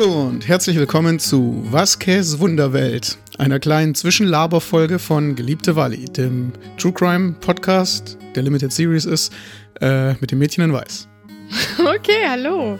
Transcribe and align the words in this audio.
Hallo 0.00 0.28
und 0.28 0.46
herzlich 0.46 0.76
willkommen 0.76 1.18
zu 1.18 1.60
Vasquez 1.72 2.38
Wunderwelt, 2.38 3.18
einer 3.36 3.58
kleinen 3.58 3.96
Zwischenlaberfolge 3.96 5.00
von 5.00 5.34
Geliebte 5.34 5.74
Wally, 5.74 6.04
dem 6.04 6.52
True 6.76 6.92
Crime 6.92 7.32
Podcast 7.40 8.16
der 8.36 8.44
Limited 8.44 8.72
Series 8.72 9.06
ist, 9.06 9.32
äh, 9.80 10.12
mit 10.20 10.30
dem 10.30 10.38
Mädchen 10.38 10.62
in 10.62 10.72
Weiß. 10.72 11.08
Okay, 11.80 12.28
hallo. 12.28 12.78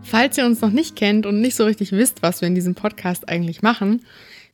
Falls 0.00 0.38
ihr 0.38 0.46
uns 0.46 0.62
noch 0.62 0.70
nicht 0.70 0.96
kennt 0.96 1.26
und 1.26 1.42
nicht 1.42 1.54
so 1.54 1.66
richtig 1.66 1.92
wisst, 1.92 2.22
was 2.22 2.40
wir 2.40 2.48
in 2.48 2.54
diesem 2.54 2.74
Podcast 2.74 3.28
eigentlich 3.28 3.60
machen, 3.60 4.06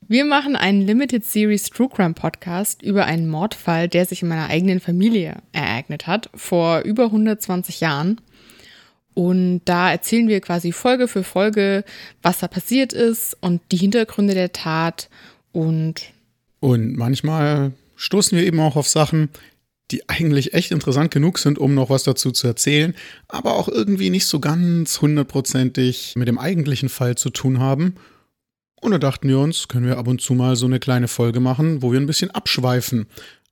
wir 0.09 0.25
machen 0.25 0.57
einen 0.57 0.81
Limited 0.81 1.23
Series 1.23 1.69
True 1.69 1.87
Crime 1.87 2.13
Podcast 2.13 2.83
über 2.83 3.05
einen 3.05 3.29
Mordfall, 3.29 3.87
der 3.87 4.05
sich 4.05 4.21
in 4.21 4.27
meiner 4.27 4.49
eigenen 4.49 4.81
Familie 4.81 5.37
ereignet 5.53 6.07
hat, 6.07 6.29
vor 6.35 6.81
über 6.81 7.05
120 7.05 7.79
Jahren. 7.79 8.19
Und 9.15 9.61
da 9.65 9.91
erzählen 9.91 10.27
wir 10.27 10.41
quasi 10.41 10.73
Folge 10.73 11.07
für 11.07 11.23
Folge, 11.23 11.83
was 12.21 12.39
da 12.39 12.47
passiert 12.47 12.93
ist 12.93 13.35
und 13.41 13.61
die 13.71 13.77
Hintergründe 13.77 14.35
der 14.35 14.51
Tat 14.51 15.09
und. 15.51 16.11
Und 16.59 16.97
manchmal 16.97 17.71
stoßen 17.95 18.37
wir 18.37 18.45
eben 18.45 18.59
auch 18.59 18.75
auf 18.75 18.87
Sachen, 18.87 19.29
die 19.91 20.07
eigentlich 20.09 20.53
echt 20.53 20.71
interessant 20.71 21.11
genug 21.11 21.39
sind, 21.39 21.57
um 21.57 21.73
noch 21.75 21.89
was 21.89 22.03
dazu 22.03 22.31
zu 22.31 22.47
erzählen, 22.47 22.93
aber 23.27 23.53
auch 23.53 23.69
irgendwie 23.69 24.09
nicht 24.09 24.25
so 24.25 24.39
ganz 24.39 25.01
hundertprozentig 25.01 26.15
mit 26.17 26.27
dem 26.27 26.39
eigentlichen 26.39 26.89
Fall 26.89 27.15
zu 27.15 27.29
tun 27.29 27.59
haben. 27.59 27.95
Und 28.81 28.91
da 28.91 28.97
dachten 28.97 29.29
wir 29.29 29.39
uns, 29.39 29.67
können 29.67 29.85
wir 29.85 29.97
ab 29.97 30.07
und 30.07 30.21
zu 30.21 30.33
mal 30.33 30.55
so 30.55 30.65
eine 30.65 30.79
kleine 30.79 31.07
Folge 31.07 31.39
machen, 31.39 31.81
wo 31.81 31.91
wir 31.91 31.99
ein 31.99 32.07
bisschen 32.07 32.31
abschweifen. 32.31 33.05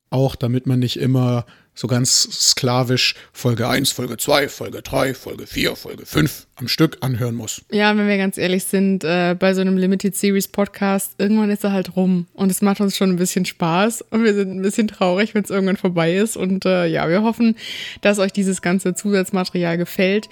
Auch 0.10 0.36
damit 0.36 0.68
man 0.68 0.80
nicht 0.80 0.98
immer 0.98 1.46
so 1.74 1.88
ganz 1.88 2.28
sklavisch 2.32 3.16
Folge 3.32 3.68
1, 3.68 3.92
Folge 3.92 4.18
2, 4.18 4.48
Folge 4.50 4.82
3, 4.82 5.14
Folge 5.14 5.48
4, 5.48 5.76
Folge 5.76 6.06
5 6.06 6.48
am 6.56 6.68
Stück 6.68 6.98
anhören 7.02 7.36
muss. 7.36 7.62
Ja, 7.72 7.98
wenn 7.98 8.08
wir 8.08 8.18
ganz 8.18 8.38
ehrlich 8.38 8.66
sind, 8.66 9.04
äh, 9.04 9.36
bei 9.38 9.54
so 9.54 9.62
einem 9.62 9.78
Limited 9.78 10.16
Series 10.16 10.48
Podcast, 10.48 11.14
irgendwann 11.18 11.50
ist 11.50 11.64
er 11.64 11.72
halt 11.72 11.96
rum 11.96 12.28
und 12.34 12.52
es 12.52 12.62
macht 12.62 12.80
uns 12.82 12.96
schon 12.96 13.10
ein 13.10 13.16
bisschen 13.16 13.46
Spaß 13.46 14.04
und 14.12 14.24
wir 14.24 14.34
sind 14.34 14.52
ein 14.52 14.62
bisschen 14.62 14.88
traurig, 14.88 15.34
wenn 15.34 15.44
es 15.44 15.50
irgendwann 15.50 15.78
vorbei 15.78 16.16
ist. 16.16 16.38
Und 16.38 16.66
äh, 16.66 16.86
ja, 16.86 17.10
wir 17.10 17.24
hoffen, 17.24 17.56
dass 18.02 18.20
euch 18.20 18.32
dieses 18.32 18.62
ganze 18.62 18.94
Zusatzmaterial 18.94 19.78
gefällt. 19.78 20.30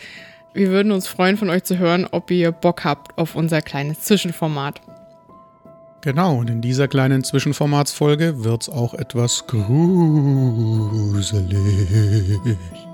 Wir 0.53 0.69
würden 0.69 0.91
uns 0.91 1.07
freuen, 1.07 1.37
von 1.37 1.49
euch 1.49 1.63
zu 1.63 1.77
hören, 1.77 2.07
ob 2.11 2.29
ihr 2.29 2.51
Bock 2.51 2.83
habt 2.83 3.17
auf 3.17 3.35
unser 3.35 3.61
kleines 3.61 4.01
Zwischenformat. 4.01 4.81
Genau, 6.01 6.37
und 6.37 6.49
in 6.49 6.61
dieser 6.61 6.87
kleinen 6.87 7.23
Zwischenformatsfolge 7.23 8.43
wird 8.43 8.63
es 8.63 8.69
auch 8.69 8.95
etwas 8.95 9.45
gruselig. 9.45 9.69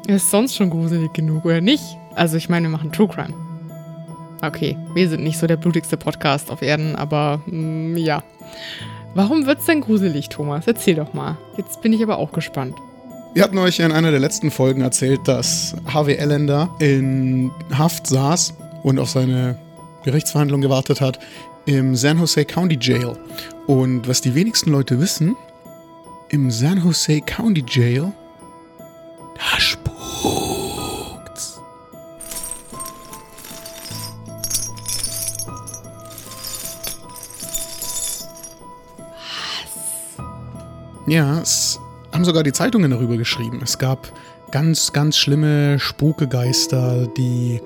Ist 0.08 0.30
sonst 0.30 0.58
schon 0.58 0.70
gruselig 0.70 1.14
genug, 1.14 1.46
oder 1.46 1.62
nicht? 1.62 1.84
Also 2.16 2.36
ich 2.36 2.50
meine, 2.50 2.68
wir 2.68 2.72
machen 2.72 2.92
True 2.92 3.08
Crime. 3.08 3.34
Okay, 4.42 4.78
wir 4.94 5.08
sind 5.08 5.24
nicht 5.24 5.38
so 5.40 5.48
der 5.48 5.56
blutigste 5.56 5.96
Podcast 5.96 6.52
auf 6.52 6.62
Erden, 6.62 6.98
aber 6.98 7.40
mm, 7.46 7.96
ja. 7.96 8.24
Warum 9.16 9.46
wird's 9.46 9.66
denn 9.66 9.80
gruselig, 9.80 10.28
Thomas? 10.28 10.68
Erzähl 10.68 10.96
doch 10.96 11.14
mal. 11.14 11.38
Jetzt 11.56 11.82
bin 11.82 11.94
ich 11.94 12.04
aber 12.04 12.18
auch 12.18 12.34
gespannt. 12.34 12.76
Wir 13.34 13.44
hatten 13.44 13.58
euch 13.58 13.80
in 13.80 13.94
einer 13.94 14.12
der 14.12 14.20
letzten 14.20 14.52
Folgen 14.52 14.82
erzählt, 14.82 15.22
dass 15.30 15.78
Harvey 15.94 16.16
Ellender 16.16 16.76
in 16.80 17.52
Haft 17.74 18.08
saß 18.08 18.54
und 18.84 19.00
auf 19.00 19.10
seine 19.10 19.58
Gerichtsverhandlung 20.04 20.60
gewartet 20.60 21.00
hat 21.00 21.20
im 21.68 21.96
San 21.98 22.18
Jose 22.18 22.46
County 22.46 22.78
Jail. 22.80 23.18
Und 23.68 24.08
was 24.08 24.22
die 24.22 24.34
wenigsten 24.34 24.72
Leute 24.72 25.00
wissen, 25.00 25.36
im 26.30 26.50
San 26.50 26.82
Jose 26.84 27.22
County 27.22 27.64
Jail, 27.68 28.14
da 29.36 29.60
spukt's. 29.60 30.00
Was? 31.36 31.60
Ja, 41.06 41.42
es 41.42 41.80
haben 42.14 42.24
sogar 42.24 42.44
die 42.44 42.54
Zeitungen 42.54 42.92
darüber 42.92 43.18
geschrieben. 43.18 43.60
Es 43.62 43.78
gab 43.78 44.12
ganz, 44.52 44.94
ganz 44.94 45.18
schlimme 45.18 45.80
Spukegeister, 45.80 47.08
die 47.08 47.62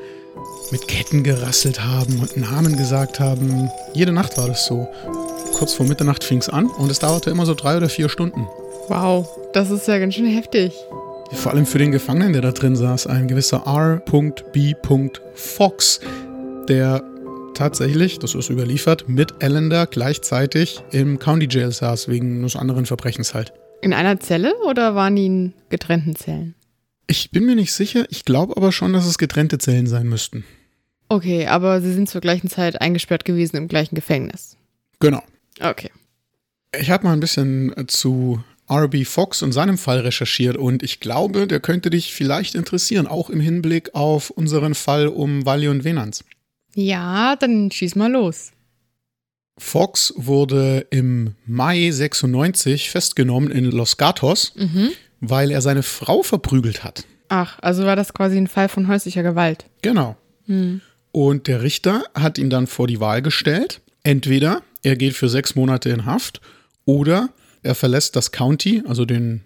mit 0.72 0.88
Ketten 0.88 1.24
gerasselt 1.24 1.84
haben 1.84 2.20
und 2.20 2.38
Namen 2.38 2.78
gesagt 2.78 3.20
haben. 3.20 3.70
Jede 3.94 4.12
Nacht 4.12 4.38
war 4.38 4.48
das 4.48 4.66
so. 4.66 4.88
Kurz 5.54 5.74
vor 5.74 5.86
Mitternacht 5.86 6.24
fing 6.24 6.40
es 6.40 6.50
an 6.50 6.68
und 6.68 6.90
es 6.90 7.00
dauerte 7.00 7.30
immer 7.30 7.46
so 7.46 7.54
drei 7.54 7.78
oder 7.78 7.90
vier 7.90 8.10
Stunden. 8.10 8.48
Wow, 8.88 9.28
das 9.54 9.70
ist 9.70 9.88
ja 9.88 10.00
ganz 10.00 10.16
schön 10.16 10.26
heftig. 10.26 10.74
Vor 11.34 11.54
allem 11.54 11.66
für 11.66 11.78
den 11.78 11.92
Gefangenen, 11.92 12.34
der 12.34 12.42
da 12.42 12.52
drin 12.52 12.76
saß, 12.76 13.08
ein 13.08 13.28
gewisser 13.28 13.64
R.B. 13.66 14.76
Fox, 15.36 16.00
der 16.68 17.04
tatsächlich, 17.54 18.20
das 18.20 18.36
ist 18.36 18.50
überliefert, 18.50 19.08
mit 19.08 19.36
Ellender 19.40 19.88
gleichzeitig 19.88 20.82
im 20.92 21.20
County 21.20 21.48
Jail 21.50 21.72
saß, 21.72 22.08
wegen 22.08 22.40
eines 22.40 22.56
anderen 22.56 22.86
Verbrechens 22.86 23.34
halt. 23.34 23.54
In 23.82 23.94
einer 23.94 24.20
Zelle 24.20 24.54
oder 24.68 24.96
waren 24.96 25.16
die 25.16 25.26
in 25.26 25.54
getrennten 25.70 26.16
Zellen? 26.16 26.56
Ich 27.08 27.32
bin 27.32 27.46
mir 27.46 27.56
nicht 27.56 27.74
sicher, 27.74 28.06
ich 28.10 28.26
glaube 28.26 28.56
aber 28.58 28.72
schon, 28.72 28.94
dass 28.94 29.06
es 29.06 29.18
getrennte 29.18 29.58
Zellen 29.58 29.88
sein 29.88 30.08
müssten. 30.08 30.44
Okay, 31.12 31.46
aber 31.46 31.82
sie 31.82 31.92
sind 31.92 32.10
zur 32.10 32.22
gleichen 32.22 32.50
Zeit 32.50 32.80
eingesperrt 32.80 33.26
gewesen 33.26 33.58
im 33.58 33.68
gleichen 33.68 33.96
Gefängnis. 33.96 34.56
Genau. 35.02 35.22
Okay. 35.60 35.90
Ich 36.74 36.90
habe 36.90 37.04
mal 37.04 37.12
ein 37.12 37.20
bisschen 37.20 37.74
zu 37.88 38.42
R.B. 38.70 39.04
Fox 39.04 39.42
und 39.42 39.52
seinem 39.52 39.78
Fall 39.78 40.00
recherchiert 40.00 40.56
und 40.56 40.84
ich 40.84 41.02
glaube, 41.02 41.48
der 41.48 41.60
könnte 41.60 41.90
dich 41.90 42.14
vielleicht 42.14 42.56
interessieren, 42.56 43.08
auch 43.08 43.30
im 43.30 43.42
Hinblick 43.42 43.94
auf 43.94 44.30
unseren 44.30 44.74
Fall 44.74 45.10
um 45.10 45.46
Wally 45.46 45.68
und 45.68 45.84
Venans. 45.84 46.24
Ja, 46.76 47.36
dann 47.36 47.72
schieß 47.72 47.96
mal 47.96 48.10
los. 48.10 48.54
Fox 49.58 50.14
wurde 50.16 50.88
im 50.92 51.36
Mai 51.46 51.92
96 51.92 52.90
festgenommen 52.90 53.52
in 53.52 53.66
Los 53.66 53.98
Gatos, 53.98 54.54
mhm. 54.56 54.92
weil 55.20 55.52
er 55.52 55.62
seine 55.62 55.84
Frau 55.84 56.24
verprügelt 56.24 56.86
hat. 56.86 57.04
Ach, 57.28 57.60
also 57.62 57.84
war 57.84 57.98
das 57.98 58.14
quasi 58.14 58.38
ein 58.38 58.48
Fall 58.48 58.70
von 58.70 58.88
häuslicher 58.88 59.24
Gewalt. 59.24 59.66
Genau. 59.82 60.16
Mhm. 60.48 60.80
Und 61.12 61.48
der 61.48 61.62
Richter 61.62 62.04
hat 62.14 62.38
ihn 62.38 62.50
dann 62.50 62.68
vor 62.68 62.88
die 62.88 63.00
Wahl 63.00 63.22
gestellt. 63.22 63.82
Entweder 64.04 64.62
er 64.84 64.96
geht 64.96 65.14
für 65.14 65.30
sechs 65.30 65.56
Monate 65.56 65.90
in 65.90 66.06
Haft 66.06 66.42
oder 66.86 67.30
er 67.64 67.76
verlässt 67.76 68.16
das 68.16 68.32
County, 68.32 68.84
also 68.88 69.06
den 69.06 69.42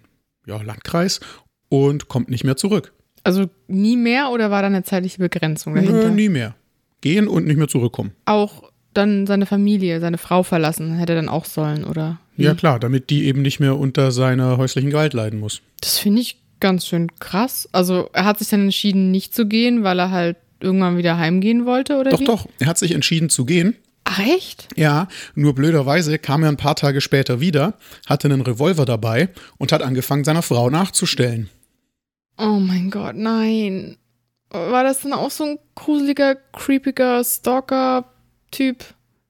ja, 0.46 0.62
Landkreis, 0.62 1.20
und 1.68 2.08
kommt 2.08 2.30
nicht 2.30 2.44
mehr 2.44 2.56
zurück. 2.56 2.92
Also 3.24 3.46
nie 3.66 3.96
mehr 3.96 4.30
oder 4.30 4.50
war 4.50 4.62
da 4.62 4.68
eine 4.68 4.84
zeitliche 4.84 5.18
Begrenzung 5.18 5.74
dahinter? 5.74 6.08
Nö, 6.08 6.10
nie 6.10 6.28
mehr. 6.28 6.54
Gehen 7.00 7.28
und 7.28 7.46
nicht 7.46 7.56
mehr 7.56 7.68
zurückkommen. 7.68 8.12
Auch 8.24 8.70
dann 8.94 9.26
seine 9.26 9.46
Familie, 9.46 10.00
seine 10.00 10.16
Frau 10.16 10.42
verlassen, 10.42 10.94
hätte 10.94 11.12
er 11.12 11.16
dann 11.16 11.28
auch 11.28 11.44
sollen, 11.44 11.84
oder? 11.84 12.18
Wie? 12.36 12.44
Ja, 12.44 12.54
klar, 12.54 12.78
damit 12.78 13.10
die 13.10 13.26
eben 13.26 13.42
nicht 13.42 13.60
mehr 13.60 13.76
unter 13.76 14.12
seiner 14.12 14.56
häuslichen 14.56 14.90
Gewalt 14.90 15.12
leiden 15.12 15.40
muss. 15.40 15.60
Das 15.80 15.98
finde 15.98 16.22
ich 16.22 16.38
ganz 16.60 16.86
schön 16.86 17.10
krass. 17.18 17.68
Also 17.72 18.08
er 18.12 18.24
hat 18.24 18.38
sich 18.38 18.48
dann 18.48 18.62
entschieden, 18.62 19.10
nicht 19.10 19.34
zu 19.34 19.46
gehen, 19.46 19.82
weil 19.82 19.98
er 19.98 20.10
halt 20.10 20.36
irgendwann 20.60 20.96
wieder 20.96 21.18
heimgehen 21.18 21.66
wollte, 21.66 21.96
oder? 21.96 22.10
Doch, 22.10 22.20
wie? 22.20 22.24
doch. 22.24 22.46
Er 22.58 22.66
hat 22.66 22.78
sich 22.78 22.92
entschieden 22.92 23.28
zu 23.28 23.44
gehen. 23.44 23.76
Ach, 24.04 24.20
echt? 24.20 24.68
Ja, 24.76 25.08
nur 25.34 25.54
blöderweise 25.54 26.18
kam 26.18 26.44
er 26.44 26.48
ein 26.48 26.56
paar 26.56 26.76
Tage 26.76 27.00
später 27.00 27.40
wieder, 27.40 27.74
hatte 28.06 28.28
einen 28.28 28.40
Revolver 28.40 28.84
dabei 28.84 29.30
und 29.58 29.72
hat 29.72 29.82
angefangen, 29.82 30.22
seiner 30.22 30.42
Frau 30.42 30.70
nachzustellen. 30.70 31.48
Oh 32.38 32.60
mein 32.60 32.90
Gott, 32.90 33.16
nein. 33.16 33.96
War 34.50 34.84
das 34.84 35.00
dann 35.02 35.12
auch 35.12 35.30
so 35.30 35.44
ein 35.44 35.58
gruseliger, 35.74 36.36
creepiger 36.52 37.24
Stalker-Typ? 37.24 38.84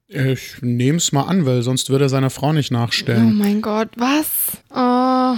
Ich 0.09 0.61
nehm's 0.61 1.11
mal 1.11 1.23
an, 1.23 1.45
weil 1.45 1.63
sonst 1.63 1.89
würde 1.89 2.05
er 2.05 2.09
seiner 2.09 2.29
Frau 2.29 2.53
nicht 2.53 2.71
nachstellen. 2.71 3.27
Oh 3.27 3.43
mein 3.43 3.61
Gott, 3.61 3.89
was? 3.97 4.57
Oh. 4.69 5.35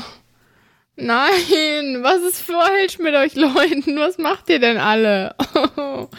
Nein, 1.01 2.03
was 2.03 2.21
ist 2.21 2.41
falsch 2.41 2.99
mit 2.99 3.15
euch 3.15 3.35
Leuten? 3.35 3.97
Was 3.97 4.17
macht 4.17 4.49
ihr 4.49 4.59
denn 4.59 4.77
alle? 4.77 5.35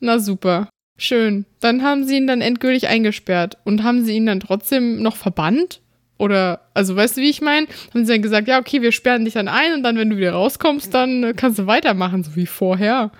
Na 0.00 0.18
super. 0.18 0.68
Schön. 0.98 1.46
Dann 1.60 1.82
haben 1.82 2.04
sie 2.04 2.16
ihn 2.16 2.26
dann 2.26 2.40
endgültig 2.40 2.88
eingesperrt. 2.88 3.58
Und 3.64 3.82
haben 3.82 4.04
sie 4.04 4.16
ihn 4.16 4.26
dann 4.26 4.40
trotzdem 4.40 5.02
noch 5.02 5.16
verbannt? 5.16 5.80
Oder, 6.18 6.60
also 6.74 6.96
weißt 6.96 7.16
du, 7.16 7.20
wie 7.20 7.30
ich 7.30 7.42
meine? 7.42 7.66
Haben 7.92 8.06
sie 8.06 8.12
dann 8.12 8.22
gesagt, 8.22 8.48
ja, 8.48 8.58
okay, 8.58 8.80
wir 8.80 8.92
sperren 8.92 9.24
dich 9.24 9.34
dann 9.34 9.48
ein 9.48 9.74
und 9.74 9.82
dann, 9.82 9.96
wenn 9.96 10.10
du 10.10 10.16
wieder 10.16 10.32
rauskommst, 10.32 10.92
dann 10.94 11.22
äh, 11.22 11.34
kannst 11.34 11.58
du 11.58 11.66
weitermachen, 11.66 12.24
so 12.24 12.36
wie 12.36 12.46
vorher. 12.46 13.10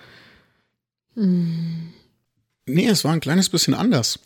Hm. 1.14 1.92
Nee, 2.66 2.88
es 2.88 3.04
war 3.04 3.12
ein 3.12 3.20
kleines 3.20 3.50
bisschen 3.50 3.74
anders. 3.74 4.18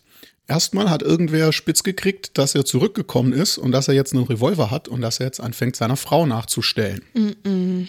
Erstmal 0.47 0.89
hat 0.89 1.01
irgendwer 1.01 1.53
spitz 1.53 1.83
gekriegt, 1.83 2.37
dass 2.37 2.55
er 2.55 2.65
zurückgekommen 2.65 3.31
ist 3.31 3.57
und 3.57 3.71
dass 3.71 3.87
er 3.87 3.93
jetzt 3.93 4.13
einen 4.13 4.23
Revolver 4.25 4.69
hat 4.69 4.87
und 4.87 5.01
dass 5.01 5.19
er 5.19 5.27
jetzt 5.27 5.39
anfängt, 5.39 5.75
seiner 5.75 5.97
Frau 5.97 6.25
nachzustellen. 6.25 7.01
Mm 7.13 7.29
-mm. 7.43 7.87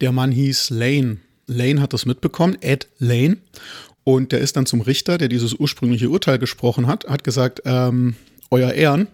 Der 0.00 0.12
Mann 0.12 0.32
hieß 0.32 0.70
Lane. 0.70 1.18
Lane 1.46 1.80
hat 1.80 1.92
das 1.92 2.06
mitbekommen, 2.06 2.58
Ed 2.60 2.88
Lane. 2.98 3.38
Und 4.04 4.32
der 4.32 4.40
ist 4.40 4.56
dann 4.56 4.66
zum 4.66 4.80
Richter, 4.80 5.16
der 5.16 5.28
dieses 5.28 5.54
ursprüngliche 5.54 6.10
Urteil 6.10 6.38
gesprochen 6.38 6.86
hat, 6.86 7.06
hat 7.06 7.24
gesagt, 7.24 7.62
ähm, 7.64 8.16
Euer 8.50 8.72
Ehren, 8.72 9.08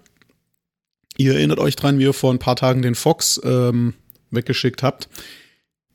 ihr 1.16 1.34
erinnert 1.34 1.60
euch 1.60 1.76
dran, 1.76 1.98
wie 2.00 2.04
ihr 2.04 2.12
vor 2.12 2.32
ein 2.32 2.40
paar 2.40 2.56
Tagen 2.56 2.82
den 2.82 2.96
Fox 2.96 3.40
ähm, 3.44 3.94
weggeschickt 4.30 4.82
habt. 4.82 5.08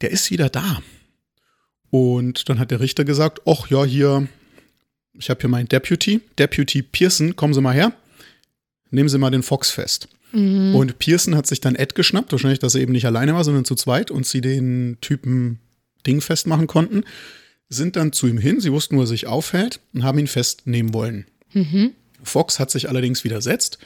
Der 0.02 0.12
ist 0.12 0.32
wieder 0.32 0.50
da. 0.50 0.82
Und 1.90 2.48
dann 2.48 2.60
hat 2.60 2.72
der 2.72 2.80
Richter 2.80 3.04
gesagt, 3.04 3.42
ach 3.46 3.68
ja, 3.70 3.84
hier, 3.84 4.28
ich 5.18 5.30
habe 5.30 5.42
hier 5.42 5.50
meinen 5.50 5.68
Deputy, 5.68 6.22
Deputy 6.38 6.82
Pearson, 6.82 7.36
kommen 7.36 7.54
Sie 7.54 7.62
mal 7.62 7.74
her, 7.74 7.94
nehmen 8.92 9.10
Sie 9.10 9.18
mal 9.18 9.32
den 9.32 9.44
Fox 9.44 9.72
fest. 9.72 10.08
Mhm. 10.32 10.76
Und 10.76 11.00
Pearson 11.00 11.36
hat 11.36 11.48
sich 11.48 11.62
dann 11.62 11.76
Ed 11.76 11.96
geschnappt, 11.96 12.32
wahrscheinlich, 12.32 12.60
dass 12.60 12.76
er 12.76 12.82
eben 12.82 12.92
nicht 12.92 13.06
alleine 13.06 13.36
war, 13.36 13.44
sondern 13.44 13.66
zu 13.66 13.76
zweit 13.76 14.12
und 14.12 14.26
sie 14.26 14.42
den 14.42 14.98
Typen 15.00 15.60
Ding 16.06 16.22
festmachen 16.22 16.68
konnten, 16.68 17.04
sind 17.70 17.96
dann 17.96 18.12
zu 18.12 18.28
ihm 18.28 18.38
hin, 18.38 18.60
sie 18.60 18.72
wussten, 18.72 18.98
wo 18.98 19.02
er 19.02 19.08
sich 19.08 19.28
aufhält 19.28 19.80
und 19.94 20.04
haben 20.04 20.20
ihn 20.20 20.28
festnehmen 20.28 20.94
wollen. 20.94 21.26
Mhm. 21.54 21.92
Fox 22.24 22.60
hat 22.60 22.72
sich 22.72 22.90
allerdings 22.90 23.24
widersetzt 23.24 23.78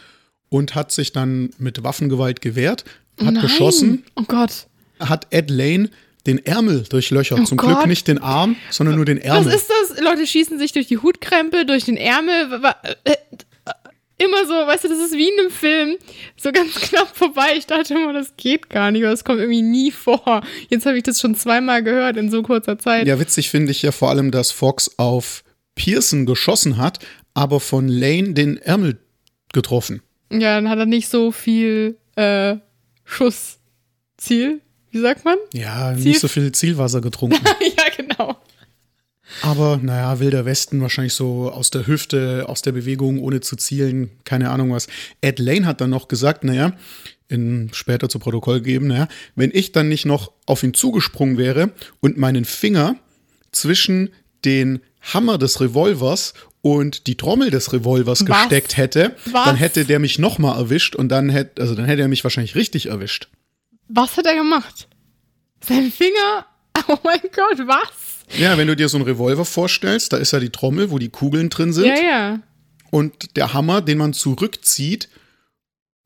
und 0.50 0.76
hat 0.76 0.92
sich 0.92 1.12
dann 1.12 1.52
mit 1.58 1.84
Waffengewalt 1.84 2.42
gewehrt, 2.42 2.86
hat 3.20 3.34
Nein. 3.34 3.42
geschossen. 3.42 4.04
Oh 4.16 4.24
Gott. 4.24 4.68
Hat 5.00 5.28
Ed 5.32 5.50
Lane 5.50 5.90
den 6.28 6.46
Ärmel 6.46 6.84
durchlöchert. 6.84 7.40
Oh 7.40 7.44
Zum 7.44 7.58
Gott. 7.58 7.70
Glück 7.70 7.88
nicht 7.88 8.08
den 8.08 8.20
Arm, 8.20 8.56
sondern 8.70 8.98
nur 8.98 9.06
den 9.06 9.18
Ärmel. 9.18 9.46
Was 9.46 9.56
ist 9.56 9.70
das? 9.70 10.00
Leute 10.00 10.28
schießen 10.28 10.60
sich 10.60 10.74
durch 10.74 10.88
die 10.88 10.98
Hutkrempe, 10.98 11.66
durch 11.66 11.86
den 11.86 11.98
Ärmel. 11.98 12.62
Äh, 13.06 13.16
immer 14.18 14.46
so, 14.46 14.54
weißt 14.54 14.84
du, 14.84 14.90
das 14.90 15.00
ist 15.00 15.14
wie 15.14 15.30
in 15.30 15.40
einem 15.40 15.52
Film, 15.52 15.98
so 16.36 16.52
ganz 16.52 16.76
knapp 16.82 17.16
vorbei. 17.16 17.54
Ich 17.58 17.66
dachte 17.66 17.94
immer, 17.94 18.14
das 18.14 18.36
geht 18.38 18.70
gar 18.70 18.92
nicht, 18.92 19.04
aber 19.04 19.12
das 19.12 19.24
kommt 19.24 19.40
irgendwie 19.40 19.62
nie 19.62 19.92
vor. 19.92 20.42
Jetzt 20.70 20.86
habe 20.86 20.98
ich 20.98 21.04
das 21.04 21.20
schon 21.20 21.36
zweimal 21.36 21.84
gehört 21.84 22.18
in 22.18 22.30
so 22.30 22.44
kurzer 22.44 22.78
Zeit. 22.78 23.08
Ja, 23.08 23.20
witzig 23.20 23.50
finde 23.50 23.72
ich 23.72 23.82
ja 23.82 23.92
vor 23.92 24.10
allem, 24.10 24.32
dass 24.32 24.52
Fox 24.52 24.92
auf 24.98 25.44
Pearson 25.76 26.26
geschossen 26.26 26.78
hat, 26.78 27.00
aber 27.34 27.60
von 27.60 27.88
Lane 27.88 28.34
den 28.34 28.58
Ärmel 28.58 29.00
getroffen. 29.54 30.02
Ja, 30.32 30.56
dann 30.56 30.70
hat 30.70 30.80
er 30.80 30.86
nicht 30.86 31.08
so 31.08 31.32
viel 31.32 31.98
äh, 32.16 32.56
Schussziel. 33.06 34.62
Wie 34.98 35.02
sagt 35.02 35.26
man? 35.26 35.38
Ja, 35.54 35.94
Ziel? 35.96 36.06
nicht 36.06 36.20
so 36.20 36.28
viel 36.28 36.52
Zielwasser 36.52 37.02
getrunken. 37.02 37.38
ja, 37.78 37.84
genau. 37.96 38.36
Aber 39.44 39.78
naja, 39.80 40.20
Wilder 40.20 40.46
Westen 40.46 40.82
wahrscheinlich 40.82 41.14
so 41.14 41.52
aus 41.52 41.70
der 41.70 41.86
Hüfte, 41.86 42.46
aus 42.48 42.64
der 42.64 42.72
Bewegung, 42.72 43.20
ohne 43.20 43.42
zu 43.42 43.56
zielen, 43.58 44.10
keine 44.24 44.50
Ahnung 44.50 44.72
was. 44.72 44.88
Ed 45.22 45.38
Lane 45.38 45.68
hat 45.68 45.82
dann 45.82 45.92
noch 45.92 46.08
gesagt, 46.08 46.44
naja, 46.44 46.74
in, 47.28 47.70
später 47.74 48.10
zu 48.10 48.18
Protokoll 48.18 48.62
geben, 48.62 48.88
naja, 48.88 49.08
wenn 49.36 49.52
ich 49.54 49.72
dann 49.72 49.88
nicht 49.88 50.06
noch 50.06 50.32
auf 50.48 50.64
ihn 50.64 50.74
zugesprungen 50.74 51.38
wäre 51.38 51.72
und 52.00 52.18
meinen 52.18 52.46
Finger 52.46 52.96
zwischen 53.52 54.10
den 54.46 54.80
Hammer 55.02 55.38
des 55.38 55.62
Revolvers 55.62 56.34
und 56.62 57.06
die 57.06 57.18
Trommel 57.18 57.52
des 57.52 57.72
Revolvers 57.72 58.28
was? 58.28 58.42
gesteckt 58.42 58.78
hätte, 58.78 59.16
was? 59.26 59.46
dann 59.46 59.58
hätte 59.58 59.86
der 59.86 60.00
mich 60.00 60.18
nochmal 60.18 60.58
erwischt 60.58 60.96
und 60.96 61.10
dann 61.10 61.30
hätte, 61.30 61.62
also 61.62 61.76
dann 61.76 61.86
hätte 61.86 62.02
er 62.02 62.08
mich 62.08 62.24
wahrscheinlich 62.24 62.56
richtig 62.56 62.88
erwischt. 62.88 63.28
Was 63.90 64.18
hat 64.18 64.26
er 64.26 64.36
gemacht? 64.36 64.88
Sein 65.62 65.92
Finger? 65.92 66.46
Oh 66.90 66.98
mein 67.04 67.20
Gott, 67.22 67.68
was? 67.68 68.24
Ja, 68.38 68.58
wenn 68.58 68.68
du 68.68 68.76
dir 68.76 68.88
so 68.88 68.98
einen 68.98 69.06
Revolver 69.06 69.44
vorstellst, 69.44 70.14
da 70.14 70.18
ist 70.18 70.32
ja 70.32 70.40
die 70.40 70.52
Trommel, 70.52 70.92
wo 70.92 71.00
die 71.00 71.10
Kugeln 71.10 71.50
drin 71.50 71.74
sind. 71.74 71.88
Ja, 71.88 71.96
ja. 71.96 72.40
Und 72.92 73.36
der 73.36 73.54
Hammer, 73.54 73.82
den 73.82 73.98
man 73.98 74.14
zurückzieht 74.14 75.10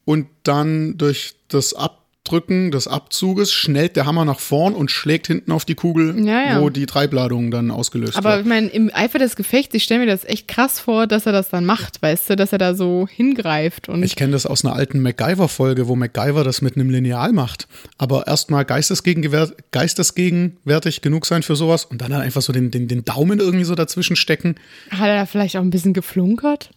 und 0.05 0.27
dann 0.43 0.97
durch 0.97 1.35
das 1.49 1.73
Ab 1.73 2.00
Drücken 2.31 2.71
des 2.71 2.87
Abzuges 2.87 3.51
schnellt 3.51 3.97
der 3.97 4.05
Hammer 4.05 4.23
nach 4.23 4.39
vorn 4.39 4.73
und 4.73 4.89
schlägt 4.89 5.27
hinten 5.27 5.51
auf 5.51 5.65
die 5.65 5.75
Kugel, 5.75 6.25
ja, 6.25 6.53
ja. 6.53 6.61
wo 6.61 6.69
die 6.69 6.85
Treibladung 6.85 7.51
dann 7.51 7.71
ausgelöst 7.71 8.15
Aber 8.15 8.29
wird. 8.29 8.33
Aber 8.33 8.41
ich 8.41 8.47
meine, 8.47 8.67
im 8.67 8.89
Eifer 8.93 9.19
des 9.19 9.35
Gefechts, 9.35 9.75
ich 9.75 9.83
stelle 9.83 9.99
mir 9.99 10.05
das 10.05 10.23
echt 10.23 10.47
krass 10.47 10.79
vor, 10.79 11.07
dass 11.07 11.25
er 11.25 11.33
das 11.33 11.49
dann 11.49 11.65
macht, 11.65 12.01
weißt 12.01 12.29
du, 12.29 12.35
dass 12.37 12.53
er 12.53 12.57
da 12.57 12.73
so 12.73 13.05
hingreift. 13.09 13.89
Und 13.89 14.03
ich 14.03 14.15
kenne 14.15 14.31
das 14.31 14.45
aus 14.45 14.63
einer 14.63 14.75
alten 14.75 15.01
MacGyver-Folge, 15.01 15.89
wo 15.89 15.97
MacGyver 15.97 16.45
das 16.45 16.61
mit 16.61 16.75
einem 16.75 16.89
Lineal 16.89 17.33
macht. 17.33 17.67
Aber 17.97 18.27
erstmal 18.27 18.63
geistesgegenwärtig 18.63 21.01
genug 21.01 21.25
sein 21.25 21.43
für 21.43 21.57
sowas 21.57 21.83
und 21.83 22.01
dann 22.01 22.13
halt 22.13 22.23
einfach 22.23 22.41
so 22.41 22.53
den, 22.53 22.71
den, 22.71 22.87
den 22.87 23.03
Daumen 23.03 23.41
irgendwie 23.41 23.65
so 23.65 23.75
dazwischen 23.75 24.15
stecken. 24.15 24.55
Hat 24.89 25.09
er 25.09 25.15
da 25.15 25.25
vielleicht 25.25 25.57
auch 25.57 25.61
ein 25.61 25.69
bisschen 25.69 25.93
geflunkert? 25.93 26.71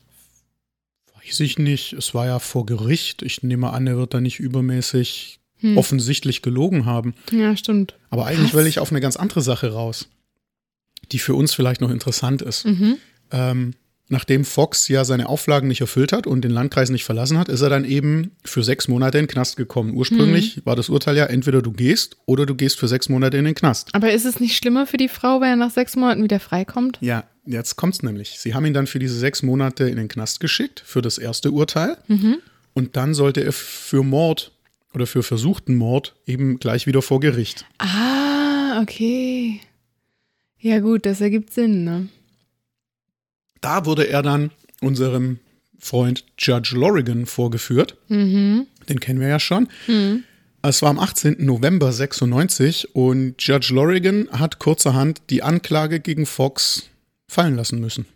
Weiß 1.25 1.41
ich 1.41 1.59
nicht. 1.59 1.93
Es 1.93 2.13
war 2.13 2.27
ja 2.27 2.41
vor 2.41 2.67
Gericht. 2.67 3.23
Ich 3.23 3.43
nehme 3.43 3.73
an, 3.73 3.87
er 3.87 3.97
wird 3.97 4.15
da 4.15 4.21
nicht 4.21 4.41
übermäßig 4.41 5.41
hm. 5.65 5.79
offensichtlich 5.79 6.43
gelogen 6.43 6.85
haben. 6.85 7.15
Ja, 7.33 7.57
stimmt. 7.57 7.95
Aber 8.11 8.27
eigentlich 8.27 8.53
Was? 8.53 8.61
will 8.61 8.67
ich 8.67 8.79
auf 8.79 8.91
eine 8.91 9.01
ganz 9.01 9.17
andere 9.17 9.41
Sache 9.41 9.73
raus, 9.73 10.09
die 11.11 11.19
für 11.19 11.35
uns 11.35 11.55
vielleicht 11.55 11.81
noch 11.81 11.91
interessant 11.91 12.43
ist. 12.43 12.67
Mhm. 12.67 12.99
Ähm, 13.33 13.75
nachdem 14.11 14.45
Fox 14.45 14.89
ja 14.89 15.07
seine 15.07 15.27
Auflagen 15.27 15.69
nicht 15.69 15.81
erfüllt 15.81 16.13
hat 16.13 16.27
und 16.27 16.43
den 16.43 16.51
Landkreis 16.51 16.91
nicht 16.91 17.05
verlassen 17.05 17.39
hat, 17.39 17.49
ist 17.49 17.63
er 17.63 17.71
dann 17.71 17.87
eben 17.87 18.33
für 18.45 18.63
sechs 18.63 18.89
Monate 18.89 19.19
in 19.19 19.25
den 19.25 19.31
Knast 19.31 19.57
gekommen. 19.57 19.95
Ursprünglich 19.95 20.59
mhm. 20.59 20.67
war 20.67 20.77
das 20.77 20.91
Urteil 20.91 21.17
ja, 21.17 21.25
entweder 21.25 21.63
du 21.63 21.73
gehst 21.73 22.19
oder 22.27 22.45
du 22.45 22.55
gehst 22.55 22.79
für 22.79 22.87
sechs 22.87 23.09
Monate 23.09 23.39
in 23.39 23.47
den 23.47 23.55
Knast. 23.55 23.95
Aber 23.95 24.13
ist 24.13 24.27
es 24.27 24.41
nicht 24.41 24.57
schlimmer 24.57 24.87
für 24.87 24.99
die 24.99 25.09
Frau, 25.09 25.41
wenn 25.41 25.49
er 25.49 25.57
nach 25.57 25.71
sechs 25.71 25.97
Monaten 25.97 26.23
wieder 26.23 26.41
freikommt? 26.41 26.99
Ja, 27.01 27.25
jetzt 27.47 27.77
kommt 27.77 27.95
es 27.95 28.03
nämlich. 28.03 28.39
Sie 28.39 28.53
haben 28.53 28.67
ihn 28.67 28.75
dann 28.75 28.87
für 28.87 28.99
diese 28.99 29.19
sechs 29.19 29.43
Monate 29.43 29.89
in 29.89 29.97
den 29.97 30.09
Knast 30.09 30.41
geschickt, 30.41 30.83
für 30.85 31.01
das 31.01 31.17
erste 31.17 31.53
Urteil. 31.53 31.97
Mhm. 32.07 32.37
Und 32.75 32.97
dann 32.97 33.15
sollte 33.15 33.43
er 33.43 33.53
für 33.53 34.03
Mord 34.03 34.53
oder 34.95 35.07
für 35.07 35.23
versuchten 35.23 35.75
Mord 35.75 36.15
eben 36.27 36.59
gleich 36.59 36.87
wieder 36.87 37.03
vor 37.03 37.21
Gericht. 37.21 37.67
Ah, 37.79 38.81
okay. 38.81 39.61
Ja, 40.59 40.81
gut, 40.81 41.05
das 41.05 41.21
ergibt 41.21 41.53
Sinn, 41.53 41.85
ne? 41.85 42.09
Da 43.61 43.85
wurde 43.87 44.09
er 44.09 44.23
dann 44.23 44.51
unserem 44.81 45.39
Freund 45.79 46.25
Judge 46.39 46.77
Lorigan 46.77 47.27
vorgeführt. 47.27 47.97
Mhm. 48.09 48.67
Den 48.89 49.01
kennen 49.01 49.21
wir 49.21 49.29
ja 49.29 49.41
schon. 49.41 49.69
Mhm. 49.87 50.25
Es 50.63 50.81
war 50.81 50.89
am 50.89 50.99
18. 50.99 51.45
November 51.45 51.93
96 51.93 52.95
und 52.95 53.35
Judge 53.43 53.75
Lorigan 53.75 54.29
hat 54.33 54.59
kurzerhand 54.59 55.21
die 55.29 55.43
Anklage 55.43 56.01
gegen 56.01 56.25
Fox 56.25 56.89
fallen 57.29 57.57
lassen 57.57 57.81
müssen. 57.81 58.07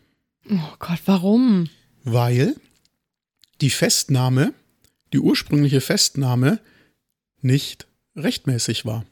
Oh 0.51 0.75
Gott, 0.79 1.01
warum? 1.05 1.69
Weil 2.05 2.57
die 3.61 3.69
Festnahme, 3.71 4.55
die 5.13 5.19
ursprüngliche 5.19 5.81
Festnahme, 5.81 6.61
nicht 7.41 7.87
rechtmäßig 8.17 8.85
war. 8.85 9.05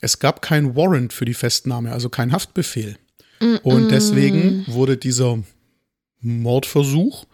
Es 0.00 0.18
gab 0.18 0.42
kein 0.42 0.76
Warrant 0.76 1.12
für 1.12 1.24
die 1.24 1.34
Festnahme, 1.34 1.92
also 1.92 2.08
kein 2.08 2.32
Haftbefehl. 2.32 2.96
Mm 3.40 3.44
-mm. 3.44 3.60
Und 3.62 3.88
deswegen 3.90 4.64
wurde 4.66 4.96
dieser 4.96 5.38
Mordversuch 6.20 7.26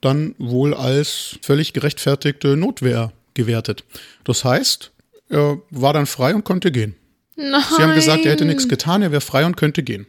dann 0.00 0.34
wohl 0.38 0.74
als 0.74 1.38
völlig 1.42 1.72
gerechtfertigte 1.72 2.56
Notwehr 2.56 3.12
gewertet. 3.34 3.84
Das 4.24 4.44
heißt, 4.44 4.92
er 5.28 5.60
war 5.70 5.92
dann 5.92 6.06
frei 6.06 6.34
und 6.34 6.44
konnte 6.44 6.70
gehen. 6.70 6.94
Nein. 7.36 7.62
Sie 7.76 7.82
haben 7.82 7.94
gesagt, 7.94 8.24
er 8.24 8.32
hätte 8.32 8.44
nichts 8.44 8.68
getan, 8.68 9.02
er 9.02 9.10
wäre 9.10 9.20
frei 9.20 9.46
und 9.46 9.56
könnte 9.56 9.82
gehen. 9.82 10.06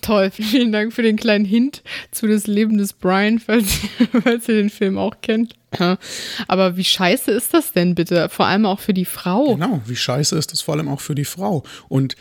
Toll, 0.00 0.30
vielen 0.32 0.72
Dank 0.72 0.92
für 0.92 1.02
den 1.02 1.16
kleinen 1.16 1.44
Hint 1.44 1.82
zu 2.10 2.26
das 2.26 2.46
Leben 2.46 2.78
des 2.78 2.92
Brian, 2.92 3.38
falls, 3.38 3.78
falls 4.22 4.48
ihr 4.48 4.56
den 4.56 4.70
Film 4.70 4.98
auch 4.98 5.20
kennt. 5.22 5.54
Aber 6.48 6.76
wie 6.76 6.84
scheiße 6.84 7.30
ist 7.30 7.54
das 7.54 7.72
denn 7.72 7.94
bitte? 7.94 8.28
Vor 8.28 8.46
allem 8.46 8.66
auch 8.66 8.80
für 8.80 8.94
die 8.94 9.04
Frau. 9.04 9.54
Genau, 9.54 9.80
wie 9.86 9.96
scheiße 9.96 10.36
ist 10.36 10.52
das 10.52 10.60
vor 10.60 10.74
allem 10.74 10.88
auch 10.88 11.00
für 11.00 11.14
die 11.14 11.24
Frau? 11.24 11.62
Und 11.88 12.16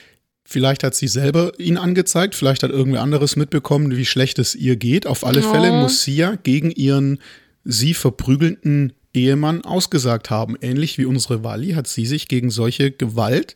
vielleicht 0.46 0.84
hat 0.84 0.96
sie 0.96 1.08
selber 1.08 1.52
ihn 1.60 1.78
angezeigt, 1.78 2.36
vielleicht 2.36 2.64
hat 2.64 2.72
irgendwer 2.72 3.02
anderes 3.02 3.36
mitbekommen, 3.36 3.96
wie 3.98 4.06
schlecht 4.06 4.40
es 4.40 4.56
ihr 4.56 4.76
geht. 4.76 5.08
Auf 5.08 5.26
alle 5.26 5.46
oh. 5.46 5.52
Fälle 5.52 5.72
muss 5.72 6.04
sie 6.04 6.16
ja 6.16 6.36
gegen 6.36 6.72
ihren 6.72 7.20
sie 7.64 7.94
verprügelnden 7.94 8.94
Ehemann 9.14 9.64
ausgesagt 9.64 10.30
haben. 10.30 10.56
Ähnlich 10.62 10.98
wie 10.98 11.06
unsere 11.06 11.44
Wally 11.44 11.72
hat 11.74 11.88
sie 11.88 12.06
sich 12.06 12.28
gegen 12.28 12.50
solche 12.50 12.92
Gewalt 12.92 13.56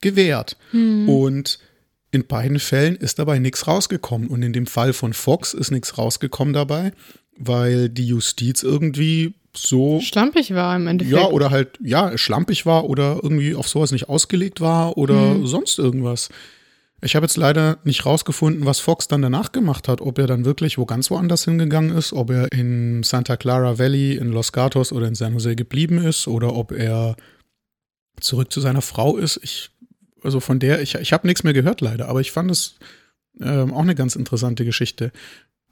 gewehrt. 0.00 0.56
Hm. 0.72 1.08
Und 1.08 1.58
in 2.10 2.26
beiden 2.26 2.58
Fällen 2.58 2.96
ist 2.96 3.18
dabei 3.18 3.38
nichts 3.38 3.66
rausgekommen. 3.66 4.28
Und 4.28 4.42
in 4.42 4.52
dem 4.52 4.66
Fall 4.66 4.92
von 4.92 5.12
Fox 5.12 5.54
ist 5.54 5.70
nichts 5.70 5.96
rausgekommen 5.96 6.54
dabei 6.54 6.92
weil 7.38 7.88
die 7.88 8.06
Justiz 8.06 8.62
irgendwie 8.62 9.34
so 9.56 10.00
schlampig 10.00 10.54
war 10.54 10.76
im 10.76 10.86
Endeffekt. 10.86 11.16
Ja, 11.16 11.28
oder 11.28 11.50
halt, 11.50 11.78
ja, 11.82 12.16
schlampig 12.18 12.66
war 12.66 12.84
oder 12.84 13.20
irgendwie 13.22 13.54
auf 13.54 13.68
sowas 13.68 13.90
nicht 13.90 14.08
ausgelegt 14.08 14.60
war 14.60 14.98
oder 14.98 15.34
mhm. 15.34 15.46
sonst 15.46 15.78
irgendwas. 15.78 16.28
Ich 17.02 17.14
habe 17.14 17.24
jetzt 17.24 17.36
leider 17.36 17.78
nicht 17.84 18.06
rausgefunden, 18.06 18.64
was 18.64 18.80
Fox 18.80 19.06
dann 19.06 19.22
danach 19.22 19.52
gemacht 19.52 19.86
hat, 19.86 20.00
ob 20.00 20.18
er 20.18 20.26
dann 20.26 20.44
wirklich 20.44 20.78
wo 20.78 20.86
ganz 20.86 21.10
woanders 21.10 21.44
hingegangen 21.44 21.94
ist, 21.96 22.12
ob 22.12 22.30
er 22.30 22.50
in 22.52 23.02
Santa 23.02 23.36
Clara 23.36 23.78
Valley, 23.78 24.14
in 24.14 24.32
Los 24.32 24.52
Gatos 24.52 24.92
oder 24.92 25.06
in 25.06 25.14
San 25.14 25.34
Jose 25.34 25.56
geblieben 25.56 25.98
ist 25.98 26.26
oder 26.26 26.54
ob 26.54 26.72
er 26.72 27.16
zurück 28.20 28.50
zu 28.50 28.60
seiner 28.60 28.80
Frau 28.80 29.18
ist. 29.18 29.38
Ich, 29.42 29.70
also 30.22 30.40
von 30.40 30.58
der, 30.58 30.80
ich, 30.80 30.94
ich 30.94 31.12
habe 31.12 31.26
nichts 31.26 31.44
mehr 31.44 31.52
gehört 31.52 31.82
leider, 31.82 32.08
aber 32.08 32.20
ich 32.20 32.32
fand 32.32 32.50
es 32.50 32.76
ähm, 33.40 33.74
auch 33.74 33.82
eine 33.82 33.94
ganz 33.94 34.16
interessante 34.16 34.64
Geschichte. 34.64 35.12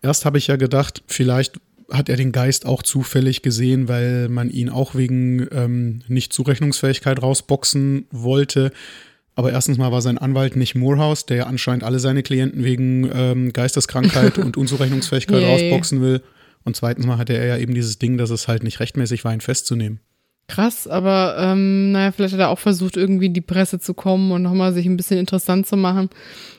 Erst 0.04 0.26
habe 0.26 0.37
ich 0.37 0.49
ja 0.49 0.56
gedacht, 0.56 1.02
vielleicht 1.06 1.58
hat 1.90 2.11
er 2.11 2.16
den 2.16 2.30
Geist 2.30 2.66
auch 2.66 2.82
zufällig 2.82 3.40
gesehen, 3.40 3.88
weil 3.88 4.28
man 4.28 4.50
ihn 4.50 4.68
auch 4.68 4.94
wegen 4.94 5.49
ähm, 5.50 6.02
Nicht-Zurechnungsfähigkeit 6.08 7.23
rausboxen 7.23 8.04
wollte. 8.11 8.70
Aber 9.34 9.50
erstens 9.50 9.78
mal 9.78 9.92
war 9.92 10.02
sein 10.02 10.18
Anwalt 10.18 10.56
nicht 10.56 10.75
Moorhouse, 10.75 11.25
der 11.25 11.37
ja 11.38 11.46
anscheinend 11.46 11.84
alle 11.84 12.00
seine 12.00 12.23
Klienten 12.23 12.64
wegen 12.64 13.11
ähm, 13.14 13.52
Geisteskrankheit 13.54 14.37
und 14.37 14.56
Unzurechnungsfähigkeit 14.58 15.42
rausboxen 15.42 16.02
will. 16.02 16.20
Und 16.64 16.76
zweitens 16.76 17.06
mal 17.06 17.16
hatte 17.16 17.32
er 17.32 17.46
ja 17.46 17.56
eben 17.56 17.75
dieses 17.75 17.99
Ding, 17.99 18.18
dass 18.18 18.28
es 18.28 18.46
halt 18.46 18.62
nicht 18.62 18.80
rechtmäßig 18.80 19.25
war, 19.25 19.32
ihn 19.32 19.40
festzunehmen. 19.40 20.00
Krass, 20.49 20.87
aber 20.87 21.37
ähm, 21.38 21.92
naja, 21.92 22.12
vielleicht 22.12 22.34
hat 22.34 22.40
er 22.40 22.50
auch 22.50 22.58
versucht, 22.58 22.99
irgendwie 22.99 23.26
in 23.26 23.34
die 23.34 23.40
Presse 23.40 23.80
zu 23.80 23.94
kommen 23.94 24.32
und 24.32 24.42
nochmal 24.42 24.75
sich 24.75 24.84
ein 24.84 24.99
bisschen 24.99 25.18
interessant 25.18 25.66
zu 25.66 25.78
machen. 25.78 26.11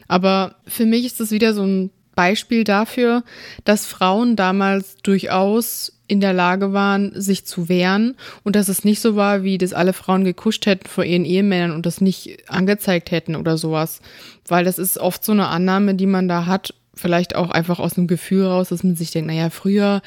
Aber 0.07 0.55
für 0.65 0.87
mich 0.87 1.05
ist 1.05 1.19
das 1.19 1.29
wieder 1.29 1.53
so 1.53 1.63
ein 1.63 1.91
Beispiel 2.15 2.63
dafür, 2.63 3.24
dass 3.63 3.86
Frauen 3.86 4.36
damals 4.36 4.98
durchaus 4.98 5.91
in 6.07 6.22
der 6.22 6.34
Lage 6.34 6.72
waren, 6.72 7.19
sich 7.19 7.45
zu 7.45 7.67
wehren 7.67 8.15
und 8.43 8.55
dass 8.55 8.69
es 8.69 8.84
nicht 8.84 9.01
so 9.01 9.15
war, 9.15 9.43
wie 9.43 9.57
das 9.57 9.74
alle 9.74 9.93
Frauen 9.93 10.24
gekuscht 10.24 10.65
hätten 10.65 10.88
vor 10.88 11.03
ihren 11.03 11.25
Ehemännern 11.25 11.72
und 11.72 11.86
das 11.86 12.00
nicht 12.00 12.50
angezeigt 12.50 13.12
hätten 13.12 13.36
oder 13.36 13.57
sowas. 13.57 14.01
Weil 14.48 14.65
das 14.65 14.77
ist 14.77 14.98
oft 14.98 15.24
so 15.24 15.31
eine 15.31 15.48
Annahme, 15.48 15.95
die 15.95 16.05
man 16.05 16.27
da 16.27 16.45
hat, 16.45 16.74
vielleicht 16.93 17.36
auch 17.36 17.50
einfach 17.50 17.79
aus 17.79 17.98
einem 17.98 18.07
Gefühl 18.07 18.45
raus, 18.45 18.69
dass 18.69 18.84
man 18.84 18.95
sich 18.95 19.12
denkt, 19.12 19.27
naja, 19.27 19.50
früher 19.50 20.01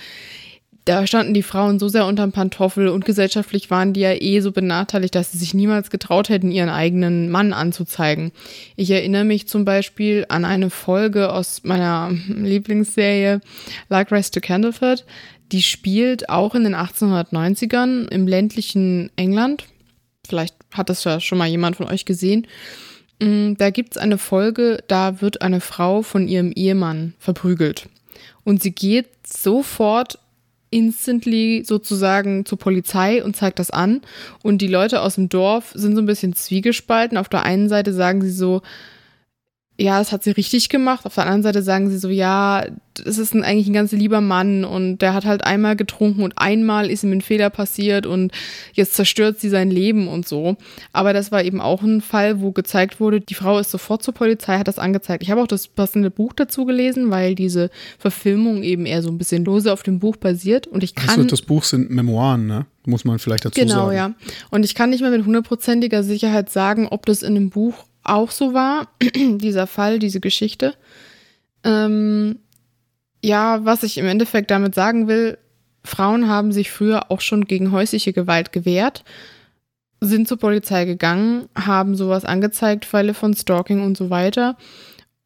da 0.89 1.07
standen 1.07 1.35
die 1.35 1.43
Frauen 1.43 1.79
so 1.79 1.89
sehr 1.89 2.07
unterm 2.07 2.33
Pantoffel 2.33 2.89
und 2.89 3.05
gesellschaftlich 3.05 3.71
waren 3.71 3.93
die 3.93 4.01
ja 4.01 4.13
eh 4.15 4.41
so 4.41 4.53
benachteiligt, 4.53 5.15
dass 5.15 5.33
sie 5.33 5.39
sich 5.39 5.53
niemals 5.53 5.91
getraut 5.91 6.31
hätten, 6.31 6.51
ihren 6.51 6.71
eigenen 6.71 7.29
Mann 7.29 7.53
anzuzeigen. 7.53 8.33
Ich 8.75 8.91
erinnere 8.91 9.25
mich 9.25 9.49
zum 9.49 9.67
Beispiel 9.67 10.25
an 10.31 10.47
eine 10.47 10.71
Folge 10.71 11.31
aus 11.31 11.63
meiner 11.63 12.11
Lieblingsserie 12.29 13.43
Like 13.91 14.11
Rest 14.11 14.33
to 14.33 14.41
Candleford. 14.41 15.05
Die 15.53 15.63
spielt 15.63 16.31
auch 16.31 16.55
in 16.55 16.65
den 16.65 16.75
1890ern 16.75 18.09
im 18.09 18.27
ländlichen 18.27 19.11
England. 19.17 19.65
Vielleicht 20.27 20.55
hat 20.73 20.89
das 20.89 21.05
ja 21.05 21.21
schon 21.21 21.37
mal 21.37 21.49
jemand 21.49 21.77
von 21.77 21.87
euch 21.87 22.07
gesehen. 22.07 22.47
Mm, 23.21 23.55
da 23.59 23.69
gibt 23.69 23.97
es 23.97 23.99
eine 23.99 24.17
Folge, 24.17 24.83
da 24.89 25.21
wird 25.21 25.43
eine 25.43 25.61
Frau 25.61 26.01
von 26.01 26.29
ihrem 26.29 26.51
Ehemann 26.53 27.13
verprügelt. 27.19 27.91
Und 28.43 28.63
sie 28.63 28.73
geht 28.73 29.09
sofort 29.27 30.19
instantly 30.71 31.63
sozusagen 31.65 32.45
zur 32.45 32.59
Polizei 32.59 33.23
und 33.25 33.37
zeigt 33.37 33.59
das 33.59 33.71
an. 33.71 34.03
Und 34.43 34.63
die 34.63 34.69
Leute 34.69 35.01
aus 35.01 35.17
dem 35.17 35.29
Dorf 35.29 35.73
sind 35.75 35.95
so 35.95 36.03
ein 36.03 36.07
bisschen 36.07 36.35
zwiegespalten. 36.35 37.19
Auf 37.19 37.29
der 37.29 37.43
einen 37.45 37.69
Seite 37.69 37.93
sagen 37.93 38.23
sie 38.23 38.31
so, 38.31 38.63
ja, 39.81 39.99
das 39.99 40.11
hat 40.11 40.25
sie 40.25 40.33
richtig 40.33 40.69
gemacht. 40.69 41.07
Auf 41.07 41.15
der 41.15 41.25
anderen 41.25 41.45
Seite 41.45 41.63
sagen 41.63 41.89
sie 41.89 41.99
so, 41.99 42.09
ja, 42.09 42.65
das 42.95 43.17
ist 43.17 43.33
ein, 43.33 43.45
eigentlich 43.45 43.69
ein 43.69 43.75
ganz 43.75 43.93
lieber 43.93 44.21
Mann 44.21 44.65
und 44.65 44.99
der 44.99 45.15
hat 45.15 45.25
halt 45.25 45.45
einmal 45.45 45.77
getrunken 45.77 46.25
und 46.25 46.35
einmal 46.37 46.91
ist 46.91 47.05
ihm 47.05 47.13
ein 47.13 47.21
Fehler 47.21 47.49
passiert 47.49 48.05
und 48.05 48.33
jetzt 48.73 48.95
zerstört 48.95 49.39
sie 49.39 49.49
sein 49.49 49.71
Leben 49.71 50.09
und 50.09 50.27
so. 50.27 50.57
Aber 50.93 51.13
das 51.13 51.31
war 51.31 51.45
eben 51.45 51.61
auch 51.61 51.83
ein 51.83 52.01
Fall, 52.01 52.41
wo 52.41 52.51
gezeigt 52.51 52.99
wurde, 52.99 53.21
die 53.21 53.35
Frau 53.35 53.61
ist 53.61 53.71
sofort 53.71 54.03
zur 54.03 54.15
Polizei, 54.15 54.59
hat 54.59 54.67
das 54.67 54.81
angezeigt. 54.81 55.23
Ich 55.23 55.31
habe 55.31 55.41
auch 55.41 55.47
das 55.47 55.69
passende 55.69 56.11
Buch 56.11 56.33
dazu 56.33 56.65
gelesen, 56.65 57.11
weil 57.11 57.37
diese 57.37 57.71
Verfilmung 58.01 58.65
eben 58.65 58.85
eher 58.85 59.03
so 59.03 59.11
ein 59.11 59.19
bisschen 59.19 59.45
lose 59.45 59.73
auf 59.73 59.85
dem 59.85 60.01
Buch 60.01 60.17
basiert 60.17 60.67
und 60.67 60.83
ich 60.83 60.97
kann. 60.97 61.11
Also 61.11 61.23
das 61.23 61.43
Buch 61.43 61.63
sind 61.63 61.89
Memoiren, 61.91 62.49
ne? 62.49 62.67
Muss 62.85 63.05
man 63.05 63.19
vielleicht 63.19 63.45
dazu 63.45 63.61
genau, 63.61 63.75
sagen. 63.75 63.91
Genau, 63.91 64.09
ja. 64.09 64.15
Und 64.51 64.65
ich 64.65 64.75
kann 64.75 64.91
nicht 64.91 65.03
mehr 65.03 65.11
mit 65.11 65.25
hundertprozentiger 65.25 66.03
Sicherheit 66.03 66.51
sagen, 66.51 66.89
ob 66.89 67.05
das 67.07 67.23
in 67.23 67.35
dem 67.35 67.51
Buch 67.51 67.85
auch 68.09 68.31
so 68.31 68.55
war, 68.55 68.89
dieser 69.15 69.67
Fall, 69.67 69.99
diese 69.99 70.21
Geschichte. 70.21 70.75
Ähm, 71.65 72.39
ja, 73.23 73.65
was 73.65 73.83
ich 73.83 73.99
im 73.99 74.07
Endeffekt 74.07 74.51
damit 74.51 74.75
sagen 74.75 75.09
will, 75.09 75.39
Frauen 75.85 76.29
haben 76.29 76.53
sich 76.53 76.71
früher 76.71 77.11
auch 77.11 77.21
schon 77.21 77.45
gegen 77.45 77.73
häusliche 77.73 78.13
Gewalt 78.13 78.53
gewehrt, 78.53 79.05
sind 80.01 80.29
zur 80.29 80.39
Polizei 80.39 80.85
gegangen, 80.85 81.49
haben 81.57 81.97
sowas 81.97 82.25
angezeigt, 82.25 82.85
Fälle 82.85 83.15
von 83.15 83.35
Stalking 83.35 83.81
und 83.81 83.97
so 83.97 84.11
weiter. 84.11 84.57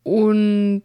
Und 0.02 0.84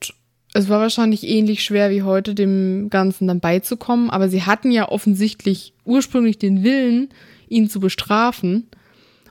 es 0.53 0.69
war 0.69 0.79
wahrscheinlich 0.79 1.27
ähnlich 1.27 1.63
schwer 1.63 1.89
wie 1.89 2.03
heute, 2.03 2.33
dem 2.33 2.89
Ganzen 2.89 3.27
dann 3.27 3.39
beizukommen, 3.39 4.09
aber 4.09 4.29
sie 4.29 4.43
hatten 4.43 4.71
ja 4.71 4.89
offensichtlich 4.89 5.73
ursprünglich 5.85 6.37
den 6.37 6.63
Willen, 6.63 7.09
ihn 7.47 7.69
zu 7.69 7.79
bestrafen 7.79 8.67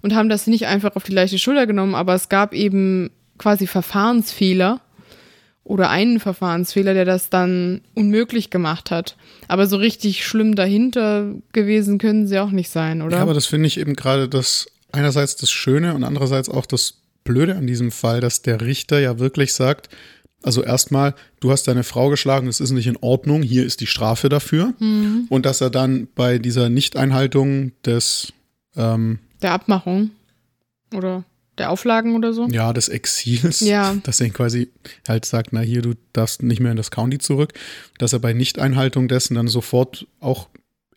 und 0.06 0.14
haben 0.14 0.28
das 0.28 0.46
nicht 0.46 0.68
einfach 0.68 0.94
auf 0.94 1.02
die 1.02 1.12
leichte 1.12 1.36
Schulter 1.36 1.66
genommen, 1.66 1.96
aber 1.96 2.14
es 2.14 2.28
gab 2.28 2.54
eben 2.54 3.10
quasi 3.38 3.66
Verfahrensfehler 3.66 4.80
oder 5.64 5.90
einen 5.90 6.20
Verfahrensfehler, 6.20 6.94
der 6.94 7.04
das 7.04 7.28
dann 7.28 7.80
unmöglich 7.94 8.50
gemacht 8.50 8.92
hat. 8.92 9.16
Aber 9.48 9.66
so 9.66 9.76
richtig 9.76 10.25
schlimm 10.25 10.54
dahinter 10.54 11.34
gewesen 11.50 11.98
können 11.98 12.28
sie 12.28 12.38
auch 12.38 12.52
nicht 12.52 12.70
sein, 12.70 13.02
oder? 13.02 13.16
Ja, 13.16 13.22
aber 13.22 13.34
das 13.34 13.46
finde 13.46 13.66
ich 13.66 13.80
eben 13.80 13.96
gerade 13.96 14.28
das 14.28 14.68
einerseits 14.92 15.34
das 15.34 15.50
Schöne 15.50 15.92
und 15.94 16.04
andererseits 16.04 16.48
auch 16.48 16.66
das 16.66 17.02
Blöde 17.25 17.56
an 17.56 17.66
diesem 17.66 17.90
Fall, 17.90 18.20
dass 18.20 18.42
der 18.42 18.60
Richter 18.60 19.00
ja 19.00 19.18
wirklich 19.18 19.54
sagt, 19.54 19.88
also 20.44 20.62
erstmal, 20.62 21.16
du 21.40 21.50
hast 21.50 21.66
deine 21.66 21.82
Frau 21.82 22.10
geschlagen, 22.10 22.46
es 22.46 22.60
ist 22.60 22.70
nicht 22.70 22.86
in 22.86 22.98
Ordnung, 23.00 23.42
hier 23.42 23.66
ist 23.66 23.80
die 23.80 23.88
Strafe 23.88 24.28
dafür. 24.28 24.72
Mhm. 24.78 25.26
Und 25.30 25.46
dass 25.46 25.60
er 25.60 25.70
dann 25.70 26.06
bei 26.14 26.38
dieser 26.38 26.68
Nichteinhaltung 26.68 27.72
des 27.84 28.32
ähm, 28.76 29.18
der 29.46 29.52
Abmachung 29.52 30.10
oder 30.92 31.24
der 31.56 31.70
Auflagen 31.70 32.16
oder 32.16 32.32
so. 32.32 32.48
Ja, 32.48 32.72
des 32.72 32.88
Exils. 32.88 33.60
Ja. 33.60 33.96
Dass 34.02 34.20
er 34.20 34.28
quasi 34.30 34.70
halt 35.08 35.24
sagt, 35.24 35.52
na 35.52 35.60
hier, 35.60 35.82
du 35.82 35.94
darfst 36.12 36.42
nicht 36.42 36.60
mehr 36.60 36.72
in 36.72 36.76
das 36.76 36.90
County 36.90 37.18
zurück. 37.18 37.52
Dass 37.98 38.12
er 38.12 38.18
bei 38.18 38.32
Nichteinhaltung 38.32 39.08
dessen 39.08 39.36
dann 39.36 39.48
sofort 39.48 40.06
auch 40.20 40.48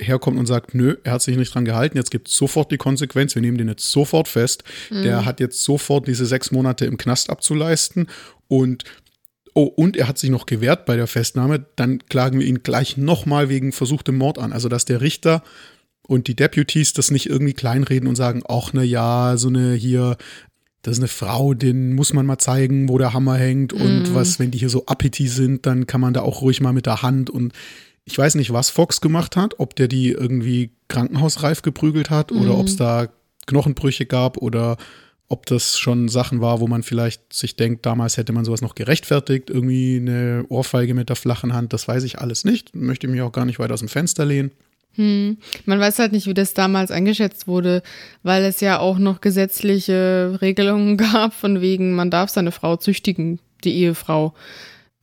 herkommt 0.02 0.40
und 0.40 0.48
sagt, 0.48 0.74
nö, 0.74 0.98
er 1.04 1.14
hat 1.14 1.22
sich 1.22 1.38
nicht 1.38 1.54
dran 1.54 1.66
gehalten, 1.66 1.98
jetzt 1.98 2.10
gibt 2.10 2.30
es 2.30 2.36
sofort 2.36 2.72
die 2.72 2.78
Konsequenz, 2.78 3.36
wir 3.36 3.42
nehmen 3.42 3.58
den 3.58 3.68
jetzt 3.68 3.92
sofort 3.92 4.28
fest. 4.28 4.64
Mhm. 4.90 5.04
Der 5.04 5.26
hat 5.26 5.40
jetzt 5.40 5.64
sofort 5.64 6.08
diese 6.08 6.26
sechs 6.26 6.52
Monate 6.52 6.86
im 6.86 6.98
Knast 6.98 7.30
abzuleisten 7.30 8.08
und 8.48 8.84
Oh, 9.56 9.64
und 9.64 9.98
er 9.98 10.08
hat 10.08 10.20
sich 10.20 10.30
noch 10.30 10.46
gewehrt 10.46 10.86
bei 10.86 10.96
der 10.96 11.08
Festnahme, 11.08 11.66
dann 11.76 12.06
klagen 12.08 12.40
wir 12.40 12.46
ihn 12.46 12.62
gleich 12.62 12.98
nochmal 12.98 13.50
wegen 13.50 13.72
versuchtem 13.72 14.16
Mord 14.16 14.38
an. 14.38 14.54
Also, 14.54 14.70
dass 14.70 14.86
der 14.86 15.02
Richter 15.02 15.44
und 16.10 16.28
die 16.28 16.36
Deputies 16.36 16.94
das 16.94 17.12
nicht 17.12 17.30
irgendwie 17.30 17.54
kleinreden 17.54 18.10
und 18.10 18.16
sagen, 18.16 18.42
ach 18.50 18.74
ne 18.74 18.84
ja, 18.84 19.38
so 19.38 19.48
eine 19.48 19.76
hier, 19.76 20.18
das 20.82 20.94
ist 20.94 21.00
eine 21.00 21.08
Frau, 21.08 21.54
den 21.54 21.94
muss 21.94 22.14
man 22.14 22.26
mal 22.26 22.40
zeigen, 22.40 22.90
wo 22.90 22.98
der 22.98 23.14
Hammer 23.14 23.36
hängt 23.36 23.74
und 23.74 24.12
mm. 24.12 24.16
was, 24.16 24.40
wenn 24.40 24.50
die 24.50 24.58
hier 24.58 24.70
so 24.70 24.88
appeti 24.88 25.28
sind, 25.28 25.68
dann 25.68 25.86
kann 25.86 26.02
man 26.02 26.16
da 26.16 26.22
auch 26.22 26.42
ruhig 26.42 26.62
mal 26.62 26.74
mit 26.74 26.88
der 26.88 27.04
Hand 27.04 27.30
und 27.30 27.54
ich 28.06 28.18
weiß 28.18 28.36
nicht, 28.36 28.52
was 28.52 28.72
Fox 28.72 29.02
gemacht 29.02 29.36
hat, 29.36 29.60
ob 29.60 29.76
der 29.76 29.88
die 29.88 30.10
irgendwie 30.10 30.72
krankenhausreif 30.88 31.62
geprügelt 31.62 32.10
hat 32.10 32.32
mm. 32.32 32.42
oder 32.42 32.58
ob 32.58 32.66
es 32.66 32.76
da 32.76 33.10
Knochenbrüche 33.46 34.08
gab 34.08 34.38
oder 34.38 34.78
ob 35.28 35.46
das 35.46 35.78
schon 35.78 36.10
Sachen 36.10 36.42
war, 36.42 36.60
wo 36.60 36.66
man 36.66 36.82
vielleicht 36.82 37.32
sich 37.32 37.56
denkt, 37.56 37.86
damals 37.86 38.18
hätte 38.18 38.34
man 38.34 38.46
sowas 38.46 38.62
noch 38.62 38.74
gerechtfertigt, 38.74 39.52
irgendwie 39.52 39.98
eine 39.98 40.44
Ohrfeige 40.50 40.96
mit 40.96 41.10
der 41.10 41.16
flachen 41.16 41.54
Hand, 41.54 41.72
das 41.72 41.88
weiß 41.88 42.04
ich 42.04 42.18
alles 42.18 42.46
nicht, 42.46 42.76
möchte 42.76 43.08
mich 43.08 43.22
auch 43.22 43.32
gar 43.32 43.46
nicht 43.46 43.60
weit 43.60 43.72
aus 43.72 43.82
dem 43.82 43.90
Fenster 43.90 44.26
lehnen. 44.26 44.50
Hm. 44.96 45.38
Man 45.66 45.80
weiß 45.80 46.00
halt 46.00 46.12
nicht, 46.12 46.28
wie 46.28 46.34
das 46.34 46.54
damals 46.54 46.92
eingeschätzt 46.92 47.48
wurde, 47.48 47.84
weil 48.24 48.44
es 48.44 48.60
ja 48.60 48.80
auch 48.80 48.98
noch 48.98 49.22
gesetzliche 49.22 50.40
Regelungen 50.42 50.98
gab, 50.98 51.34
von 51.34 51.62
wegen, 51.62 51.94
man 51.94 52.12
darf 52.12 52.30
seine 52.30 52.52
Frau 52.52 52.76
züchtigen, 52.76 53.40
die 53.64 53.76
Ehefrau. 53.76 54.34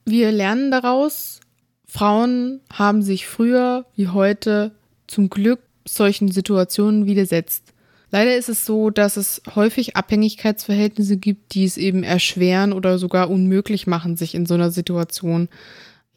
Wir 0.05 0.33
lernen 0.33 0.71
daraus, 0.71 1.41
Frauen 1.87 2.61
haben 2.73 3.03
sich 3.03 3.27
früher 3.27 3.87
wie 3.97 4.09
heute 4.09 4.73
zum 5.07 5.31
Glück 5.31 5.61
solchen 5.87 6.31
Situationen 6.31 7.07
widersetzt. 7.07 7.73
Leider 8.11 8.37
ist 8.37 8.49
es 8.49 8.65
so, 8.65 8.91
dass 8.91 9.17
es 9.17 9.43
häufig 9.55 9.97
Abhängigkeitsverhältnisse 9.97 11.17
gibt, 11.17 11.55
die 11.55 11.65
es 11.65 11.77
eben 11.77 12.03
erschweren 12.03 12.73
oder 12.73 12.99
sogar 12.99 13.31
unmöglich 13.31 13.87
machen, 13.87 14.17
sich 14.17 14.35
in 14.35 14.47
so 14.47 14.55
einer 14.55 14.71
Situation 14.71 15.49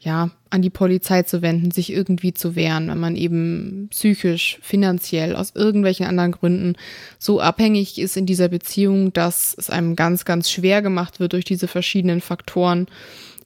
ja, 0.00 0.30
an 0.48 0.62
die 0.62 0.70
Polizei 0.70 1.22
zu 1.24 1.42
wenden, 1.42 1.70
sich 1.70 1.92
irgendwie 1.92 2.32
zu 2.32 2.56
wehren, 2.56 2.88
wenn 2.88 2.98
man 2.98 3.16
eben 3.16 3.88
psychisch, 3.90 4.58
finanziell, 4.62 5.36
aus 5.36 5.52
irgendwelchen 5.54 6.06
anderen 6.06 6.32
Gründen 6.32 6.76
so 7.18 7.40
abhängig 7.40 7.98
ist 7.98 8.16
in 8.16 8.24
dieser 8.24 8.48
Beziehung, 8.48 9.12
dass 9.12 9.54
es 9.56 9.68
einem 9.68 9.96
ganz, 9.96 10.24
ganz 10.24 10.50
schwer 10.50 10.80
gemacht 10.80 11.20
wird 11.20 11.34
durch 11.34 11.44
diese 11.44 11.68
verschiedenen 11.68 12.22
Faktoren, 12.22 12.86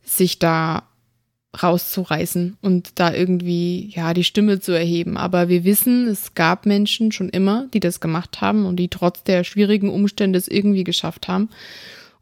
sich 0.04 0.38
da 0.38 0.84
rauszureißen 1.60 2.56
und 2.60 2.98
da 2.98 3.12
irgendwie, 3.12 3.90
ja, 3.94 4.14
die 4.14 4.24
Stimme 4.24 4.60
zu 4.60 4.72
erheben. 4.72 5.16
Aber 5.16 5.48
wir 5.48 5.64
wissen, 5.64 6.06
es 6.06 6.34
gab 6.34 6.66
Menschen 6.66 7.10
schon 7.10 7.28
immer, 7.28 7.68
die 7.74 7.80
das 7.80 8.00
gemacht 8.00 8.40
haben 8.40 8.64
und 8.64 8.76
die 8.76 8.88
trotz 8.88 9.24
der 9.24 9.44
schwierigen 9.44 9.88
Umstände 9.88 10.38
es 10.38 10.48
irgendwie 10.48 10.84
geschafft 10.84 11.28
haben. 11.28 11.48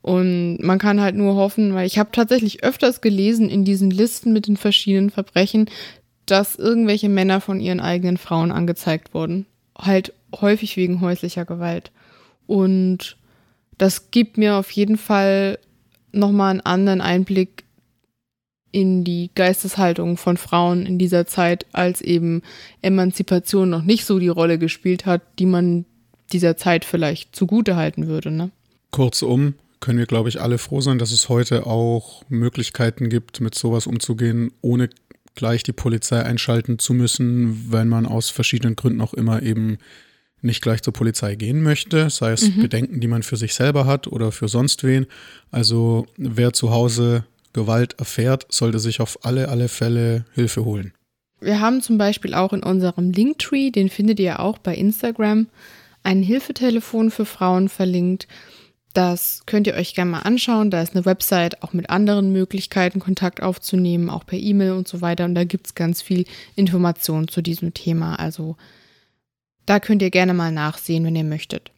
Und 0.02 0.58
man 0.58 0.78
kann 0.78 1.00
halt 1.00 1.14
nur 1.14 1.36
hoffen, 1.36 1.74
weil 1.74 1.86
ich 1.86 1.98
habe 1.98 2.10
tatsächlich 2.12 2.64
öfters 2.64 3.00
gelesen 3.00 3.48
in 3.48 3.64
diesen 3.64 3.90
Listen 3.90 4.32
mit 4.32 4.48
den 4.48 4.56
verschiedenen 4.56 5.10
Verbrechen, 5.10 5.70
dass 6.26 6.56
irgendwelche 6.56 7.08
Männer 7.08 7.40
von 7.40 7.60
ihren 7.60 7.80
eigenen 7.80 8.16
Frauen 8.16 8.50
angezeigt 8.52 9.14
wurden. 9.14 9.46
Halt 9.78 10.12
häufig 10.40 10.76
wegen 10.76 11.00
häuslicher 11.00 11.44
Gewalt. 11.44 11.92
Und 12.46 13.16
das 13.78 14.10
gibt 14.10 14.38
mir 14.38 14.56
auf 14.56 14.70
jeden 14.72 14.98
Fall 14.98 15.58
nochmal 16.12 16.50
einen 16.50 16.60
anderen 16.60 17.00
Einblick 17.00 17.64
in 18.72 19.04
die 19.04 19.30
Geisteshaltung 19.34 20.16
von 20.16 20.36
Frauen 20.36 20.86
in 20.86 20.98
dieser 20.98 21.26
Zeit, 21.26 21.66
als 21.72 22.00
eben 22.00 22.42
Emanzipation 22.80 23.70
noch 23.70 23.82
nicht 23.82 24.04
so 24.04 24.18
die 24.18 24.28
Rolle 24.28 24.58
gespielt 24.58 25.06
hat, 25.06 25.22
die 25.38 25.46
man 25.46 25.84
dieser 26.32 26.56
Zeit 26.56 26.84
vielleicht 26.84 27.36
zugute 27.36 27.76
halten 27.76 28.06
würde. 28.06 28.30
Ne? 28.30 28.50
Kurzum, 28.90 29.54
können 29.82 29.98
wir, 29.98 30.06
glaube 30.06 30.30
ich, 30.30 30.40
alle 30.40 30.56
froh 30.56 30.80
sein, 30.80 30.98
dass 30.98 31.12
es 31.12 31.28
heute 31.28 31.66
auch 31.66 32.22
Möglichkeiten 32.30 33.10
gibt, 33.10 33.42
mit 33.42 33.54
sowas 33.54 33.86
umzugehen, 33.86 34.52
ohne 34.62 34.88
gleich 35.34 35.62
die 35.62 35.72
Polizei 35.72 36.22
einschalten 36.22 36.78
zu 36.78 36.94
müssen, 36.94 37.70
wenn 37.70 37.88
man 37.88 38.06
aus 38.06 38.30
verschiedenen 38.30 38.76
Gründen 38.76 39.02
auch 39.02 39.12
immer 39.12 39.42
eben 39.42 39.78
nicht 40.40 40.62
gleich 40.62 40.82
zur 40.82 40.92
Polizei 40.92 41.34
gehen 41.34 41.62
möchte, 41.62 42.10
sei 42.10 42.32
es 42.32 42.48
mhm. 42.48 42.62
Bedenken, 42.62 43.00
die 43.00 43.06
man 43.06 43.22
für 43.22 43.36
sich 43.36 43.54
selber 43.54 43.84
hat 43.84 44.06
oder 44.06 44.32
für 44.32 44.48
sonst 44.48 44.84
wen. 44.84 45.06
Also 45.50 46.06
wer 46.16 46.52
zu 46.52 46.70
Hause 46.70 47.24
Gewalt 47.52 47.94
erfährt, 47.98 48.46
sollte 48.48 48.78
sich 48.78 49.00
auf 49.00 49.24
alle, 49.24 49.48
alle 49.48 49.68
Fälle 49.68 50.24
Hilfe 50.32 50.64
holen. 50.64 50.92
Wir 51.40 51.60
haben 51.60 51.82
zum 51.82 51.98
Beispiel 51.98 52.34
auch 52.34 52.52
in 52.52 52.62
unserem 52.62 53.10
Linktree, 53.10 53.70
den 53.70 53.88
findet 53.88 54.20
ihr 54.20 54.40
auch 54.40 54.58
bei 54.58 54.74
Instagram, 54.74 55.48
ein 56.02 56.22
Hilfetelefon 56.22 57.10
für 57.10 57.26
Frauen 57.26 57.68
verlinkt. 57.68 58.26
Das 58.92 59.42
könnt 59.46 59.66
ihr 59.66 59.74
euch 59.74 59.94
gerne 59.94 60.10
mal 60.10 60.20
anschauen. 60.20 60.70
Da 60.70 60.82
ist 60.82 60.94
eine 60.94 61.06
Website 61.06 61.62
auch 61.62 61.72
mit 61.72 61.88
anderen 61.88 62.32
Möglichkeiten, 62.32 63.00
Kontakt 63.00 63.42
aufzunehmen, 63.42 64.10
auch 64.10 64.26
per 64.26 64.38
E-Mail 64.38 64.72
und 64.72 64.86
so 64.86 65.00
weiter. 65.00 65.24
Und 65.24 65.34
da 65.34 65.44
gibt 65.44 65.66
es 65.66 65.74
ganz 65.74 66.02
viel 66.02 66.26
Information 66.56 67.28
zu 67.28 67.40
diesem 67.40 67.72
Thema. 67.72 68.16
Also 68.16 68.56
da 69.64 69.80
könnt 69.80 70.02
ihr 70.02 70.10
gerne 70.10 70.34
mal 70.34 70.52
nachsehen, 70.52 71.04
wenn 71.04 71.16
ihr 71.16 71.24
möchtet. 71.24 71.70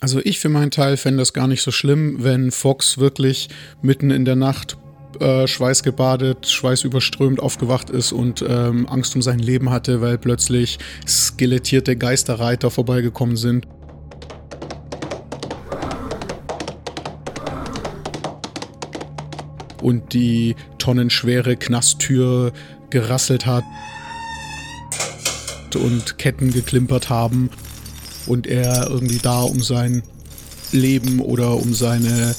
Also 0.00 0.20
ich 0.22 0.38
für 0.38 0.48
meinen 0.48 0.70
Teil 0.70 0.96
fände 0.96 1.18
das 1.18 1.32
gar 1.32 1.46
nicht 1.46 1.62
so 1.62 1.70
schlimm, 1.70 2.22
wenn 2.22 2.50
Fox 2.50 2.98
wirklich 2.98 3.48
mitten 3.82 4.10
in 4.10 4.24
der 4.24 4.36
Nacht 4.36 4.78
äh, 5.18 5.46
schweißgebadet, 5.46 6.46
schweißüberströmt 6.46 7.40
aufgewacht 7.40 7.90
ist 7.90 8.12
und 8.12 8.44
ähm, 8.46 8.86
Angst 8.88 9.14
um 9.14 9.22
sein 9.22 9.38
Leben 9.38 9.70
hatte, 9.70 10.00
weil 10.00 10.18
plötzlich 10.18 10.78
skelettierte 11.06 11.96
Geisterreiter 11.96 12.70
vorbeigekommen 12.70 13.36
sind. 13.36 13.66
Und 19.82 20.12
die 20.12 20.56
tonnenschwere 20.78 21.56
Knasttür 21.56 22.52
gerasselt 22.90 23.46
hat 23.46 23.64
und 25.76 26.18
Ketten 26.18 26.52
geklimpert 26.52 27.10
haben 27.10 27.50
und 28.26 28.46
er 28.46 28.88
irgendwie 28.88 29.18
da 29.18 29.42
um 29.42 29.62
sein 29.62 30.02
Leben 30.72 31.20
oder 31.20 31.56
um 31.56 31.74
seine 31.74 32.34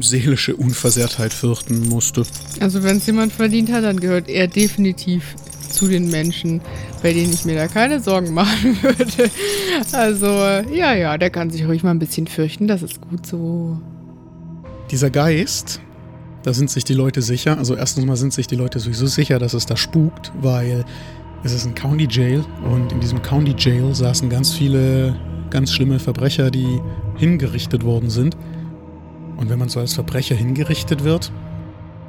seelische 0.00 0.54
Unversehrtheit 0.56 1.32
fürchten 1.32 1.88
musste. 1.88 2.22
Also 2.60 2.82
wenn 2.82 2.98
es 2.98 3.06
jemand 3.06 3.32
verdient 3.32 3.72
hat, 3.72 3.84
dann 3.84 4.00
gehört 4.00 4.28
er 4.28 4.46
definitiv 4.46 5.34
zu 5.70 5.88
den 5.88 6.08
Menschen, 6.10 6.60
bei 7.02 7.12
denen 7.12 7.32
ich 7.32 7.44
mir 7.44 7.56
da 7.56 7.68
keine 7.68 8.00
Sorgen 8.00 8.32
machen 8.34 8.80
würde. 8.82 9.30
Also 9.92 10.26
ja, 10.72 10.94
ja, 10.94 11.18
der 11.18 11.30
kann 11.30 11.50
sich 11.50 11.66
ruhig 11.66 11.82
mal 11.82 11.90
ein 11.90 11.98
bisschen 11.98 12.26
fürchten, 12.26 12.68
das 12.68 12.82
ist 12.82 13.00
gut 13.00 13.26
so. 13.26 13.80
Dieser 14.90 15.10
Geist, 15.10 15.80
da 16.42 16.52
sind 16.52 16.70
sich 16.70 16.84
die 16.84 16.94
Leute 16.94 17.22
sicher. 17.22 17.58
Also 17.58 17.76
erstens 17.76 18.04
mal 18.04 18.16
sind 18.16 18.32
sich 18.32 18.46
die 18.46 18.56
Leute 18.56 18.78
sowieso 18.78 19.06
sicher, 19.06 19.38
dass 19.38 19.54
es 19.54 19.66
da 19.66 19.76
spukt, 19.76 20.32
weil 20.40 20.84
es 21.44 21.52
ist 21.52 21.66
ein 21.66 21.74
County 21.74 22.06
Jail 22.10 22.44
und 22.64 22.92
in 22.92 23.00
diesem 23.00 23.22
County 23.22 23.54
Jail 23.56 23.94
saßen 23.94 24.28
ganz 24.28 24.54
viele 24.54 25.16
ganz 25.50 25.72
schlimme 25.72 25.98
Verbrecher, 25.98 26.50
die 26.50 26.80
hingerichtet 27.16 27.84
worden 27.84 28.10
sind. 28.10 28.36
Und 29.36 29.48
wenn 29.48 29.58
man 29.58 29.68
so 29.68 29.80
als 29.80 29.94
Verbrecher 29.94 30.34
hingerichtet 30.34 31.04
wird, 31.04 31.32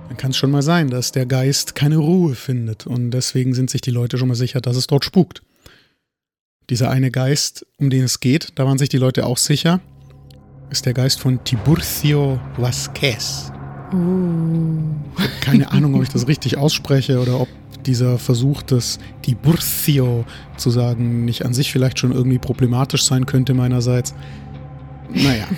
dann 0.08 0.18
kann 0.18 0.32
es 0.32 0.38
schon 0.38 0.52
mal 0.52 0.64
sein, 0.64 0.90
dass 0.90 1.12
der 1.12 1.26
Geist 1.26 1.76
keine 1.76 1.98
Ruhe 1.98 2.34
findet. 2.36 2.88
Und 2.88 3.12
deswegen 3.12 3.54
sind 3.54 3.70
sich 3.70 3.82
die 3.82 3.92
Leute 3.92 4.18
schon 4.18 4.28
mal 4.28 4.36
sicher, 4.36 4.62
dass 4.62 4.76
es 4.76 4.88
dort 4.88 5.06
spukt. 5.06 5.44
Dieser 6.70 6.90
eine 6.90 7.12
Geist, 7.12 7.66
um 7.78 7.90
den 7.90 8.04
es 8.04 8.20
geht, 8.20 8.50
da 8.56 8.66
waren 8.66 8.78
sich 8.78 8.90
die 8.90 8.98
Leute 8.98 9.26
auch 9.26 9.38
sicher, 9.38 9.80
ist 10.70 10.86
der 10.86 10.94
Geist 10.94 11.20
von 11.20 11.44
Tiburcio 11.44 12.40
Vasquez. 12.58 13.52
Uh. 13.94 14.80
Keine 15.42 15.72
Ahnung, 15.72 15.96
ob 15.96 16.04
ich 16.04 16.10
das 16.10 16.28
richtig 16.28 16.58
ausspreche 16.58 17.20
oder 17.20 17.40
ob 17.40 17.48
dieser 17.86 18.18
Versuch, 18.18 18.62
das 18.62 19.00
Tiburcio 19.22 20.26
zu 20.58 20.70
sagen, 20.70 21.26
nicht 21.26 21.46
an 21.46 21.54
sich 21.54 21.72
vielleicht 21.72 22.00
schon 22.00 22.12
irgendwie 22.12 22.38
problematisch 22.38 23.04
sein 23.04 23.26
könnte 23.26 23.54
meinerseits. 23.54 24.14
Naja. 25.14 25.46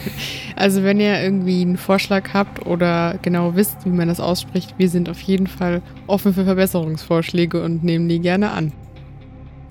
Also 0.57 0.83
wenn 0.83 0.99
ihr 0.99 1.19
irgendwie 1.23 1.61
einen 1.61 1.77
Vorschlag 1.77 2.35
habt 2.35 2.67
oder 2.67 3.17
genau 3.23 3.55
wisst, 3.55 3.77
wie 3.83 3.89
man 3.89 4.09
das 4.09 4.19
ausspricht, 4.19 4.75
wir 4.77 4.89
sind 4.89 5.09
auf 5.09 5.19
jeden 5.21 5.47
Fall 5.47 5.81
offen 6.05 6.35
für 6.35 6.45
Verbesserungsvorschläge 6.45 7.63
und 7.63 7.83
nehmen 7.83 8.07
die 8.07 8.19
gerne 8.19 8.51
an. 8.51 8.71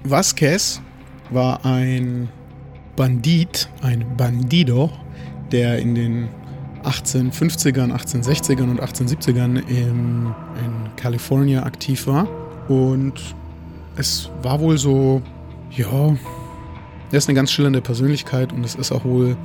Vasquez 0.03 0.81
war 1.31 1.65
ein 1.65 2.29
Bandit, 2.97 3.69
ein 3.83 4.05
Bandido, 4.17 4.91
der 5.53 5.79
in 5.79 5.95
den 5.95 6.29
1850ern, 6.85 7.93
1860ern 7.93 8.71
und 8.71 8.81
1870ern 8.81 9.57
in, 9.69 10.27
in 10.27 10.97
Kalifornien 10.97 11.63
aktiv 11.63 12.07
war. 12.07 12.29
Und 12.69 13.15
es 13.97 14.31
war 14.43 14.61
wohl 14.61 14.79
so, 14.79 15.23
ja, 15.71 16.17
er 17.11 17.19
ist 17.19 17.29
eine 17.29 17.35
ganz 17.35 17.51
schillernde 17.51 17.81
Persönlichkeit 17.81 18.53
und 18.53 18.65
es 18.65 18.75
ist 18.75 18.93
auch 18.93 19.05
wohl 19.05 19.37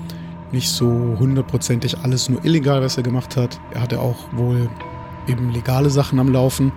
nicht 0.51 0.69
so 0.69 1.15
hundertprozentig 1.19 1.97
alles 1.99 2.29
nur 2.29 2.43
illegal, 2.45 2.81
was 2.81 2.97
er 2.97 3.03
gemacht 3.03 3.35
hat. 3.35 3.59
Er 3.73 3.81
hatte 3.81 3.99
auch 3.99 4.31
wohl 4.33 4.69
eben 5.27 5.51
legale 5.51 5.89
Sachen 5.89 6.19
am 6.19 6.31
Laufen. 6.31 6.71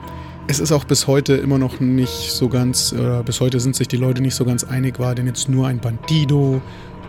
Es 0.47 0.61
ist 0.61 0.73
auch 0.73 0.85
bis 0.85 1.07
heute 1.07 1.35
immer 1.35 1.59
noch 1.59 1.79
nicht 1.79 2.33
so 2.33 2.49
ganz, 2.49 2.95
oder 2.95 3.23
bis 3.23 3.41
heute 3.41 3.61
sind 3.61 3.77
sich 3.77 3.87
die 3.87 3.99
Leute 3.99 4.23
nicht 4.23 4.35
so 4.35 4.47
ganz 4.47 4.65
einig, 4.65 4.99
war 4.99 5.15
denn 5.15 5.27
jetzt 5.27 5.49
nur 5.49 5.67
ein 5.67 5.79
Bandido 5.79 6.63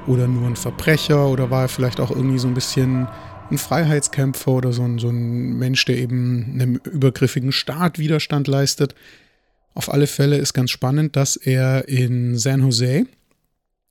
oder 0.07 0.27
nur 0.27 0.47
ein 0.47 0.57
Verbrecher 0.57 1.27
oder 1.27 1.49
war 1.49 1.63
er 1.63 1.67
vielleicht 1.69 2.01
auch 2.01 2.11
irgendwie 2.11 2.39
so 2.39 2.47
ein 2.47 2.53
bisschen 2.53 3.07
ein 3.51 3.57
Freiheitskämpfer 3.57 4.51
oder 4.51 4.73
so 4.73 4.83
ein, 4.83 4.99
so 4.99 5.09
ein 5.09 5.57
Mensch, 5.57 5.85
der 5.85 5.97
eben 5.97 6.53
einem 6.53 6.75
übergriffigen 6.75 7.51
Staat 7.51 7.99
Widerstand 7.99 8.47
leistet. 8.47 8.95
Auf 9.73 9.91
alle 9.91 10.07
Fälle 10.07 10.37
ist 10.37 10.53
ganz 10.53 10.71
spannend, 10.71 11.15
dass 11.15 11.35
er 11.35 11.87
in 11.87 12.37
San 12.37 12.61
Jose 12.61 13.05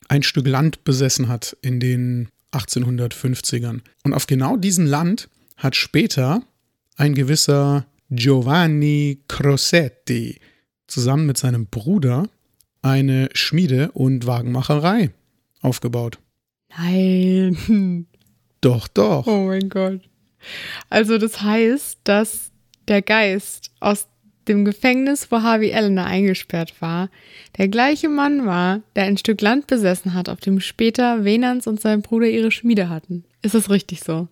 ein 0.08 0.22
Stück 0.22 0.46
Land 0.46 0.84
besessen 0.84 1.28
hat 1.28 1.56
in 1.62 1.80
den 1.80 2.28
1850ern. 2.52 3.80
Und 4.04 4.14
auf 4.14 4.26
genau 4.26 4.56
diesem 4.56 4.86
Land 4.86 5.28
hat 5.56 5.76
später 5.76 6.42
ein 6.96 7.14
gewisser 7.14 7.86
Giovanni 8.10 9.22
Crossetti 9.28 10.40
zusammen 10.86 11.26
mit 11.26 11.36
seinem 11.36 11.66
Bruder 11.66 12.28
eine 12.80 13.28
Schmiede 13.34 13.90
und 13.92 14.26
Wagenmacherei 14.26 15.10
aufgebaut. 15.60 16.18
Nein. 16.76 18.06
Doch, 18.60 18.88
doch. 18.88 19.26
Oh 19.26 19.46
mein 19.46 19.68
Gott. 19.68 20.00
Also 20.90 21.18
das 21.18 21.42
heißt, 21.42 21.98
dass 22.04 22.50
der 22.86 23.02
Geist 23.02 23.70
aus 23.80 24.08
dem 24.48 24.64
Gefängnis, 24.64 25.30
wo 25.30 25.42
Harvey 25.42 25.70
Elena 25.70 26.06
eingesperrt 26.06 26.80
war, 26.80 27.10
der 27.58 27.68
gleiche 27.68 28.08
Mann 28.08 28.46
war, 28.46 28.80
der 28.96 29.04
ein 29.04 29.18
Stück 29.18 29.40
Land 29.40 29.66
besessen 29.66 30.14
hat, 30.14 30.28
auf 30.28 30.40
dem 30.40 30.60
später 30.60 31.24
Venans 31.24 31.66
und 31.66 31.80
sein 31.80 32.02
Bruder 32.02 32.28
ihre 32.28 32.50
Schmiede 32.50 32.88
hatten. 32.88 33.24
Ist 33.42 33.54
das 33.54 33.70
richtig 33.70 34.00
so? 34.00 34.28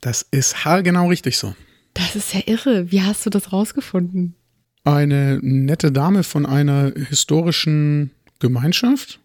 Das 0.00 0.22
ist 0.30 0.64
haargenau 0.64 1.08
richtig 1.08 1.36
so. 1.36 1.54
Das 1.94 2.14
ist 2.14 2.32
ja 2.32 2.40
irre. 2.46 2.92
Wie 2.92 3.02
hast 3.02 3.26
du 3.26 3.30
das 3.30 3.52
rausgefunden? 3.52 4.36
Eine 4.84 5.40
nette 5.42 5.90
Dame 5.90 6.22
von 6.22 6.46
einer 6.46 6.92
historischen 7.08 8.12
Gemeinschaft, 8.38 9.18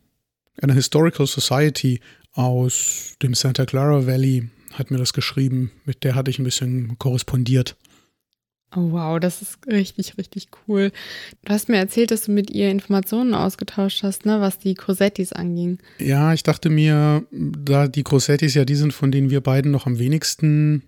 einer 0.59 0.73
Historical 0.73 1.27
Society 1.27 2.01
aus 2.33 3.15
dem 3.21 3.33
Santa 3.33 3.65
Clara 3.65 4.05
Valley, 4.05 4.49
hat 4.73 4.91
mir 4.91 4.97
das 4.97 5.13
geschrieben. 5.13 5.71
Mit 5.85 6.03
der 6.03 6.15
hatte 6.15 6.31
ich 6.31 6.39
ein 6.39 6.43
bisschen 6.43 6.97
korrespondiert. 6.97 7.75
Oh 8.75 8.91
wow, 8.91 9.19
das 9.19 9.41
ist 9.43 9.59
richtig, 9.67 10.17
richtig 10.17 10.47
cool. 10.67 10.91
Du 11.45 11.53
hast 11.53 11.69
mir 11.69 11.77
erzählt, 11.77 12.09
dass 12.09 12.23
du 12.23 12.31
mit 12.31 12.49
ihr 12.49 12.71
Informationen 12.71 13.35
ausgetauscht 13.35 14.01
hast, 14.01 14.25
ne, 14.25 14.41
was 14.41 14.57
die 14.57 14.73
Crosettis 14.73 15.31
anging. 15.31 15.77
Ja, 15.99 16.33
ich 16.33 16.41
dachte 16.41 16.71
mir, 16.71 17.23
da 17.31 17.87
die 17.87 18.03
Crosettis 18.03 18.55
ja 18.55 18.65
die 18.65 18.75
sind, 18.75 18.93
von 18.93 19.11
denen 19.11 19.29
wir 19.29 19.41
beiden 19.41 19.71
noch 19.71 19.85
am 19.85 19.99
wenigsten 19.99 20.83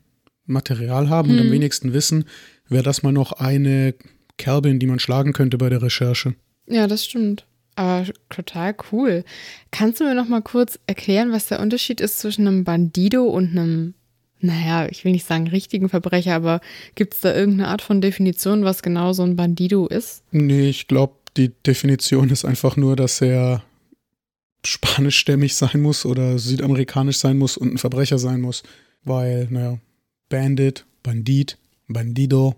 Material 0.45 1.09
haben 1.09 1.29
hm. 1.29 1.35
und 1.35 1.41
am 1.41 1.47
hm. 1.47 1.53
wenigsten 1.53 1.93
wissen, 1.93 2.25
wäre 2.67 2.83
das 2.83 3.03
mal 3.03 3.11
noch 3.11 3.33
eine 3.33 3.93
Kerbe, 4.37 4.69
in 4.69 4.79
die 4.79 4.87
man 4.87 4.99
schlagen 4.99 5.33
könnte 5.33 5.57
bei 5.59 5.69
der 5.69 5.83
Recherche. 5.83 6.33
Ja, 6.67 6.87
das 6.87 7.05
stimmt. 7.05 7.45
Aber 7.75 8.05
total 8.29 8.75
cool. 8.91 9.23
Kannst 9.71 9.99
du 9.99 10.05
mir 10.05 10.15
noch 10.15 10.27
mal 10.27 10.41
kurz 10.41 10.79
erklären, 10.87 11.31
was 11.31 11.47
der 11.47 11.59
Unterschied 11.59 11.99
ist 11.99 12.19
zwischen 12.19 12.47
einem 12.47 12.63
Bandido 12.63 13.23
und 13.25 13.51
einem 13.51 13.93
naja, 14.41 14.87
ich 14.87 15.03
will 15.03 15.11
nicht 15.11 15.25
sagen 15.25 15.47
richtigen 15.47 15.89
Verbrecher, 15.89 16.35
aber 16.35 16.61
gibt 16.93 17.13
es 17.15 17.21
da 17.21 17.33
irgendeine 17.33 17.69
Art 17.69 17.81
von 17.81 18.01
Definition, 18.01 18.63
was 18.63 18.83
genau 18.83 19.13
so 19.13 19.23
ein 19.23 19.35
Bandido 19.35 19.87
ist? 19.87 20.23
Nee, 20.31 20.69
ich 20.69 20.87
glaube, 20.87 21.15
die 21.37 21.51
Definition 21.65 22.29
ist 22.29 22.45
einfach 22.45 22.77
nur, 22.77 22.95
dass 22.95 23.21
er 23.21 23.63
spanischstämmig 24.63 25.55
sein 25.55 25.81
muss 25.81 26.05
oder 26.05 26.37
südamerikanisch 26.37 27.17
sein 27.17 27.37
muss 27.37 27.57
und 27.57 27.73
ein 27.73 27.77
Verbrecher 27.77 28.19
sein 28.19 28.41
muss. 28.41 28.63
Weil, 29.03 29.47
naja, 29.49 29.79
Bandit, 30.29 30.85
Bandit, 31.03 31.57
Bandido, 31.87 32.55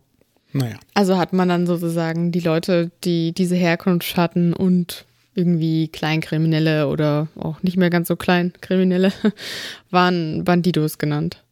naja. 0.58 0.78
Also 0.94 1.18
hat 1.18 1.34
man 1.34 1.50
dann 1.50 1.68
sozusagen 1.68 2.32
die 2.32 2.40
Leute, 2.40 2.92
die 3.04 3.34
diese 3.34 3.56
Herkunft 3.56 4.18
hatten 4.18 4.54
und 4.54 5.06
irgendwie 5.36 5.88
Kleinkriminelle 5.88 6.88
oder 6.88 7.28
auch 7.36 7.62
nicht 7.62 7.78
mehr 7.78 7.92
ganz 7.92 8.08
so 8.08 8.16
Kleinkriminelle, 8.16 9.14
waren 9.92 10.44
Bandidos 10.44 10.98
genannt. 10.98 11.44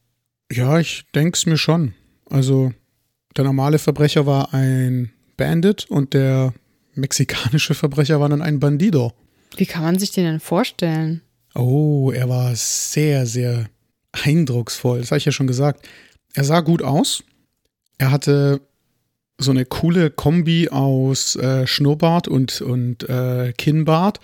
Ja, 0.51 0.79
ich 0.79 1.05
denke 1.13 1.37
es 1.37 1.45
mir 1.45 1.57
schon. 1.57 1.93
Also 2.29 2.73
der 3.37 3.43
normale 3.43 3.77
Verbrecher 3.77 4.25
war 4.25 4.53
ein 4.53 5.11
Bandit 5.37 5.85
und 5.89 6.13
der 6.13 6.53
mexikanische 6.95 7.73
Verbrecher 7.75 8.19
war 8.19 8.29
dann 8.29 8.41
ein 8.41 8.59
Bandido. 8.59 9.13
Wie 9.57 9.65
kann 9.65 9.83
man 9.83 9.99
sich 9.99 10.11
den 10.11 10.25
denn 10.25 10.39
vorstellen? 10.39 11.21
Oh, 11.53 12.11
er 12.11 12.27
war 12.27 12.55
sehr, 12.55 13.25
sehr 13.25 13.69
eindrucksvoll. 14.11 14.99
Das 14.99 15.11
habe 15.11 15.19
ich 15.19 15.25
ja 15.25 15.31
schon 15.31 15.47
gesagt. 15.47 15.87
Er 16.33 16.43
sah 16.43 16.61
gut 16.61 16.81
aus. 16.81 17.23
Er 17.97 18.11
hatte 18.11 18.61
so 19.37 19.51
eine 19.51 19.65
coole 19.65 20.09
Kombi 20.09 20.69
aus 20.69 21.35
äh, 21.35 21.67
Schnurrbart 21.67 22.27
und, 22.27 22.61
und 22.61 23.07
äh, 23.09 23.53
Kinnbart. 23.57 24.19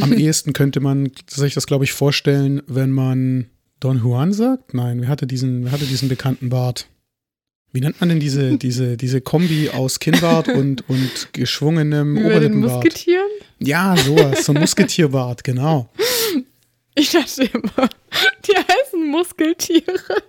Am 0.00 0.12
ehesten 0.16 0.52
könnte 0.52 0.80
man 0.80 1.10
sich 1.28 1.54
das, 1.54 1.66
glaube 1.66 1.84
ich, 1.84 1.92
vorstellen, 1.92 2.62
wenn 2.66 2.90
man 2.90 3.46
Don 3.80 3.98
Juan 3.98 4.32
sagt. 4.32 4.74
Nein, 4.74 5.00
wer 5.00 5.08
hatte 5.08 5.26
diesen, 5.26 5.64
wer 5.64 5.72
hatte 5.72 5.86
diesen 5.86 6.08
bekannten 6.08 6.48
Bart? 6.48 6.86
Wie 7.72 7.80
nennt 7.80 8.00
man 8.00 8.10
denn 8.10 8.20
diese, 8.20 8.56
diese, 8.58 8.96
diese 8.96 9.20
Kombi 9.20 9.70
aus 9.70 9.98
Kinnbart 9.98 10.48
und, 10.48 10.88
und 10.88 11.32
geschwungenem 11.32 12.16
Über 12.16 12.20
den 12.20 12.52
Oberlippenbart? 12.54 12.84
Musketieren? 12.84 13.30
Ja, 13.58 13.96
sowas, 13.96 14.44
so 14.44 14.52
ein 14.52 14.60
Musketierbart, 14.60 15.44
genau. 15.44 15.90
Ich 16.94 17.10
dachte 17.10 17.44
immer, 17.44 17.88
die 18.46 18.54
heißen 18.54 19.10
Muskeltiere. 19.10 20.22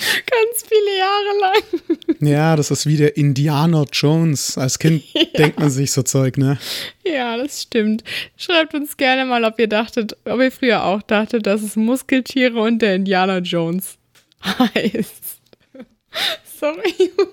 Ganz 0.00 0.64
viele 0.66 0.98
Jahre 0.98 1.40
lang. 1.40 2.18
Ja, 2.20 2.56
das 2.56 2.70
ist 2.70 2.86
wie 2.86 2.96
der 2.96 3.16
Indiana 3.16 3.84
Jones. 3.92 4.56
Als 4.56 4.78
Kind 4.78 5.02
denkt 5.38 5.60
man 5.60 5.70
sich 5.70 5.92
so 5.92 6.02
Zeug, 6.02 6.38
ne? 6.38 6.58
Ja, 7.04 7.36
das 7.36 7.62
stimmt. 7.62 8.02
Schreibt 8.36 8.74
uns 8.74 8.96
gerne 8.96 9.26
mal, 9.26 9.44
ob 9.44 9.58
ihr 9.58 9.68
dachtet, 9.68 10.16
ob 10.24 10.40
ihr 10.40 10.50
früher 10.50 10.84
auch 10.84 11.02
dachtet, 11.02 11.46
dass 11.46 11.62
es 11.62 11.76
Muskeltiere 11.76 12.60
und 12.60 12.80
der 12.80 12.94
Indiana 12.94 13.38
Jones 13.38 13.98
heißt. 14.44 15.40
Sorry, 16.60 16.88
ich 16.98 17.16
muss 17.16 17.26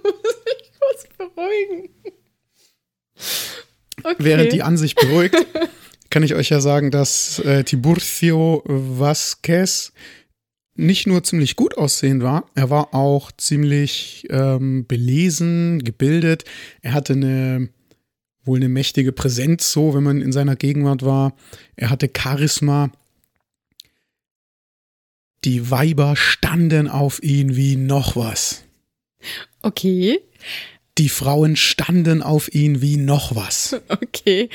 mich 0.45 0.71
kurz 0.79 1.07
beruhigen. 1.17 1.89
Okay. 4.03 4.15
Während 4.19 4.53
die 4.53 4.61
Ansicht 4.61 4.99
beruhigt, 4.99 5.35
kann 6.09 6.23
ich 6.23 6.35
euch 6.35 6.49
ja 6.49 6.59
sagen, 6.59 6.91
dass 6.91 7.39
äh, 7.39 7.63
Tiburcio 7.63 8.63
Vasquez 8.65 9.91
nicht 10.77 11.07
nur 11.07 11.23
ziemlich 11.23 11.55
gut 11.55 11.77
aussehend 11.77 12.23
war, 12.23 12.49
er 12.55 12.69
war 12.69 12.93
auch 12.93 13.31
ziemlich 13.31 14.27
ähm, 14.29 14.85
belesen, 14.87 15.83
gebildet. 15.83 16.45
Er 16.81 16.93
hatte 16.93 17.13
eine 17.13 17.69
wohl 18.47 18.57
eine 18.57 18.69
mächtige 18.69 19.11
Präsenz, 19.11 19.71
so 19.71 19.93
wenn 19.93 20.03
man 20.03 20.21
in 20.21 20.31
seiner 20.31 20.55
Gegenwart 20.55 21.03
war. 21.03 21.35
Er 21.75 21.89
hatte 21.89 22.09
Charisma. 22.15 22.91
Die 25.43 25.69
Weiber 25.69 26.15
standen 26.15 26.87
auf 26.87 27.21
ihn 27.21 27.55
wie 27.55 27.75
noch 27.75 28.15
was. 28.15 28.63
okay, 29.61 30.19
Die 30.97 31.09
Frauen 31.09 31.55
standen 31.55 32.23
auf 32.23 32.53
ihn 32.53 32.81
wie 32.81 32.97
noch 32.97 33.35
was. 33.35 33.79
okay. 33.89 34.49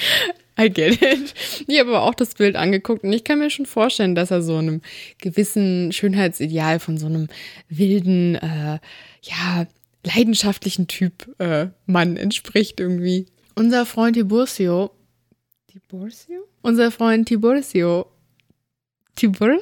I 0.63 0.71
get 0.71 1.01
it. 1.03 1.35
Ich 1.67 1.79
habe 1.79 1.91
aber 1.91 2.03
auch 2.03 2.15
das 2.15 2.35
Bild 2.35 2.57
angeguckt 2.57 3.05
und 3.05 3.13
ich 3.13 3.25
kann 3.25 3.39
mir 3.39 3.51
schon 3.51 3.67
vorstellen, 3.67 4.15
dass 4.15 4.31
er 4.31 4.43
so 4.43 4.57
einem 4.57 4.81
gewissen 5.19 5.93
Schönheitsideal 5.93 6.79
von 6.79 6.99
so 6.99 7.07
einem 7.07 7.29
wilden, 7.69 8.37
äh, 8.37 8.79
ja, 9.23 9.67
leidenschaftlichen 10.05 10.89
Typ 10.89 11.29
äh, 11.39 11.69
Mann 11.87 12.17
entspricht 12.17 12.81
irgendwie. 12.81 13.27
Unser 13.55 13.87
Freund 13.87 14.17
Tiburcio. 14.17 14.91
Tiburcio? 15.69 16.49
Unser 16.63 16.91
Freund 16.91 17.29
Tiburcio. 17.29 18.07
Tibur? 19.15 19.61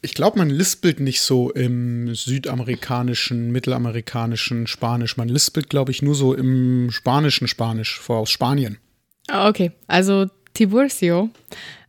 Ich 0.00 0.14
glaube, 0.14 0.38
man 0.38 0.50
lispelt 0.50 1.00
nicht 1.00 1.20
so 1.20 1.50
im 1.50 2.14
südamerikanischen, 2.14 3.50
mittelamerikanischen 3.52 4.66
Spanisch. 4.66 5.16
Man 5.16 5.28
lispelt, 5.28 5.68
glaube 5.68 5.90
ich, 5.90 6.02
nur 6.02 6.14
so 6.14 6.34
im 6.34 6.90
spanischen 6.90 7.48
Spanisch 7.48 7.98
vor 8.00 8.18
aus 8.18 8.30
Spanien. 8.30 8.78
Ah, 9.28 9.48
Okay, 9.48 9.72
also 9.86 10.26
Tiburcio 10.54 11.30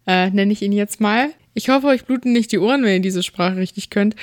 äh, 0.06 0.30
nenne 0.30 0.54
ich 0.54 0.62
ihn 0.62 0.72
jetzt 0.72 1.00
mal. 1.02 1.30
Ich 1.54 1.70
hoffe, 1.70 1.88
euch 1.88 2.06
bluten 2.06 2.34
nicht 2.34 2.52
die 2.52 2.60
Ohren, 2.60 2.84
wenn 2.84 2.94
ihr 2.96 3.00
diese 3.02 3.24
Sprache 3.24 3.56
richtig 3.58 3.90
könnt. 3.90 4.16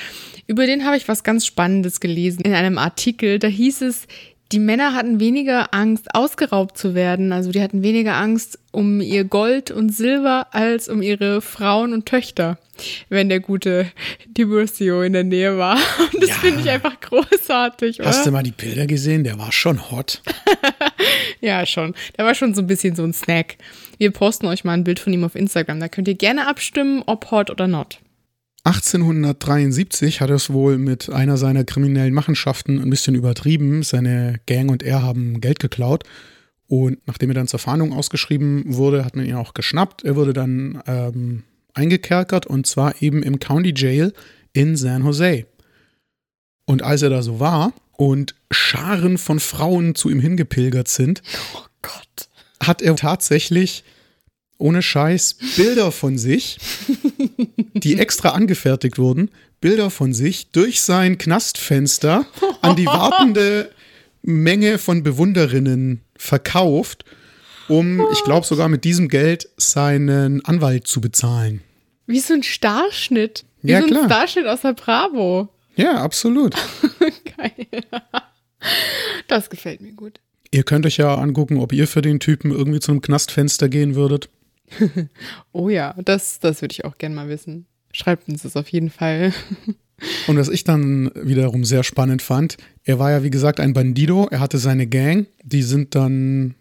Über 0.47 0.67
den 0.67 0.85
habe 0.85 0.97
ich 0.97 1.09
was 1.09 1.25
ganz 1.25 1.47
Spannendes 1.47 2.01
gelesen 2.01 2.43
in 2.43 2.55
einem 2.55 2.79
Artikel. 2.79 3.39
Da 3.39 3.49
hieß 3.49 3.83
es, 3.83 4.07
die 4.53 4.59
Männer 4.61 4.95
hatten 4.95 5.19
weniger 5.19 5.75
Angst, 5.75 6.15
ausgeraubt 6.15 6.79
zu 6.79 6.95
werden. 6.95 7.33
Also 7.33 7.51
die 7.51 7.61
hatten 7.61 7.83
weniger 7.83 8.15
Angst 8.15 8.59
um 8.71 9.01
ihr 9.01 9.25
Gold 9.25 9.71
und 9.73 9.91
Silber 9.93 10.49
als 10.53 10.89
um 10.89 11.03
ihre 11.03 11.41
Frauen 11.41 11.93
und 11.93 12.07
Töchter, 12.07 12.59
wenn 13.09 13.29
der 13.29 13.41
gute 13.41 13.91
Tiburcio 14.35 15.03
in 15.03 15.13
der 15.13 15.25
Nähe 15.25 15.57
war. 15.59 15.77
Und 16.13 16.23
das 16.23 16.31
Ja. 16.31 16.35
finde 16.37 16.61
ich 16.61 16.71
einfach 16.71 17.01
großartig, 17.01 18.01
oder? 18.01 18.09
Hast 18.09 18.27
du 18.27 18.31
mal 18.33 18.43
die 18.43 18.51
Bilder 18.53 18.87
gesehen? 18.87 19.25
Der 19.25 19.39
war 19.39 19.51
schon 19.53 19.91
hot. 19.91 20.23
Ja, 21.45 21.67
schon. 21.67 21.95
Der 22.17 22.25
war 22.25 22.35
schon 22.35 22.55
so 22.55 22.63
ein 22.63 22.67
bisschen 22.67 22.97
so 22.97 23.05
ein 23.05 23.13
Snack. 23.13 23.59
Wir 23.99 24.11
posten 24.13 24.47
euch 24.47 24.65
mal 24.65 24.73
ein 24.73 24.83
Bild 24.83 24.99
von 24.99 25.13
ihm 25.13 25.25
auf 25.25 25.35
Instagram. 25.35 25.79
Da 25.79 25.89
könnt 25.89 26.09
ihr 26.09 26.15
gerne 26.15 26.49
abstimmen, 26.49 27.03
ob 27.05 27.31
hot 27.31 27.51
oder 27.51 27.67
not. 27.67 28.01
1873 28.65 30.23
hat 30.23 30.31
er 30.31 30.37
es 30.37 30.51
wohl 30.51 30.79
mit 30.79 31.11
einer 31.11 31.37
seiner 31.37 31.65
kriminellen 31.65 32.15
Machenschaften 32.15 32.81
ein 32.81 32.89
bisschen 32.89 33.15
übertrieben. 33.15 33.83
Seine 33.83 34.41
Gang 34.47 34.71
und 34.71 34.83
er 34.83 35.03
haben 35.03 35.43
Geld 35.43 35.59
geklaut. 35.59 36.05
Und 36.67 37.07
nachdem 37.07 37.29
er 37.29 37.35
dann 37.35 37.47
zur 37.47 37.61
Fahndung 37.61 37.93
ausgeschrieben 37.93 38.65
wurde, 38.67 39.05
hat 39.05 39.15
man 39.15 39.27
ihn 39.27 39.35
auch 39.35 39.53
geschnappt. 39.53 40.03
Er 40.03 40.17
wurde 40.17 40.33
dann 40.33 40.83
ähm, 40.87 41.43
eingekerkert 41.75 42.47
und 42.47 42.67
zwar 42.67 43.03
eben 43.03 43.23
im 43.23 43.39
County 43.39 43.75
Jail 43.77 44.15
in 44.55 44.79
San 44.79 45.05
Jose. 45.05 45.45
Und 46.65 46.83
als 46.83 47.03
er 47.03 47.11
da 47.11 47.21
so 47.21 47.39
war 47.39 47.75
und 47.97 48.35
Scharen 48.51 49.19
von 49.19 49.41
Frauen 49.41 49.95
zu 49.95 50.11
ihm 50.11 50.21
hingepilgert 50.21 50.89
sind, 50.89 51.23
Oh 51.55 51.61
Gott. 51.83 52.29
hat 52.61 52.83
er 52.83 52.97
tatsächlich 52.97 53.85
ohne 54.59 54.83
Scheiß 54.83 55.37
Bilder 55.57 55.91
von 55.93 56.17
sich, 56.19 56.59
die 57.75 57.99
extra 57.99 58.31
angefertigt 58.31 58.99
wurden, 58.99 59.31
Bilder 59.61 59.91
von 59.91 60.13
sich 60.13 60.51
durch 60.53 60.81
sein 60.83 61.19
Knastfenster 61.19 62.27
an 62.63 62.77
die 62.77 62.87
wartende 62.87 63.71
Menge 64.23 64.79
von 64.79 65.03
Bewunderinnen 65.03 66.03
verkauft, 66.17 67.05
um, 67.69 68.05
ich 68.13 68.23
glaube 68.25 68.47
sogar 68.47 68.69
mit 68.69 68.85
diesem 68.85 69.09
Geld 69.09 69.49
seinen 69.57 70.45
Anwalt 70.45 70.87
zu 70.87 71.01
bezahlen. 71.01 71.63
Wie 72.07 72.21
so 72.21 72.35
ein 72.35 72.43
Starschnitt. 72.43 73.45
Wie 73.63 73.73
Ja, 73.73 73.81
so 73.81 73.87
ein 73.87 73.91
klar. 73.91 74.05
Starschnitt 74.07 74.47
aus 74.47 74.61
der 74.61 74.75
Bravo. 74.75 75.49
Ja, 75.77 76.03
absolut. 76.03 76.55
Geil. 77.37 77.83
Das 79.29 79.51
gefällt 79.51 79.81
mir 79.81 79.93
gut. 79.93 80.21
Ihr 80.51 80.63
könnt 80.63 80.87
euch 80.87 80.99
ja 80.99 81.15
angucken, 81.15 81.59
ob 81.59 81.73
ihr 81.73 81.89
für 81.89 82.03
den 82.03 82.21
Typen 82.21 82.51
irgendwie 82.53 82.81
zu 82.81 82.93
einem 82.93 83.03
Knastfenster 83.03 83.69
gehen 83.69 83.95
würdet. 83.95 84.29
Oh 85.53 85.69
ja, 85.69 85.95
das, 86.05 86.41
das 86.41 86.63
würde 86.63 86.73
ich 86.73 86.85
auch 86.85 86.99
gerne 86.99 87.15
mal 87.15 87.29
wissen. 87.29 87.67
Schreibt 87.93 88.29
uns 88.29 88.43
das 88.43 88.57
auf 88.57 88.69
jeden 88.69 88.91
Fall. 88.91 89.33
Und 90.27 90.37
was 90.37 90.49
ich 90.49 90.65
dann 90.65 91.11
wiederum 91.15 91.65
sehr 91.65 91.85
spannend 91.85 92.23
fand, 92.23 92.57
er 92.83 92.99
war 92.99 93.11
ja 93.11 93.23
wie 93.23 93.31
gesagt 93.31 93.61
ein 93.61 93.73
Bandido, 93.73 94.27
er 94.31 94.41
hatte 94.41 94.59
seine 94.59 94.87
Gang, 94.87 95.27
die 95.45 95.63
sind 95.63 95.95
dann 95.95 96.57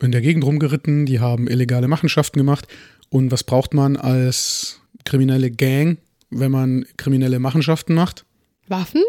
in 0.00 0.12
der 0.12 0.20
Gegend 0.20 0.44
rumgeritten, 0.44 1.06
die 1.06 1.20
haben 1.20 1.48
illegale 1.48 1.88
Machenschaften 1.88 2.38
gemacht. 2.38 2.68
Und 3.08 3.30
was 3.30 3.44
braucht 3.44 3.72
man 3.72 3.96
als 3.96 4.80
kriminelle 5.04 5.50
Gang, 5.50 5.98
wenn 6.32 6.50
man 6.50 6.86
kriminelle 6.96 7.38
Machenschaften 7.38 7.94
macht? 7.94 8.24
Waffen? 8.68 9.02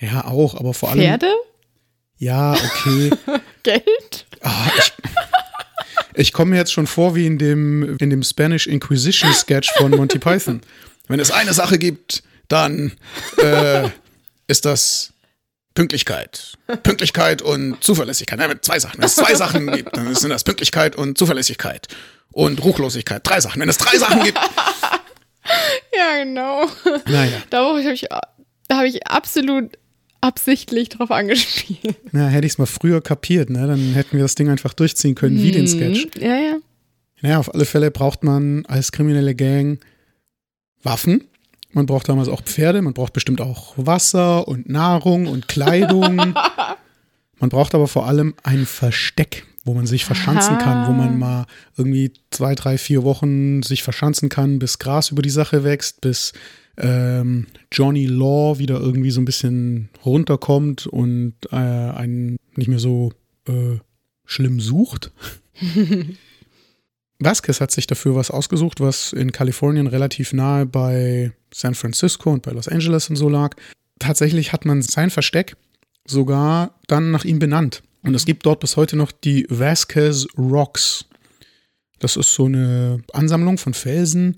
Ja, 0.00 0.24
auch, 0.26 0.54
aber 0.54 0.74
vor 0.74 0.90
allem. 0.90 1.00
Pferde? 1.00 1.32
Ja, 2.16 2.52
okay. 2.52 3.10
Geld? 3.62 4.26
Ah, 4.40 4.70
ich 4.76 4.92
ich 6.14 6.32
komme 6.32 6.52
mir 6.52 6.56
jetzt 6.58 6.72
schon 6.72 6.86
vor 6.86 7.14
wie 7.14 7.26
in 7.26 7.38
dem, 7.38 7.96
in 7.98 8.10
dem 8.10 8.22
Spanish 8.22 8.66
Inquisition 8.66 9.32
Sketch 9.34 9.70
von 9.76 9.90
Monty 9.90 10.18
Python. 10.18 10.60
Wenn 11.08 11.20
es 11.20 11.30
eine 11.30 11.52
Sache 11.52 11.78
gibt, 11.78 12.22
dann 12.48 12.92
äh, 13.38 13.88
ist 14.46 14.64
das 14.64 15.12
Pünktlichkeit. 15.74 16.54
Pünktlichkeit 16.82 17.42
und 17.42 17.82
Zuverlässigkeit. 17.82 18.38
Nein, 18.38 18.58
zwei 18.62 18.78
Sachen. 18.78 18.98
Wenn 18.98 19.06
es 19.06 19.16
zwei 19.16 19.34
Sachen 19.34 19.70
gibt, 19.72 19.96
dann 19.96 20.14
sind 20.14 20.30
das 20.30 20.44
Pünktlichkeit 20.44 20.94
und 20.94 21.18
Zuverlässigkeit. 21.18 21.88
Und 22.30 22.62
Ruchlosigkeit. 22.62 23.26
Drei 23.26 23.40
Sachen. 23.40 23.60
Wenn 23.60 23.68
es 23.68 23.78
drei 23.78 23.98
Sachen 23.98 24.22
gibt. 24.22 24.38
Ja, 25.96 26.24
genau. 26.24 26.66
Naja. 27.06 27.42
Da 27.50 27.68
habe 27.68 27.80
ich, 27.80 28.08
hab 28.70 28.84
ich 28.84 29.06
absolut 29.06 29.78
absichtlich 30.20 30.88
drauf 30.88 31.10
angespielt. 31.10 31.96
Na, 32.12 32.28
hätte 32.28 32.46
ich 32.46 32.54
es 32.54 32.58
mal 32.58 32.66
früher 32.66 33.00
kapiert, 33.00 33.50
ne? 33.50 33.66
Dann 33.66 33.92
hätten 33.92 34.16
wir 34.16 34.24
das 34.24 34.34
Ding 34.34 34.48
einfach 34.48 34.72
durchziehen 34.72 35.14
können, 35.14 35.40
wie 35.40 35.50
den 35.50 35.68
Sketch. 35.68 36.06
Mhm. 36.16 36.22
Ja, 36.22 36.36
ja. 36.36 36.56
Naja, 37.20 37.38
auf 37.38 37.54
alle 37.54 37.64
Fälle 37.64 37.90
braucht 37.90 38.24
man 38.24 38.66
als 38.66 38.90
kriminelle 38.90 39.34
Gang 39.34 39.80
Waffen. 40.82 41.24
Man 41.72 41.86
braucht 41.86 42.08
damals 42.08 42.28
auch 42.28 42.42
Pferde, 42.42 42.82
man 42.82 42.94
braucht 42.94 43.12
bestimmt 43.12 43.40
auch 43.40 43.74
Wasser 43.76 44.46
und 44.46 44.68
Nahrung 44.68 45.26
und 45.26 45.48
Kleidung. 45.48 46.16
man 47.38 47.48
braucht 47.50 47.74
aber 47.74 47.88
vor 47.88 48.06
allem 48.06 48.34
ein 48.42 48.64
Versteck, 48.66 49.46
wo 49.64 49.74
man 49.74 49.86
sich 49.86 50.04
verschanzen 50.04 50.58
kann, 50.58 50.86
wo 50.88 50.92
man 50.92 51.18
mal 51.18 51.46
irgendwie 51.76 52.12
zwei, 52.30 52.54
drei, 52.54 52.76
vier 52.78 53.02
Wochen 53.02 53.62
sich 53.62 53.82
verschanzen 53.82 54.28
kann, 54.28 54.58
bis 54.58 54.78
Gras 54.78 55.10
über 55.10 55.22
die 55.22 55.30
Sache 55.30 55.64
wächst, 55.64 56.02
bis 56.02 56.32
ähm, 56.76 57.46
Johnny 57.72 58.06
Law 58.06 58.58
wieder 58.58 58.78
irgendwie 58.80 59.10
so 59.10 59.20
ein 59.20 59.24
bisschen 59.24 59.88
runterkommt 60.04 60.86
und 60.86 61.34
äh, 61.50 61.56
einen 61.56 62.36
nicht 62.56 62.68
mehr 62.68 62.78
so 62.78 63.12
äh, 63.48 63.78
schlimm 64.26 64.60
sucht. 64.60 65.12
Vasquez 67.20 67.60
hat 67.60 67.70
sich 67.70 67.86
dafür 67.86 68.16
was 68.16 68.30
ausgesucht, 68.30 68.80
was 68.80 69.12
in 69.12 69.32
Kalifornien 69.32 69.86
relativ 69.86 70.32
nahe 70.32 70.66
bei 70.66 71.32
San 71.52 71.74
Francisco 71.74 72.30
und 72.30 72.42
bei 72.42 72.52
Los 72.52 72.68
Angeles 72.68 73.08
und 73.08 73.16
so 73.16 73.28
lag. 73.28 73.56
Tatsächlich 73.98 74.52
hat 74.52 74.64
man 74.64 74.82
sein 74.82 75.10
Versteck 75.10 75.56
sogar 76.06 76.74
dann 76.86 77.12
nach 77.12 77.24
ihm 77.24 77.38
benannt. 77.38 77.82
Und 78.04 78.14
es 78.14 78.26
gibt 78.26 78.46
dort 78.46 78.60
bis 78.60 78.76
heute 78.76 78.96
noch 78.96 79.12
die 79.12 79.46
Vasquez 79.48 80.26
Rocks. 80.36 81.06
Das 81.98 82.16
ist 82.16 82.34
so 82.34 82.44
eine 82.44 83.02
Ansammlung 83.12 83.56
von 83.56 83.72
Felsen, 83.72 84.36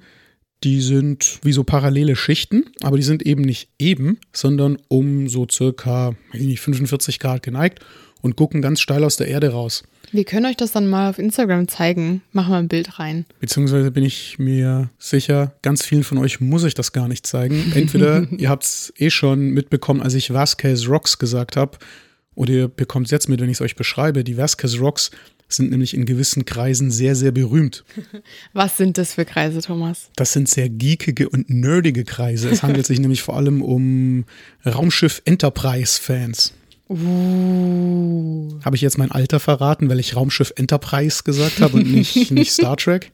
die 0.64 0.80
sind 0.80 1.40
wie 1.42 1.52
so 1.52 1.64
parallele 1.64 2.16
Schichten, 2.16 2.64
aber 2.82 2.96
die 2.96 3.02
sind 3.02 3.26
eben 3.26 3.42
nicht 3.42 3.68
eben, 3.78 4.18
sondern 4.32 4.78
um 4.88 5.28
so 5.28 5.46
circa 5.50 6.14
weiß 6.32 6.40
ich 6.40 6.46
nicht, 6.46 6.60
45 6.60 7.18
Grad 7.18 7.42
geneigt 7.42 7.80
und 8.22 8.36
gucken 8.36 8.62
ganz 8.62 8.80
steil 8.80 9.04
aus 9.04 9.16
der 9.16 9.28
Erde 9.28 9.50
raus. 9.50 9.82
Wir 10.12 10.24
können 10.24 10.46
euch 10.46 10.56
das 10.56 10.70
dann 10.70 10.88
mal 10.88 11.10
auf 11.10 11.18
Instagram 11.18 11.66
zeigen. 11.66 12.22
Machen 12.32 12.52
wir 12.52 12.58
ein 12.58 12.68
Bild 12.68 12.98
rein. 13.00 13.26
Beziehungsweise 13.40 13.90
bin 13.90 14.04
ich 14.04 14.38
mir 14.38 14.90
sicher, 14.98 15.54
ganz 15.62 15.84
vielen 15.84 16.04
von 16.04 16.18
euch 16.18 16.40
muss 16.40 16.62
ich 16.62 16.74
das 16.74 16.92
gar 16.92 17.08
nicht 17.08 17.26
zeigen. 17.26 17.72
Entweder 17.74 18.26
ihr 18.38 18.48
habt 18.48 18.64
es 18.64 18.92
eh 18.96 19.10
schon 19.10 19.50
mitbekommen, 19.50 20.00
als 20.00 20.14
ich 20.14 20.32
Vasquez 20.32 20.88
Rocks 20.88 21.18
gesagt 21.18 21.56
habe, 21.56 21.78
oder 22.36 22.52
ihr 22.52 22.68
bekommt 22.68 23.06
es 23.06 23.10
jetzt 23.10 23.28
mit, 23.28 23.40
wenn 23.40 23.48
ich 23.48 23.56
es 23.56 23.60
euch 23.60 23.74
beschreibe. 23.74 24.22
Die 24.22 24.36
Vasquez 24.36 24.78
Rocks 24.78 25.10
sind 25.48 25.70
nämlich 25.70 25.94
in 25.94 26.04
gewissen 26.06 26.44
Kreisen 26.44 26.90
sehr, 26.90 27.16
sehr 27.16 27.32
berühmt. 27.32 27.84
Was 28.52 28.76
sind 28.76 28.98
das 28.98 29.14
für 29.14 29.24
Kreise, 29.24 29.60
Thomas? 29.62 30.10
Das 30.16 30.32
sind 30.32 30.48
sehr 30.48 30.68
geekige 30.68 31.28
und 31.28 31.48
nerdige 31.50 32.04
Kreise. 32.04 32.48
Es 32.48 32.62
handelt 32.62 32.86
sich 32.86 32.98
nämlich 33.00 33.22
vor 33.22 33.36
allem 33.36 33.62
um 33.62 34.24
Raumschiff 34.64 35.22
Enterprise-Fans. 35.24 36.52
Uh. 36.88 38.60
Habe 38.64 38.76
ich 38.76 38.82
jetzt 38.82 38.98
mein 38.98 39.10
Alter 39.10 39.40
verraten, 39.40 39.88
weil 39.88 39.98
ich 39.98 40.14
Raumschiff 40.14 40.52
Enterprise 40.56 41.22
gesagt 41.24 41.60
habe 41.60 41.78
und 41.78 41.90
nicht, 41.90 42.30
nicht 42.30 42.52
Star 42.52 42.76
Trek? 42.76 43.12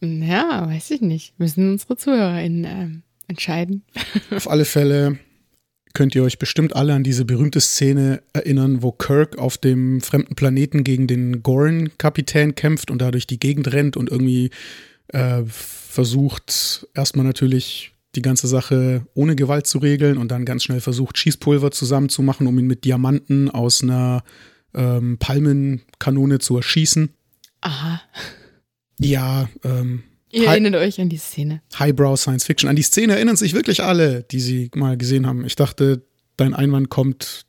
ja, 0.00 0.66
weiß 0.68 0.90
ich 0.92 1.00
nicht. 1.00 1.38
Müssen 1.38 1.72
unsere 1.72 1.96
ZuhörerInnen 1.96 2.64
äh, 2.64 2.88
entscheiden. 3.28 3.82
Auf 4.30 4.48
alle 4.48 4.64
Fälle 4.64 5.18
könnt 5.98 6.14
ihr 6.14 6.22
euch 6.22 6.38
bestimmt 6.38 6.76
alle 6.76 6.94
an 6.94 7.02
diese 7.02 7.24
berühmte 7.24 7.60
Szene 7.60 8.22
erinnern, 8.32 8.84
wo 8.84 8.92
Kirk 8.92 9.36
auf 9.36 9.58
dem 9.58 10.00
fremden 10.00 10.36
Planeten 10.36 10.84
gegen 10.84 11.08
den 11.08 11.42
Goran-Kapitän 11.42 12.54
kämpft 12.54 12.92
und 12.92 13.02
dadurch 13.02 13.26
die 13.26 13.40
Gegend 13.40 13.72
rennt 13.72 13.96
und 13.96 14.08
irgendwie 14.08 14.50
äh, 15.08 15.42
versucht, 15.44 16.86
erstmal 16.94 17.26
natürlich 17.26 17.90
die 18.14 18.22
ganze 18.22 18.46
Sache 18.46 19.06
ohne 19.14 19.34
Gewalt 19.34 19.66
zu 19.66 19.78
regeln 19.78 20.18
und 20.18 20.30
dann 20.30 20.44
ganz 20.44 20.62
schnell 20.62 20.80
versucht, 20.80 21.18
Schießpulver 21.18 21.72
zusammenzumachen, 21.72 22.46
um 22.46 22.56
ihn 22.60 22.68
mit 22.68 22.84
Diamanten 22.84 23.50
aus 23.50 23.82
einer 23.82 24.22
ähm, 24.74 25.18
Palmenkanone 25.18 26.38
zu 26.38 26.58
erschießen. 26.58 27.12
Aha. 27.62 28.00
Ja, 29.00 29.48
ähm, 29.64 30.04
Ihr 30.30 30.42
Hi- 30.42 30.46
erinnert 30.58 30.74
euch 30.76 31.00
an 31.00 31.08
die 31.08 31.16
Szene. 31.16 31.62
Highbrow 31.78 32.18
Science 32.18 32.44
Fiction. 32.44 32.68
An 32.68 32.76
die 32.76 32.82
Szene 32.82 33.14
erinnern 33.14 33.36
sich 33.36 33.54
wirklich 33.54 33.82
alle, 33.82 34.22
die 34.30 34.40
sie 34.40 34.70
mal 34.74 34.96
gesehen 34.96 35.26
haben. 35.26 35.44
Ich 35.46 35.56
dachte, 35.56 36.02
dein 36.36 36.54
Einwand 36.54 36.88
kommt 36.90 37.44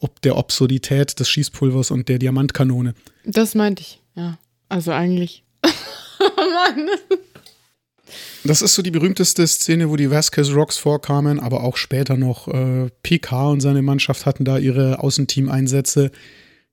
ob 0.00 0.20
der 0.22 0.36
Absurdität 0.36 1.18
des 1.20 1.28
Schießpulvers 1.30 1.90
und 1.90 2.08
der 2.08 2.18
Diamantkanone. 2.18 2.92
Das 3.24 3.54
meinte 3.54 3.82
ich, 3.82 4.02
ja. 4.14 4.36
Also 4.68 4.90
eigentlich. 4.92 5.44
oh 5.62 5.68
Mann. 6.36 6.88
Das 8.44 8.62
ist 8.62 8.74
so 8.74 8.82
die 8.82 8.90
berühmteste 8.90 9.46
Szene, 9.46 9.88
wo 9.88 9.96
die 9.96 10.10
Vasquez 10.10 10.50
Rocks 10.52 10.76
vorkamen, 10.76 11.40
aber 11.40 11.64
auch 11.64 11.76
später 11.76 12.16
noch 12.16 12.46
äh, 12.48 12.90
PK 13.02 13.48
und 13.50 13.60
seine 13.60 13.82
Mannschaft 13.82 14.26
hatten 14.26 14.44
da 14.44 14.58
ihre 14.58 14.98
Außenteam-Einsätze. 15.02 16.10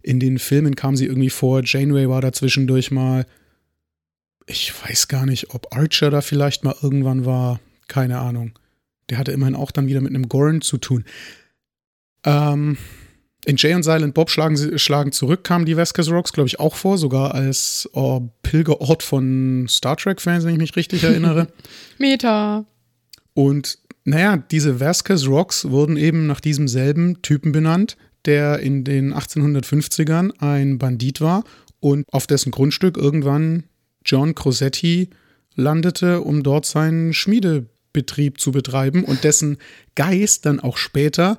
In 0.01 0.19
den 0.19 0.37
Filmen 0.37 0.75
kam 0.75 0.95
sie 0.95 1.05
irgendwie 1.05 1.29
vor. 1.29 1.61
Janeway 1.63 2.09
war 2.09 2.21
da 2.21 2.33
zwischendurch 2.33 2.91
mal. 2.91 3.25
Ich 4.45 4.73
weiß 4.83 5.07
gar 5.07 5.25
nicht, 5.25 5.53
ob 5.53 5.75
Archer 5.75 6.09
da 6.09 6.21
vielleicht 6.21 6.63
mal 6.63 6.75
irgendwann 6.81 7.25
war. 7.25 7.59
Keine 7.87 8.19
Ahnung. 8.19 8.53
Der 9.09 9.17
hatte 9.17 9.31
immerhin 9.31 9.55
auch 9.55 9.71
dann 9.71 9.87
wieder 9.87 10.01
mit 10.01 10.11
einem 10.11 10.29
Gorn 10.29 10.61
zu 10.61 10.77
tun. 10.77 11.05
Ähm, 12.25 12.77
in 13.45 13.57
Jay 13.57 13.73
und 13.73 13.83
Silent 13.83 14.13
Bob 14.13 14.29
schlagen, 14.29 14.55
sie, 14.55 14.79
schlagen 14.79 15.11
zurück 15.11 15.43
kamen 15.43 15.65
die 15.65 15.75
Vasquez 15.75 16.09
Rocks, 16.09 16.31
glaube 16.31 16.47
ich, 16.47 16.59
auch 16.59 16.75
vor, 16.75 16.97
sogar 16.97 17.33
als 17.33 17.89
oh, 17.93 18.21
Pilgerort 18.41 19.03
von 19.03 19.67
Star 19.69 19.97
Trek-Fans, 19.97 20.45
wenn 20.45 20.53
ich 20.53 20.59
mich 20.59 20.75
richtig 20.75 21.03
erinnere. 21.03 21.47
Meta. 21.97 22.65
Und 23.33 23.79
naja, 24.05 24.37
diese 24.37 24.79
Vasquez 24.79 25.27
Rocks 25.27 25.65
wurden 25.69 25.97
eben 25.97 26.27
nach 26.27 26.39
diesem 26.39 26.67
selben 26.67 27.21
Typen 27.21 27.51
benannt, 27.51 27.97
der 28.25 28.59
in 28.59 28.83
den 28.83 29.13
1850ern 29.13 30.31
ein 30.39 30.77
Bandit 30.77 31.19
war 31.19 31.43
und 31.79 32.05
auf 32.11 32.27
dessen 32.27 32.51
Grundstück 32.51 32.97
irgendwann 32.97 33.63
John 34.05 34.35
Crosetti 34.35 35.09
landete, 35.55 36.21
um 36.21 36.43
dort 36.43 36.65
seinen 36.65 37.13
Schmiedebetrieb 37.13 38.39
zu 38.39 38.51
betreiben 38.51 39.03
und 39.03 39.23
dessen 39.23 39.57
Geist 39.95 40.45
dann 40.45 40.59
auch 40.59 40.77
später 40.77 41.37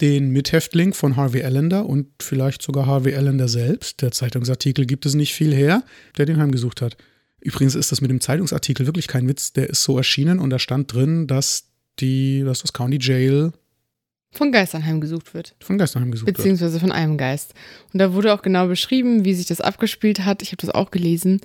den 0.00 0.30
Mithäftling 0.30 0.92
von 0.92 1.16
Harvey 1.16 1.42
Allender 1.42 1.86
und 1.86 2.08
vielleicht 2.20 2.62
sogar 2.62 2.86
Harvey 2.86 3.14
Allender 3.14 3.48
selbst, 3.48 4.02
der 4.02 4.12
Zeitungsartikel 4.12 4.84
gibt 4.84 5.06
es 5.06 5.14
nicht 5.14 5.32
viel 5.32 5.54
her, 5.54 5.84
der 6.18 6.26
den 6.26 6.38
heimgesucht 6.38 6.82
hat. 6.82 6.96
Übrigens 7.40 7.74
ist 7.74 7.92
das 7.92 8.00
mit 8.00 8.10
dem 8.10 8.20
Zeitungsartikel 8.20 8.86
wirklich 8.86 9.08
kein 9.08 9.28
Witz, 9.28 9.52
der 9.52 9.70
ist 9.70 9.82
so 9.82 9.96
erschienen 9.96 10.38
und 10.38 10.50
da 10.50 10.58
stand 10.58 10.92
drin, 10.92 11.26
dass 11.26 11.68
die, 11.98 12.42
dass 12.44 12.60
das 12.60 12.72
County 12.72 12.98
Jail 13.00 13.52
Von 14.32 14.52
Geistern 14.52 14.84
heimgesucht 14.84 15.32
wird. 15.34 15.54
von 15.60 15.78
Geistern 15.78 16.02
heimgesucht 16.02 16.26
wird. 16.26 16.36
Beziehungsweise 16.36 16.78
von 16.80 16.92
einem 16.92 17.16
Geist. 17.16 17.54
Und 17.92 17.98
da 18.00 18.12
wurde 18.12 18.34
auch 18.34 18.42
genau 18.42 18.66
beschrieben, 18.66 19.24
wie 19.24 19.34
sich 19.34 19.46
das 19.46 19.60
abgespielt 19.60 20.24
hat. 20.24 20.42
Ich 20.42 20.48
habe 20.48 20.58
das 20.60 20.70
auch 20.70 20.90
gelesen. 20.90 21.40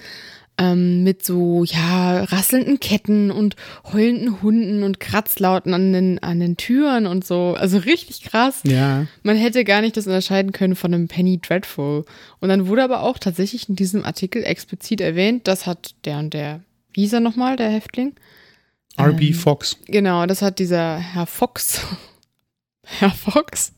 Ähm, 0.57 1.03
mit 1.03 1.25
so, 1.25 1.63
ja, 1.63 2.25
rasselnden 2.25 2.81
Ketten 2.81 3.31
und 3.31 3.55
heulenden 3.93 4.41
Hunden 4.41 4.83
und 4.83 4.99
Kratzlauten 4.99 5.73
an 5.73 5.93
den, 5.93 6.19
an 6.21 6.41
den 6.41 6.57
Türen 6.57 7.07
und 7.07 7.23
so. 7.25 7.55
Also 7.57 7.77
richtig 7.77 8.23
krass. 8.23 8.59
Ja, 8.65 9.07
Man 9.23 9.37
hätte 9.37 9.63
gar 9.63 9.79
nicht 9.79 9.95
das 9.95 10.07
unterscheiden 10.07 10.51
können 10.51 10.75
von 10.75 10.93
einem 10.93 11.07
Penny 11.07 11.39
Dreadful. 11.39 12.03
Und 12.41 12.49
dann 12.49 12.67
wurde 12.67 12.83
aber 12.83 13.01
auch 13.03 13.17
tatsächlich 13.17 13.69
in 13.69 13.77
diesem 13.77 14.03
Artikel 14.03 14.43
explizit 14.43 14.99
erwähnt, 14.99 15.47
das 15.47 15.65
hat 15.65 15.95
der 16.03 16.19
und 16.19 16.33
der, 16.33 16.59
wie 16.91 17.01
hieß 17.01 17.13
er 17.13 17.21
nochmal, 17.21 17.55
der 17.55 17.69
Häftling? 17.69 18.13
R.B. 18.97 19.27
Ähm, 19.29 19.33
Fox. 19.33 19.77
Genau, 19.87 20.25
das 20.25 20.41
hat 20.41 20.59
dieser 20.59 20.97
Herr 20.97 21.25
Fox. 21.27 21.81
Herr 22.99 23.11
Fox? 23.11 23.73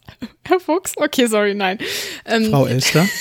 Herr 0.45 0.59
Fox? 0.59 0.93
Okay, 0.97 1.27
sorry, 1.27 1.53
nein. 1.53 1.77
Ähm, 2.25 2.49
Frau 2.49 2.65
Elster. 2.65 3.07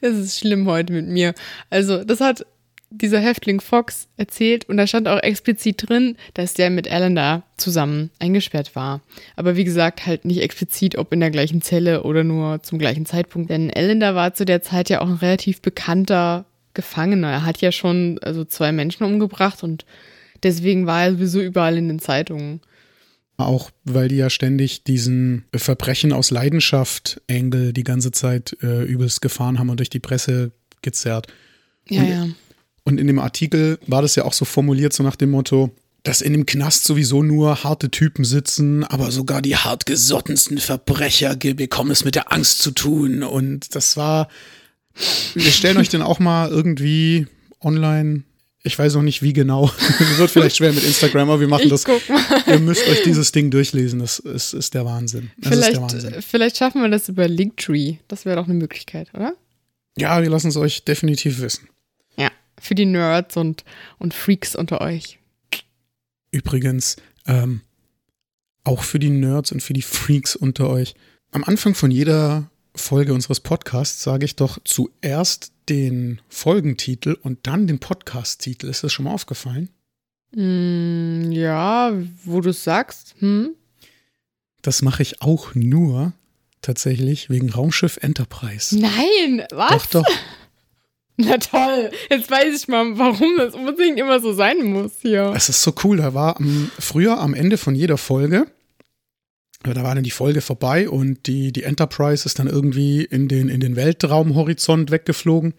Es 0.00 0.16
ist 0.16 0.38
schlimm 0.38 0.66
heute 0.66 0.92
mit 0.92 1.06
mir. 1.06 1.34
Also, 1.70 2.04
das 2.04 2.20
hat 2.20 2.46
dieser 2.90 3.20
Häftling 3.20 3.60
Fox 3.60 4.08
erzählt 4.16 4.68
und 4.68 4.76
da 4.76 4.86
stand 4.86 5.08
auch 5.08 5.22
explizit 5.22 5.88
drin, 5.88 6.16
dass 6.34 6.54
der 6.54 6.70
mit 6.70 6.90
Alan 6.90 7.14
da 7.14 7.42
zusammen 7.56 8.10
eingesperrt 8.18 8.76
war. 8.76 9.00
Aber 9.36 9.56
wie 9.56 9.64
gesagt, 9.64 10.06
halt 10.06 10.24
nicht 10.24 10.40
explizit, 10.42 10.96
ob 10.96 11.12
in 11.12 11.20
der 11.20 11.30
gleichen 11.30 11.62
Zelle 11.62 12.02
oder 12.04 12.22
nur 12.22 12.62
zum 12.62 12.78
gleichen 12.78 13.06
Zeitpunkt. 13.06 13.50
Denn 13.50 13.72
Alan 13.74 14.00
da 14.00 14.14
war 14.14 14.34
zu 14.34 14.44
der 14.44 14.62
Zeit 14.62 14.90
ja 14.90 15.00
auch 15.00 15.08
ein 15.08 15.14
relativ 15.16 15.60
bekannter 15.60 16.44
Gefangener. 16.74 17.30
Er 17.30 17.44
hat 17.46 17.60
ja 17.60 17.72
schon 17.72 18.18
also 18.22 18.44
zwei 18.44 18.72
Menschen 18.72 19.04
umgebracht 19.04 19.62
und 19.62 19.84
deswegen 20.42 20.86
war 20.86 21.04
er 21.04 21.12
sowieso 21.12 21.40
überall 21.40 21.76
in 21.76 21.88
den 21.88 21.98
Zeitungen. 21.98 22.60
Auch 23.36 23.70
weil 23.84 24.08
die 24.08 24.16
ja 24.16 24.30
ständig 24.30 24.84
diesen 24.84 25.44
Verbrechen 25.54 26.12
aus 26.12 26.30
Leidenschaft 26.30 27.20
Angle 27.28 27.72
die 27.72 27.82
ganze 27.82 28.12
Zeit 28.12 28.56
äh, 28.62 28.84
übelst 28.84 29.20
gefahren 29.22 29.58
haben 29.58 29.70
und 29.70 29.78
durch 29.80 29.90
die 29.90 29.98
Presse 30.00 30.52
gezerrt. 30.82 31.26
Ja, 31.88 32.02
Und- 32.02 32.08
ja. 32.08 32.26
Und 32.86 33.00
in 33.00 33.06
dem 33.06 33.18
Artikel 33.18 33.78
war 33.86 34.02
das 34.02 34.14
ja 34.14 34.24
auch 34.26 34.34
so 34.34 34.44
formuliert, 34.44 34.92
so 34.92 35.02
nach 35.02 35.16
dem 35.16 35.30
Motto, 35.30 35.74
dass 36.02 36.20
in 36.20 36.34
dem 36.34 36.44
Knast 36.44 36.84
sowieso 36.84 37.22
nur 37.22 37.64
harte 37.64 37.90
Typen 37.90 38.26
sitzen, 38.26 38.84
aber 38.84 39.10
sogar 39.10 39.40
die 39.40 39.56
hartgesottensten 39.56 40.58
Verbrecher 40.58 41.34
bekommen 41.34 41.90
es 41.90 42.04
mit 42.04 42.14
der 42.14 42.30
Angst 42.30 42.58
zu 42.60 42.72
tun. 42.72 43.22
Und 43.22 43.74
das 43.74 43.96
war, 43.96 44.28
wir 45.34 45.50
stellen 45.50 45.78
euch 45.78 45.88
den 45.88 46.02
auch 46.02 46.18
mal 46.18 46.50
irgendwie 46.50 47.26
online. 47.62 48.24
Ich 48.66 48.78
weiß 48.78 48.94
noch 48.94 49.02
nicht, 49.02 49.22
wie 49.22 49.34
genau. 49.34 49.70
Wird 50.16 50.30
vielleicht 50.30 50.56
schwer 50.56 50.72
mit 50.72 50.82
Instagram, 50.82 51.28
aber 51.28 51.40
wir 51.40 51.48
machen 51.48 51.64
Ich 51.64 51.70
das. 51.70 51.84
Ihr 52.46 52.58
müsst 52.60 52.88
euch 52.88 53.02
dieses 53.02 53.30
Ding 53.30 53.50
durchlesen. 53.50 54.00
Das 54.00 54.18
ist, 54.18 54.54
ist 54.54 54.72
der 54.72 54.86
Wahnsinn. 54.86 55.30
Das 55.36 55.52
ist 55.52 55.60
der 55.60 55.70
Vielleicht, 55.74 55.80
Wahnsinn. 55.82 56.22
vielleicht 56.22 56.56
schaffen 56.56 56.80
wir 56.80 56.88
das 56.88 57.10
über 57.10 57.28
Linktree. 57.28 57.96
Das 58.08 58.24
wäre 58.24 58.36
doch 58.36 58.46
eine 58.46 58.54
Möglichkeit, 58.54 59.12
oder? 59.12 59.34
Ja, 59.98 60.22
wir 60.22 60.30
lassen 60.30 60.48
es 60.48 60.56
euch 60.56 60.82
definitiv 60.84 61.40
wissen. 61.40 61.68
Ja. 62.16 62.30
Für 62.58 62.74
die 62.74 62.86
Nerds 62.86 63.36
und, 63.36 63.64
und 63.98 64.14
Freaks 64.14 64.56
unter 64.56 64.80
euch. 64.80 65.18
Übrigens, 66.30 66.96
ähm, 67.26 67.60
auch 68.64 68.82
für 68.82 68.98
die 68.98 69.10
Nerds 69.10 69.52
und 69.52 69.62
für 69.62 69.74
die 69.74 69.82
Freaks 69.82 70.34
unter 70.34 70.70
euch. 70.70 70.94
Am 71.32 71.44
Anfang 71.44 71.74
von 71.74 71.90
jeder 71.90 72.50
Folge 72.74 73.14
unseres 73.14 73.40
Podcasts 73.40 74.02
sage 74.02 74.24
ich 74.24 74.36
doch 74.36 74.58
zuerst 74.64 75.52
den 75.68 76.20
Folgentitel 76.28 77.16
und 77.22 77.46
dann 77.46 77.66
den 77.66 77.78
Podcast-Titel. 77.78 78.68
Ist 78.68 78.84
das 78.84 78.92
schon 78.92 79.04
mal 79.04 79.12
aufgefallen? 79.12 79.70
Mm, 80.34 81.30
ja, 81.30 81.92
wo 82.24 82.40
du 82.40 82.50
es 82.50 82.64
sagst. 82.64 83.14
Hm? 83.20 83.54
Das 84.62 84.82
mache 84.82 85.02
ich 85.02 85.22
auch 85.22 85.54
nur 85.54 86.12
tatsächlich 86.62 87.30
wegen 87.30 87.50
Raumschiff 87.50 87.98
Enterprise. 88.00 88.76
Nein, 88.78 89.46
was? 89.52 89.88
Doch, 89.90 90.02
doch. 90.02 90.06
Na 91.16 91.38
toll. 91.38 91.92
Jetzt 92.10 92.30
weiß 92.30 92.56
ich 92.56 92.66
mal, 92.66 92.98
warum 92.98 93.36
das 93.36 93.54
unbedingt 93.54 94.00
immer 94.00 94.18
so 94.18 94.32
sein 94.32 94.64
muss 94.64 94.92
hier. 95.00 95.32
Es 95.36 95.48
ist 95.48 95.62
so 95.62 95.72
cool. 95.84 95.98
Da 95.98 96.12
war 96.12 96.36
am, 96.38 96.70
früher 96.78 97.18
am 97.18 97.34
Ende 97.34 97.56
von 97.56 97.76
jeder 97.76 97.98
Folge 97.98 98.46
da 99.72 99.82
war 99.82 99.94
dann 99.94 100.04
die 100.04 100.10
Folge 100.10 100.42
vorbei 100.42 100.88
und 100.88 101.26
die, 101.26 101.52
die 101.52 101.62
Enterprise 101.62 102.26
ist 102.26 102.38
dann 102.38 102.48
irgendwie 102.48 103.02
in 103.02 103.28
den, 103.28 103.48
in 103.48 103.60
den 103.60 103.76
Weltraumhorizont 103.76 104.90
weggeflogen. 104.90 105.54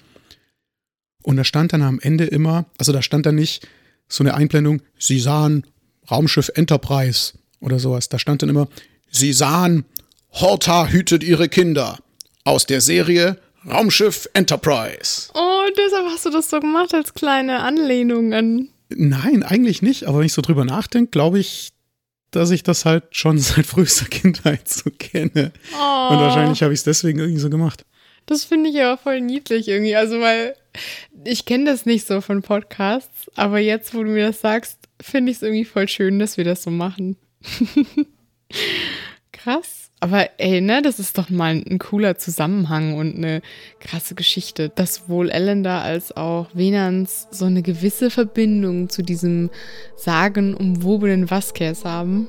Und 1.23 1.37
da 1.37 1.43
stand 1.43 1.73
dann 1.73 1.81
am 1.81 1.99
Ende 1.99 2.25
immer, 2.25 2.65
also 2.77 2.91
da 2.91 3.01
stand 3.01 3.25
dann 3.25 3.35
nicht 3.35 3.67
so 4.07 4.23
eine 4.23 4.35
Einblendung, 4.35 4.83
Sie 4.99 5.19
sahen 5.19 5.65
Raumschiff 6.11 6.51
Enterprise 6.53 7.33
oder 7.59 7.79
sowas. 7.79 8.09
Da 8.09 8.19
stand 8.19 8.43
dann 8.43 8.49
immer, 8.49 8.67
Sie 9.09 9.33
sahen 9.33 9.85
Horta 10.31 10.87
hütet 10.87 11.23
ihre 11.23 11.49
Kinder 11.49 11.97
aus 12.43 12.67
der 12.67 12.81
Serie 12.81 13.39
Raumschiff 13.67 14.29
Enterprise. 14.33 15.31
Oh, 15.33 15.63
deshalb 15.75 16.05
hast 16.11 16.25
du 16.25 16.29
das 16.29 16.49
so 16.49 16.59
gemacht 16.59 16.93
als 16.93 17.15
kleine 17.15 17.61
Anlehnung 17.61 18.33
an. 18.33 18.69
Nein, 18.89 19.41
eigentlich 19.41 19.81
nicht, 19.81 20.03
aber 20.07 20.19
wenn 20.19 20.27
ich 20.27 20.33
so 20.33 20.43
drüber 20.43 20.63
nachdenke, 20.63 21.09
glaube 21.09 21.39
ich, 21.39 21.71
dass 22.35 22.51
ich 22.51 22.63
das 22.63 22.85
halt 22.85 23.03
schon 23.11 23.37
seit 23.39 23.65
frühester 23.65 24.05
Kindheit 24.05 24.67
so 24.67 24.89
kenne. 24.91 25.51
Oh. 25.73 26.09
Und 26.11 26.19
wahrscheinlich 26.19 26.61
habe 26.63 26.73
ich 26.73 26.79
es 26.79 26.83
deswegen 26.83 27.19
irgendwie 27.19 27.39
so 27.39 27.49
gemacht. 27.49 27.85
Das 28.25 28.43
finde 28.43 28.69
ich 28.69 28.81
aber 28.81 28.97
voll 28.97 29.21
niedlich 29.21 29.67
irgendwie. 29.67 29.95
Also, 29.95 30.19
weil 30.19 30.55
ich 31.23 31.45
kenne 31.45 31.65
das 31.65 31.85
nicht 31.85 32.07
so 32.07 32.21
von 32.21 32.41
Podcasts, 32.41 33.29
aber 33.35 33.59
jetzt, 33.59 33.93
wo 33.93 34.03
du 34.03 34.09
mir 34.09 34.27
das 34.27 34.41
sagst, 34.41 34.79
finde 35.01 35.31
ich 35.31 35.37
es 35.37 35.43
irgendwie 35.43 35.65
voll 35.65 35.87
schön, 35.87 36.19
dass 36.19 36.37
wir 36.37 36.43
das 36.43 36.63
so 36.63 36.71
machen. 36.71 37.17
Krass. 39.31 39.84
Aber 39.99 40.27
ey, 40.37 40.61
ne, 40.61 40.81
das 40.81 40.99
ist 40.99 41.17
doch 41.17 41.29
mal 41.29 41.63
ein 41.67 41.79
cooler 41.79 42.17
Zusammenhang 42.17 42.95
und 42.95 43.15
eine 43.15 43.41
krasse 43.79 44.13
Geschichte, 44.13 44.69
dass 44.69 44.95
sowohl 44.95 45.29
Elender 45.29 45.81
als 45.81 46.15
auch 46.15 46.47
Venans 46.53 47.27
so 47.31 47.45
eine 47.45 47.61
gewisse 47.61 48.09
Verbindung 48.09 48.89
zu 48.89 49.03
diesem 49.03 49.49
sagenumwobenen 49.95 51.31
Vasquez 51.31 51.85
haben. 51.85 52.27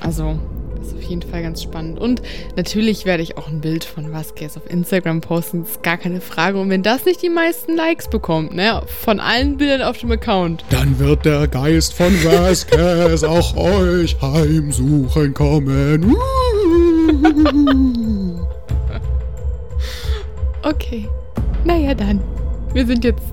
Also, 0.00 0.38
das 0.76 0.88
ist 0.88 0.94
auf 0.94 1.02
jeden 1.02 1.22
Fall 1.22 1.42
ganz 1.42 1.62
spannend. 1.62 1.98
Und 1.98 2.22
natürlich 2.56 3.04
werde 3.04 3.22
ich 3.22 3.36
auch 3.36 3.48
ein 3.48 3.60
Bild 3.60 3.84
von 3.84 4.12
Vasquez 4.12 4.56
auf 4.56 4.70
Instagram 4.70 5.20
posten. 5.20 5.64
Ist 5.64 5.82
gar 5.82 5.96
keine 5.96 6.20
Frage. 6.20 6.60
Und 6.60 6.70
wenn 6.70 6.84
das 6.84 7.04
nicht 7.04 7.20
die 7.20 7.30
meisten 7.30 7.76
Likes 7.76 8.08
bekommt, 8.08 8.54
ne, 8.54 8.80
von 8.86 9.18
allen 9.18 9.56
Bildern 9.56 9.82
auf 9.82 9.98
dem 9.98 10.12
Account, 10.12 10.64
dann 10.70 10.98
wird 11.00 11.24
der 11.24 11.48
Geist 11.48 11.94
von 11.94 12.12
Vasquez 12.24 13.22
auch 13.24 13.56
euch 13.56 14.16
heimsuchen 14.22 15.34
kommen. 15.34 16.16
okay. 20.62 21.08
Naja, 21.64 21.94
dann. 21.94 22.20
Wir 22.72 22.86
sind 22.86 23.04
jetzt 23.04 23.32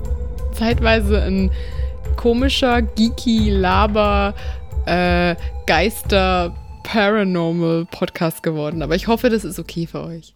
zeitweise 0.52 1.22
ein 1.22 1.50
komischer, 2.16 2.82
geeky, 2.82 3.50
Laber, 3.50 4.34
äh, 4.86 5.36
Geister, 5.66 6.54
Paranormal 6.82 7.86
Podcast 7.90 8.42
geworden. 8.42 8.82
Aber 8.82 8.96
ich 8.96 9.06
hoffe, 9.06 9.30
das 9.30 9.44
ist 9.44 9.58
okay 9.58 9.86
für 9.86 10.02
euch. 10.04 10.34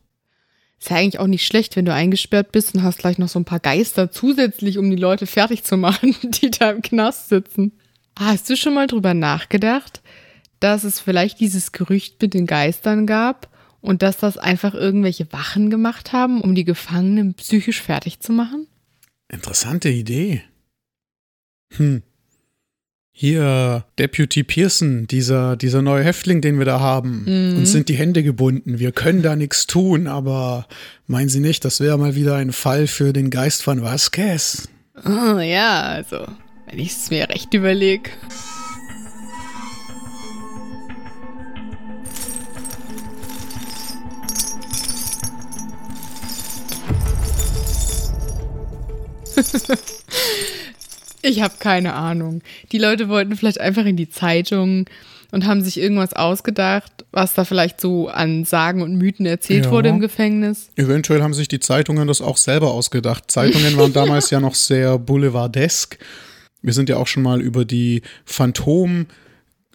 Ist 0.78 0.90
ja 0.90 0.96
eigentlich 0.96 1.18
auch 1.18 1.26
nicht 1.26 1.46
schlecht, 1.46 1.76
wenn 1.76 1.84
du 1.84 1.92
eingesperrt 1.92 2.52
bist 2.52 2.74
und 2.74 2.82
hast 2.82 2.98
gleich 2.98 3.18
noch 3.18 3.28
so 3.28 3.38
ein 3.38 3.44
paar 3.44 3.60
Geister 3.60 4.10
zusätzlich, 4.10 4.78
um 4.78 4.90
die 4.90 4.96
Leute 4.96 5.26
fertig 5.26 5.64
zu 5.64 5.76
machen, 5.76 6.16
die 6.22 6.50
da 6.50 6.70
im 6.70 6.82
Knast 6.82 7.28
sitzen. 7.28 7.72
Hast 8.18 8.48
du 8.50 8.56
schon 8.56 8.74
mal 8.74 8.86
drüber 8.86 9.14
nachgedacht, 9.14 10.00
dass 10.60 10.84
es 10.84 11.00
vielleicht 11.00 11.40
dieses 11.40 11.72
Gerücht 11.72 12.20
mit 12.22 12.34
den 12.34 12.46
Geistern 12.46 13.06
gab 13.06 13.48
und 13.80 14.02
dass 14.02 14.18
das 14.18 14.38
einfach 14.38 14.74
irgendwelche 14.74 15.32
Wachen 15.32 15.70
gemacht 15.70 16.12
haben, 16.12 16.40
um 16.40 16.54
die 16.54 16.64
Gefangenen 16.64 17.34
psychisch 17.34 17.82
fertig 17.82 18.20
zu 18.20 18.32
machen? 18.32 18.66
Interessante 19.28 19.88
Idee. 19.88 20.42
Hm. 21.76 22.02
Hier, 23.12 23.84
Deputy 23.98 24.44
Pearson, 24.44 25.06
dieser, 25.06 25.56
dieser 25.56 25.82
neue 25.82 26.02
Häftling, 26.04 26.40
den 26.40 26.58
wir 26.58 26.64
da 26.64 26.80
haben. 26.80 27.24
Mhm. 27.26 27.58
Uns 27.58 27.72
sind 27.72 27.88
die 27.88 27.94
Hände 27.94 28.22
gebunden. 28.22 28.78
Wir 28.78 28.92
können 28.92 29.22
da 29.22 29.36
nichts 29.36 29.66
tun, 29.66 30.06
aber 30.06 30.66
meinen 31.06 31.28
Sie 31.28 31.40
nicht, 31.40 31.64
das 31.64 31.80
wäre 31.80 31.98
mal 31.98 32.14
wieder 32.14 32.36
ein 32.36 32.52
Fall 32.52 32.86
für 32.86 33.12
den 33.12 33.28
Geist 33.28 33.62
von 33.62 33.82
Vasquez? 33.82 34.68
Oh, 35.04 35.38
ja, 35.38 35.82
also, 35.82 36.26
wenn 36.66 36.78
ich 36.78 36.92
es 36.92 37.10
mir 37.10 37.28
recht 37.28 37.52
überlege. 37.52 38.10
ich 51.22 51.42
habe 51.42 51.54
keine 51.58 51.94
Ahnung. 51.94 52.42
Die 52.72 52.78
Leute 52.78 53.08
wollten 53.08 53.36
vielleicht 53.36 53.60
einfach 53.60 53.84
in 53.84 53.96
die 53.96 54.08
Zeitung 54.08 54.86
und 55.32 55.46
haben 55.46 55.62
sich 55.62 55.78
irgendwas 55.78 56.12
ausgedacht, 56.12 57.04
was 57.12 57.34
da 57.34 57.44
vielleicht 57.44 57.80
so 57.80 58.08
an 58.08 58.44
Sagen 58.44 58.82
und 58.82 58.96
Mythen 58.96 59.26
erzählt 59.26 59.66
ja. 59.66 59.70
wurde 59.70 59.88
im 59.88 60.00
Gefängnis. 60.00 60.70
Eventuell 60.76 61.22
haben 61.22 61.34
sich 61.34 61.48
die 61.48 61.60
Zeitungen 61.60 62.08
das 62.08 62.20
auch 62.20 62.36
selber 62.36 62.72
ausgedacht. 62.72 63.30
Zeitungen 63.30 63.76
waren 63.76 63.92
damals 63.92 64.30
ja 64.30 64.40
noch 64.40 64.54
sehr 64.54 64.98
boulevardesk. 64.98 65.98
Wir 66.62 66.72
sind 66.72 66.88
ja 66.88 66.96
auch 66.96 67.06
schon 67.06 67.22
mal 67.22 67.40
über 67.40 67.64
die 67.64 68.02
Phantom- 68.24 69.06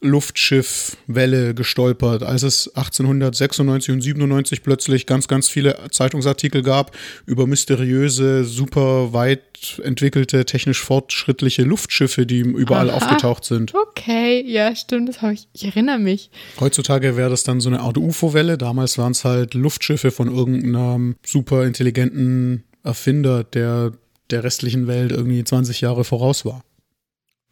Luftschiffwelle 0.02 1.54
gestolpert, 1.56 2.22
als 2.22 2.44
es 2.44 2.68
1896 2.76 3.94
und 3.94 4.02
97 4.02 4.62
plötzlich 4.62 5.06
ganz, 5.06 5.28
ganz 5.28 5.50
viele 5.50 5.78
Zeitungsartikel 5.90 6.64
gab 6.64 6.96
über 7.26 7.48
mysteriöse, 7.48 8.44
super 8.44 9.14
weit 9.14 9.80
entwickelte, 9.84 10.46
technisch 10.46 10.82
fortschrittliche 10.82 11.64
Luftschiffe, 11.64 12.26
die 12.26 12.40
überall 12.40 12.90
Aha. 12.90 12.98
aufgetaucht 12.98 13.46
sind. 13.46 13.74
Okay, 13.74 14.44
ja, 14.46 14.76
stimmt, 14.76 15.10
das 15.10 15.22
habe 15.22 15.34
ich. 15.34 15.48
Ich 15.54 15.66
erinnere 15.66 16.00
mich. 16.00 16.30
Heutzutage 16.60 17.16
wäre 17.18 17.30
das 17.30 17.44
dann 17.44 17.62
so 17.62 17.70
eine 17.70 17.80
Art 17.80 17.98
UFO-Welle. 17.98 18.58
Damals 18.58 18.98
waren 18.98 19.14
es 19.14 19.24
halt 19.24 19.54
Luftschiffe 19.54 20.12
von 20.12 20.34
irgendeinem 20.34 21.16
super 21.26 21.66
intelligenten 21.66 22.66
Erfinder, 22.84 23.44
der 23.44 23.94
der 24.32 24.44
restlichen 24.44 24.88
Welt 24.88 25.12
irgendwie 25.12 25.44
20 25.44 25.82
Jahre 25.82 26.04
voraus 26.04 26.46
war. 26.46 26.64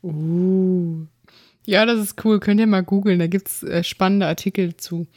Uh. 0.01 1.08
Ja, 1.65 1.86
das 1.86 1.99
ist 1.99 2.26
cool. 2.26 2.39
Könnt 2.39 2.60
ihr 2.60 2.67
mal 2.67 2.84
googeln. 2.84 3.19
Da 3.19 3.28
gibt's 3.28 3.63
äh, 3.63 3.84
spannende 3.84 4.28
Artikel 4.28 4.76
zu. 4.78 5.08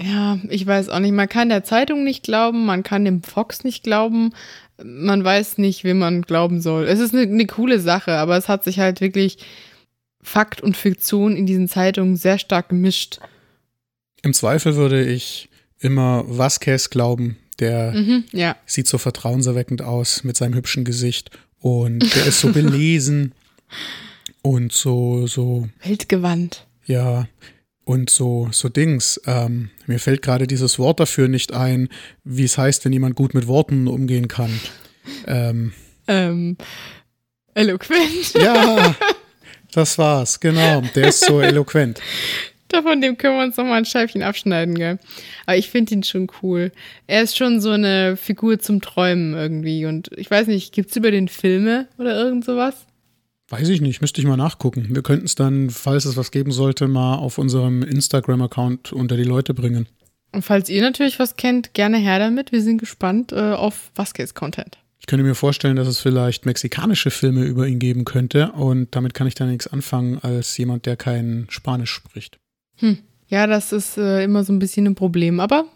Ja, 0.00 0.40
ich 0.48 0.66
weiß 0.66 0.88
auch 0.88 0.98
nicht. 0.98 1.12
Man 1.12 1.28
kann 1.28 1.48
der 1.48 1.64
Zeitung 1.64 2.02
nicht 2.02 2.24
glauben, 2.24 2.66
man 2.66 2.82
kann 2.82 3.04
dem 3.04 3.22
Fox 3.22 3.62
nicht 3.62 3.84
glauben. 3.84 4.32
Man 4.82 5.22
weiß 5.22 5.58
nicht, 5.58 5.84
wem 5.84 6.00
man 6.00 6.22
glauben 6.22 6.60
soll. 6.60 6.86
Es 6.86 6.98
ist 6.98 7.14
eine, 7.14 7.22
eine 7.22 7.46
coole 7.46 7.78
Sache, 7.78 8.12
aber 8.14 8.36
es 8.36 8.48
hat 8.48 8.64
sich 8.64 8.80
halt 8.80 9.00
wirklich 9.00 9.38
Fakt 10.20 10.60
und 10.60 10.76
Fiktion 10.76 11.36
in 11.36 11.46
diesen 11.46 11.68
Zeitungen 11.68 12.16
sehr 12.16 12.38
stark 12.38 12.70
gemischt. 12.70 13.20
Im 14.22 14.34
Zweifel 14.34 14.74
würde 14.74 15.04
ich 15.04 15.48
immer 15.78 16.24
Vasquez 16.26 16.90
glauben. 16.90 17.36
Der 17.60 17.92
mhm, 17.92 18.24
ja. 18.32 18.56
sieht 18.66 18.88
so 18.88 18.98
vertrauenserweckend 18.98 19.80
aus 19.82 20.24
mit 20.24 20.36
seinem 20.36 20.54
hübschen 20.54 20.84
Gesicht 20.84 21.30
und 21.60 22.00
der 22.16 22.26
ist 22.26 22.40
so 22.40 22.50
belesen. 22.50 23.32
Und 24.46 24.72
so, 24.72 25.26
so. 25.26 25.68
Weltgewandt. 25.82 26.66
Ja. 26.84 27.26
Und 27.84 28.10
so, 28.10 28.48
so 28.52 28.68
Dings. 28.68 29.18
Ähm, 29.26 29.70
mir 29.86 29.98
fällt 29.98 30.20
gerade 30.20 30.46
dieses 30.46 30.78
Wort 30.78 31.00
dafür 31.00 31.28
nicht 31.28 31.54
ein, 31.54 31.88
wie 32.24 32.44
es 32.44 32.58
heißt, 32.58 32.84
wenn 32.84 32.92
jemand 32.92 33.16
gut 33.16 33.32
mit 33.32 33.46
Worten 33.46 33.88
umgehen 33.88 34.28
kann. 34.28 34.60
Ähm, 35.26 35.72
ähm 36.08 36.58
eloquent. 37.54 38.34
Ja, 38.34 38.94
das 39.72 39.96
war's, 39.96 40.38
genau. 40.40 40.82
Der 40.94 41.08
ist 41.08 41.24
so 41.24 41.40
eloquent. 41.40 42.00
Davon 42.68 43.00
dem 43.00 43.16
können 43.16 43.38
wir 43.38 43.44
uns 43.44 43.56
nochmal 43.56 43.78
ein 43.78 43.84
Scheibchen 43.86 44.22
abschneiden, 44.22 44.74
gell? 44.74 44.98
Aber 45.46 45.56
ich 45.56 45.70
finde 45.70 45.94
ihn 45.94 46.02
schon 46.02 46.28
cool. 46.42 46.70
Er 47.06 47.22
ist 47.22 47.36
schon 47.36 47.62
so 47.62 47.70
eine 47.70 48.18
Figur 48.18 48.58
zum 48.58 48.82
Träumen 48.82 49.32
irgendwie. 49.32 49.86
Und 49.86 50.10
ich 50.18 50.30
weiß 50.30 50.48
nicht, 50.48 50.74
gibt's 50.74 50.96
über 50.96 51.10
den 51.10 51.28
Filme 51.28 51.88
oder 51.96 52.14
irgend 52.14 52.44
sowas? 52.44 52.86
Weiß 53.50 53.68
ich 53.68 53.80
nicht, 53.80 54.00
müsste 54.00 54.20
ich 54.20 54.26
mal 54.26 54.36
nachgucken. 54.36 54.86
Wir 54.90 55.02
könnten 55.02 55.26
es 55.26 55.34
dann, 55.34 55.70
falls 55.70 56.06
es 56.06 56.16
was 56.16 56.30
geben 56.30 56.50
sollte, 56.50 56.88
mal 56.88 57.16
auf 57.16 57.38
unserem 57.38 57.82
Instagram-Account 57.82 58.92
unter 58.92 59.16
die 59.16 59.24
Leute 59.24 59.52
bringen. 59.52 59.86
Und 60.32 60.42
falls 60.42 60.68
ihr 60.68 60.82
natürlich 60.82 61.18
was 61.18 61.36
kennt, 61.36 61.74
gerne 61.74 61.98
her 61.98 62.18
damit. 62.18 62.52
Wir 62.52 62.62
sind 62.62 62.78
gespannt 62.78 63.32
äh, 63.32 63.52
auf 63.52 63.90
Vasquez-Content. 63.94 64.78
Ich 64.98 65.06
könnte 65.06 65.22
mir 65.22 65.34
vorstellen, 65.34 65.76
dass 65.76 65.86
es 65.86 66.00
vielleicht 66.00 66.46
mexikanische 66.46 67.10
Filme 67.10 67.44
über 67.44 67.68
ihn 67.68 67.78
geben 67.78 68.06
könnte 68.06 68.52
und 68.52 68.96
damit 68.96 69.12
kann 69.12 69.26
ich 69.26 69.34
dann 69.34 69.50
nichts 69.50 69.66
anfangen 69.66 70.18
als 70.18 70.56
jemand, 70.56 70.86
der 70.86 70.96
kein 70.96 71.46
Spanisch 71.50 71.90
spricht. 71.90 72.38
Hm. 72.76 72.98
Ja, 73.28 73.46
das 73.46 73.72
ist 73.72 73.98
äh, 73.98 74.24
immer 74.24 74.44
so 74.44 74.52
ein 74.54 74.58
bisschen 74.58 74.86
ein 74.86 74.94
Problem, 74.94 75.40
aber 75.40 75.66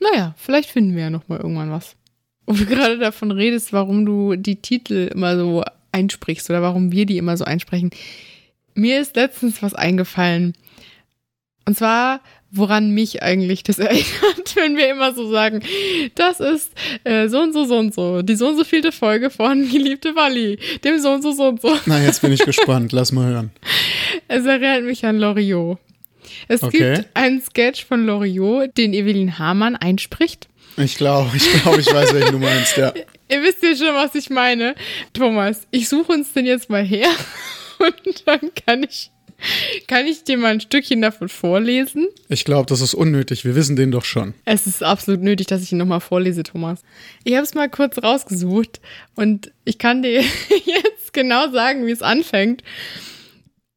naja, 0.00 0.34
vielleicht 0.36 0.68
finden 0.68 0.94
wir 0.94 1.04
ja 1.04 1.10
nochmal 1.10 1.38
irgendwann 1.38 1.70
was. 1.70 1.96
Und 2.44 2.60
du 2.60 2.66
gerade 2.66 2.98
davon 2.98 3.30
redest, 3.30 3.72
warum 3.72 4.04
du 4.04 4.36
die 4.36 4.56
Titel 4.56 5.08
immer 5.12 5.36
so 5.36 5.64
einsprichst 5.92 6.48
oder 6.50 6.62
warum 6.62 6.92
wir 6.92 7.06
die 7.06 7.18
immer 7.18 7.36
so 7.36 7.44
einsprechen. 7.44 7.90
Mir 8.74 9.00
ist 9.00 9.16
letztens 9.16 9.62
was 9.62 9.74
eingefallen. 9.74 10.54
Und 11.64 11.76
zwar, 11.76 12.20
woran 12.50 12.90
mich 12.90 13.22
eigentlich 13.22 13.62
das 13.62 13.78
erinnert, 13.78 14.56
wenn 14.56 14.76
wir 14.76 14.90
immer 14.90 15.14
so 15.14 15.30
sagen, 15.30 15.62
das 16.16 16.40
ist 16.40 16.72
äh, 17.04 17.28
so 17.28 17.40
und 17.40 17.52
so, 17.52 17.64
so 17.64 17.76
und 17.78 17.94
so, 17.94 18.22
die 18.22 18.34
so 18.34 18.48
und 18.48 18.56
so 18.56 18.64
vielte 18.64 18.90
Folge 18.92 19.30
von 19.30 19.68
Geliebte 19.70 20.16
Wally, 20.16 20.58
dem 20.84 20.98
so 20.98 21.10
und 21.12 21.22
so, 21.22 21.32
so 21.32 21.44
und 21.48 21.60
so. 21.62 21.76
Na, 21.86 22.02
jetzt 22.02 22.20
bin 22.22 22.32
ich 22.32 22.44
gespannt, 22.44 22.92
lass 22.92 23.12
mal 23.12 23.26
hören. 23.26 23.50
Es 24.28 24.44
erinnert 24.44 24.84
mich 24.84 25.04
an 25.06 25.18
Loriot. 25.18 25.78
Es 26.48 26.62
Okay. 26.62 26.94
gibt 26.96 27.08
einen 27.14 27.42
Sketch 27.42 27.84
von 27.84 28.06
Loriot, 28.06 28.76
den 28.76 28.94
Evelyn 28.94 29.38
Hamann 29.38 29.76
einspricht. 29.76 30.48
Ich 30.78 30.96
glaube, 30.96 31.36
ich 31.36 31.48
glaube, 31.62 31.80
ich 31.80 31.92
weiß, 31.92 32.14
welchen 32.14 32.32
du 32.32 32.38
meinst, 32.38 32.76
ja. 32.78 32.92
Ihr 33.32 33.42
wisst 33.42 33.62
ja 33.62 33.74
schon, 33.74 33.94
was 33.94 34.14
ich 34.14 34.28
meine. 34.28 34.74
Thomas, 35.14 35.66
ich 35.70 35.88
suche 35.88 36.12
uns 36.12 36.34
den 36.34 36.44
jetzt 36.44 36.68
mal 36.68 36.84
her 36.84 37.08
und 37.78 38.28
dann 38.28 38.40
kann 38.66 38.82
ich, 38.82 39.10
kann 39.88 40.06
ich 40.06 40.24
dir 40.24 40.36
mal 40.36 40.52
ein 40.52 40.60
Stückchen 40.60 41.00
davon 41.00 41.30
vorlesen. 41.30 42.08
Ich 42.28 42.44
glaube, 42.44 42.66
das 42.66 42.82
ist 42.82 42.92
unnötig. 42.92 43.46
Wir 43.46 43.54
wissen 43.54 43.74
den 43.74 43.90
doch 43.90 44.04
schon. 44.04 44.34
Es 44.44 44.66
ist 44.66 44.82
absolut 44.82 45.22
nötig, 45.22 45.46
dass 45.46 45.62
ich 45.62 45.72
ihn 45.72 45.78
nochmal 45.78 46.00
vorlese, 46.00 46.42
Thomas. 46.42 46.82
Ich 47.24 47.32
habe 47.32 47.44
es 47.44 47.54
mal 47.54 47.70
kurz 47.70 47.96
rausgesucht 48.02 48.82
und 49.14 49.50
ich 49.64 49.78
kann 49.78 50.02
dir 50.02 50.20
jetzt 50.66 51.14
genau 51.14 51.50
sagen, 51.50 51.86
wie 51.86 51.92
es 51.92 52.02
anfängt. 52.02 52.62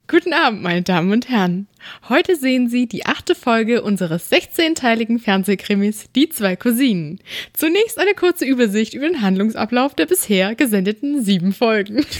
Guten 0.07 0.33
Abend, 0.33 0.61
meine 0.61 0.83
Damen 0.83 1.11
und 1.11 1.29
Herren. 1.29 1.65
Heute 2.09 2.35
sehen 2.35 2.69
Sie 2.69 2.85
die 2.85 3.07
achte 3.07 3.33
Folge 3.33 3.81
unseres 3.81 4.31
16-teiligen 4.31 5.17
Fernsehkrimis 5.17 6.05
Die 6.15 6.29
zwei 6.29 6.55
Cousinen. 6.55 7.19
Zunächst 7.53 7.97
eine 7.97 8.13
kurze 8.13 8.45
Übersicht 8.45 8.93
über 8.93 9.07
den 9.07 9.23
Handlungsablauf 9.23 9.95
der 9.95 10.05
bisher 10.05 10.53
gesendeten 10.53 11.23
sieben 11.23 11.53
Folgen. 11.53 12.05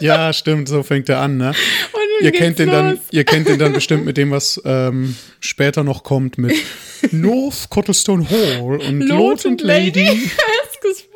Ja, 0.00 0.32
stimmt, 0.32 0.68
so 0.68 0.84
fängt 0.84 1.08
er 1.08 1.18
an, 1.18 1.38
ne? 1.38 1.48
Und 1.48 2.24
Ihr 2.24 2.30
kennt, 2.30 2.60
den 2.60 2.68
dann, 2.68 3.00
ihr 3.10 3.24
kennt 3.24 3.48
den 3.48 3.58
dann 3.58 3.72
bestimmt 3.72 4.04
mit 4.04 4.16
dem, 4.16 4.30
was 4.30 4.62
ähm, 4.64 5.16
später 5.40 5.82
noch 5.82 6.04
kommt, 6.04 6.38
mit 6.38 6.54
North 7.10 7.68
Cottlestone 7.68 8.30
Hall 8.30 8.80
und 8.80 9.00
Lord 9.00 9.44
and 9.44 9.60
Lady 9.60 10.06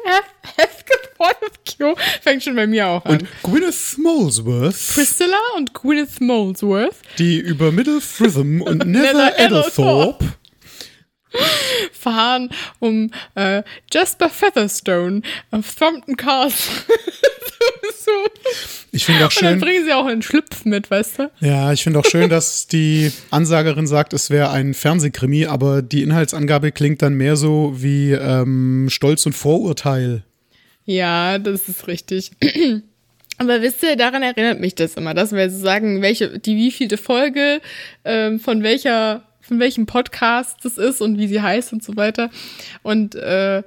Hesketh 0.05 0.57
Hesketh 0.57 1.11
Fortescue 1.17 1.95
fängt 2.21 2.43
schon 2.43 2.57
bei 2.57 2.67
mir 2.67 2.87
auch 2.89 3.05
an. 3.05 3.19
und 3.21 3.29
Gwyneth 3.43 3.97
Molesworth, 3.99 4.77
Priscilla 4.95 5.39
und 5.57 5.73
Gwyneth 5.75 6.21
Molesworth 6.21 6.97
die 7.19 7.39
über 7.39 7.73
Middle 7.73 8.01
Fritham 8.01 8.61
und 8.63 8.79
Nether 8.87 9.39
Eddlethorpe 9.39 10.25
fahren 11.93 12.51
um 12.79 13.11
äh, 13.35 13.63
Jasper 13.93 14.29
Featherstone 14.29 15.23
auf 15.51 15.75
Thrompton 15.75 16.17
Castle. 16.17 16.75
so. 17.99 18.11
Ich 18.93 19.05
finde 19.05 19.27
auch 19.27 19.31
Und 19.31 19.43
dann 19.43 19.53
schön, 19.55 19.61
bringen 19.61 19.85
sie 19.85 19.93
auch 19.93 20.07
einen 20.07 20.23
Schlüpf 20.23 20.65
mit, 20.65 20.91
weißt 20.91 21.19
du? 21.19 21.31
ja, 21.41 21.73
ich 21.73 21.83
finde 21.83 21.99
auch 21.99 22.05
schön, 22.05 22.29
dass 22.29 22.67
die 22.69 23.13
Ansagerin 23.31 23.87
sagt, 23.87 24.13
es 24.13 24.31
wäre 24.31 24.51
ein 24.51 24.75
Fernsehkrimi, 24.75 25.47
aber 25.47 25.83
die 25.83 26.03
Inhaltsangabe 26.03 26.73
klingt 26.73 27.03
dann 27.03 27.15
mehr 27.15 27.37
so 27.37 27.73
wie 27.77 28.13
ähm, 28.13 28.89
Stolz 28.91 29.27
und 29.27 29.33
Vorurteil. 29.33 30.25
Ja, 30.85 31.39
das 31.39 31.69
ist 31.69 31.87
richtig. 31.87 32.33
Aber 33.39 33.61
wisst 33.63 33.83
ihr, 33.83 33.97
daran 33.97 34.23
erinnert 34.23 34.61
mich 34.61 34.75
das 34.75 34.95
immer, 34.95 35.15
dass 35.15 35.33
wir 35.33 35.51
sagen, 35.51 36.03
welche, 36.03 36.39
die 36.39 36.57
wievielte 36.57 36.97
Folge 36.97 37.61
ähm, 38.05 38.39
von 38.39 38.63
welcher, 38.63 39.23
von 39.43 39.59
welchem 39.59 39.87
Podcast 39.87 40.59
das 40.63 40.79
ist 40.79 41.01
und 41.01 41.19
wie 41.19 41.29
sie 41.29 41.43
heißt 41.43 41.73
und 41.73 41.83
so 41.83 41.97
weiter. 41.97 42.31
Und 42.83 43.15
äh, 43.17 43.63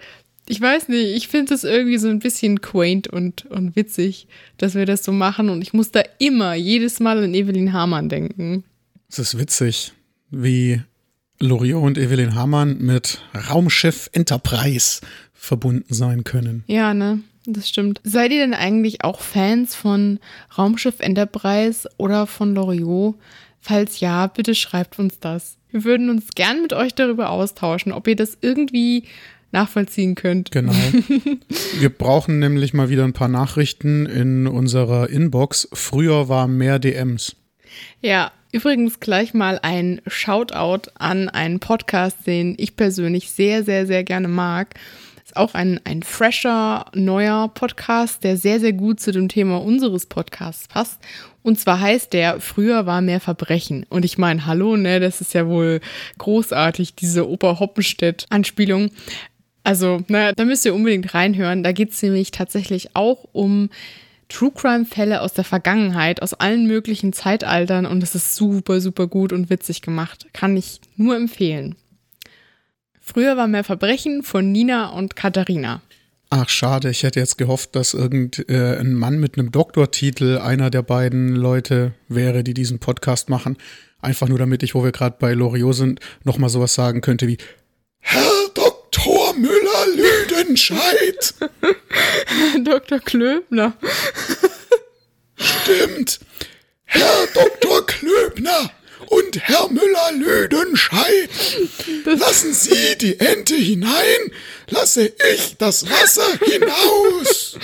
ich 0.47 0.61
weiß 0.61 0.89
nicht, 0.89 1.15
ich 1.15 1.27
finde 1.27 1.53
das 1.53 1.63
irgendwie 1.63 1.97
so 1.97 2.07
ein 2.07 2.19
bisschen 2.19 2.61
quaint 2.61 3.07
und, 3.07 3.45
und 3.47 3.75
witzig, 3.75 4.27
dass 4.57 4.75
wir 4.75 4.85
das 4.85 5.03
so 5.03 5.11
machen. 5.11 5.49
Und 5.49 5.61
ich 5.61 5.73
muss 5.73 5.91
da 5.91 6.01
immer, 6.19 6.53
jedes 6.53 6.99
Mal 6.99 7.23
an 7.23 7.33
Evelyn 7.33 7.73
Hamann 7.73 8.09
denken. 8.09 8.63
Es 9.09 9.19
ist 9.19 9.37
witzig, 9.37 9.93
wie 10.29 10.81
Loriot 11.39 11.83
und 11.83 11.97
Evelyn 11.97 12.35
Hamann 12.35 12.77
mit 12.79 13.19
Raumschiff 13.49 14.09
Enterprise 14.13 15.01
verbunden 15.33 15.93
sein 15.93 16.23
können. 16.23 16.63
Ja, 16.67 16.93
ne? 16.93 17.19
Das 17.47 17.69
stimmt. 17.69 18.01
Seid 18.03 18.31
ihr 18.31 18.39
denn 18.39 18.55
eigentlich 18.55 19.03
auch 19.03 19.21
Fans 19.21 19.75
von 19.75 20.19
Raumschiff 20.57 20.99
Enterprise 20.99 21.87
oder 21.97 22.25
von 22.25 22.55
Loriot? 22.55 23.15
Falls 23.61 23.99
ja, 23.99 24.27
bitte 24.27 24.55
schreibt 24.55 24.97
uns 24.99 25.19
das. 25.19 25.57
Wir 25.75 25.83
würden 25.83 26.09
uns 26.09 26.29
gern 26.33 26.61
mit 26.61 26.71
euch 26.71 26.95
darüber 26.95 27.31
austauschen, 27.31 27.91
ob 27.91 28.07
ihr 28.07 28.15
das 28.15 28.37
irgendwie 28.39 29.03
nachvollziehen 29.51 30.15
könnt. 30.15 30.49
Genau. 30.51 30.71
Wir 31.79 31.89
brauchen 31.89 32.39
nämlich 32.39 32.73
mal 32.73 32.87
wieder 32.87 33.03
ein 33.03 33.11
paar 33.11 33.27
Nachrichten 33.27 34.05
in 34.05 34.47
unserer 34.47 35.09
Inbox. 35.09 35.67
Früher 35.73 36.29
war 36.29 36.47
mehr 36.47 36.79
DMs. 36.79 37.35
Ja, 37.99 38.31
übrigens 38.53 39.01
gleich 39.01 39.33
mal 39.33 39.59
ein 39.63 39.99
Shoutout 40.07 40.89
an 40.95 41.27
einen 41.27 41.59
Podcast, 41.59 42.25
den 42.25 42.55
ich 42.57 42.77
persönlich 42.77 43.31
sehr, 43.31 43.65
sehr, 43.65 43.85
sehr 43.85 44.05
gerne 44.05 44.29
mag. 44.29 44.75
Auch 45.35 45.53
ein, 45.53 45.79
ein 45.83 46.01
fresher, 46.01 46.85
neuer 46.93 47.49
Podcast, 47.49 48.23
der 48.23 48.37
sehr, 48.37 48.59
sehr 48.59 48.73
gut 48.73 48.99
zu 48.99 49.11
dem 49.11 49.29
Thema 49.29 49.61
unseres 49.61 50.05
Podcasts 50.05 50.67
passt. 50.67 50.99
Und 51.43 51.59
zwar 51.59 51.79
heißt 51.79 52.13
der 52.13 52.39
Früher 52.39 52.85
war 52.85 53.01
mehr 53.01 53.19
Verbrechen. 53.19 53.85
Und 53.89 54.05
ich 54.05 54.17
meine, 54.17 54.45
hallo, 54.45 54.77
ne, 54.77 54.99
das 54.99 55.21
ist 55.21 55.33
ja 55.33 55.47
wohl 55.47 55.81
großartig, 56.17 56.95
diese 56.95 57.29
Oper-Hoppenstedt-Anspielung. 57.29 58.89
Also, 59.63 60.01
na, 60.07 60.31
da 60.31 60.45
müsst 60.45 60.65
ihr 60.65 60.73
unbedingt 60.73 61.13
reinhören. 61.13 61.63
Da 61.63 61.71
geht 61.71 61.91
es 61.91 62.01
nämlich 62.01 62.31
tatsächlich 62.31 62.95
auch 62.95 63.25
um 63.31 63.69
True 64.29 64.51
Crime-Fälle 64.51 65.21
aus 65.21 65.33
der 65.33 65.43
Vergangenheit, 65.43 66.21
aus 66.21 66.33
allen 66.33 66.65
möglichen 66.65 67.13
Zeitaltern 67.13 67.85
und 67.85 68.01
es 68.01 68.15
ist 68.15 68.35
super, 68.35 68.81
super 68.81 69.07
gut 69.07 69.31
und 69.31 69.49
witzig 69.49 69.81
gemacht. 69.81 70.27
Kann 70.33 70.57
ich 70.57 70.81
nur 70.97 71.15
empfehlen. 71.15 71.75
Früher 73.07 73.37
war 73.37 73.47
mehr 73.47 73.63
Verbrechen 73.63 74.23
von 74.23 74.51
Nina 74.51 74.89
und 74.89 75.15
Katharina. 75.15 75.83
Ach, 76.31 76.49
schade. 76.49 76.89
Ich 76.89 77.03
hätte 77.03 77.19
jetzt 77.19 77.37
gehofft, 77.37 77.75
dass 77.75 77.93
irgendein 77.93 78.49
äh, 78.49 78.79
ein 78.79 78.95
Mann 78.95 79.19
mit 79.19 79.37
einem 79.37 79.51
Doktortitel 79.51 80.39
einer 80.39 80.71
der 80.71 80.81
beiden 80.81 81.35
Leute 81.35 81.93
wäre, 82.09 82.43
die 82.43 82.55
diesen 82.55 82.79
Podcast 82.79 83.29
machen. 83.29 83.57
Einfach 84.01 84.27
nur 84.27 84.39
damit 84.39 84.63
ich, 84.63 84.73
wo 84.73 84.83
wir 84.83 84.91
gerade 84.91 85.17
bei 85.19 85.33
Loriot 85.33 85.75
sind, 85.75 85.99
nochmal 86.23 86.49
sowas 86.49 86.73
sagen 86.73 87.01
könnte 87.01 87.27
wie 87.27 87.37
Herr 87.99 88.49
Dr. 88.55 89.35
Müller-Lüdenscheid. 89.35 91.35
Dr. 92.65 92.99
Klöbner. 92.99 93.73
Stimmt. 95.35 96.21
Herr 96.85 97.27
Dr. 97.35 97.85
Klöbner 97.85 98.71
und 99.09 99.39
Herr 99.39 99.67
Müller-Lüdenscheid. 99.69 101.29
Lassen 102.05 102.53
Sie 102.53 102.97
die 102.97 103.19
Ente 103.19 103.55
hinein, 103.55 104.31
lasse 104.69 105.13
ich 105.33 105.57
das 105.57 105.89
Wasser 105.89 106.27
hinaus. 106.43 107.57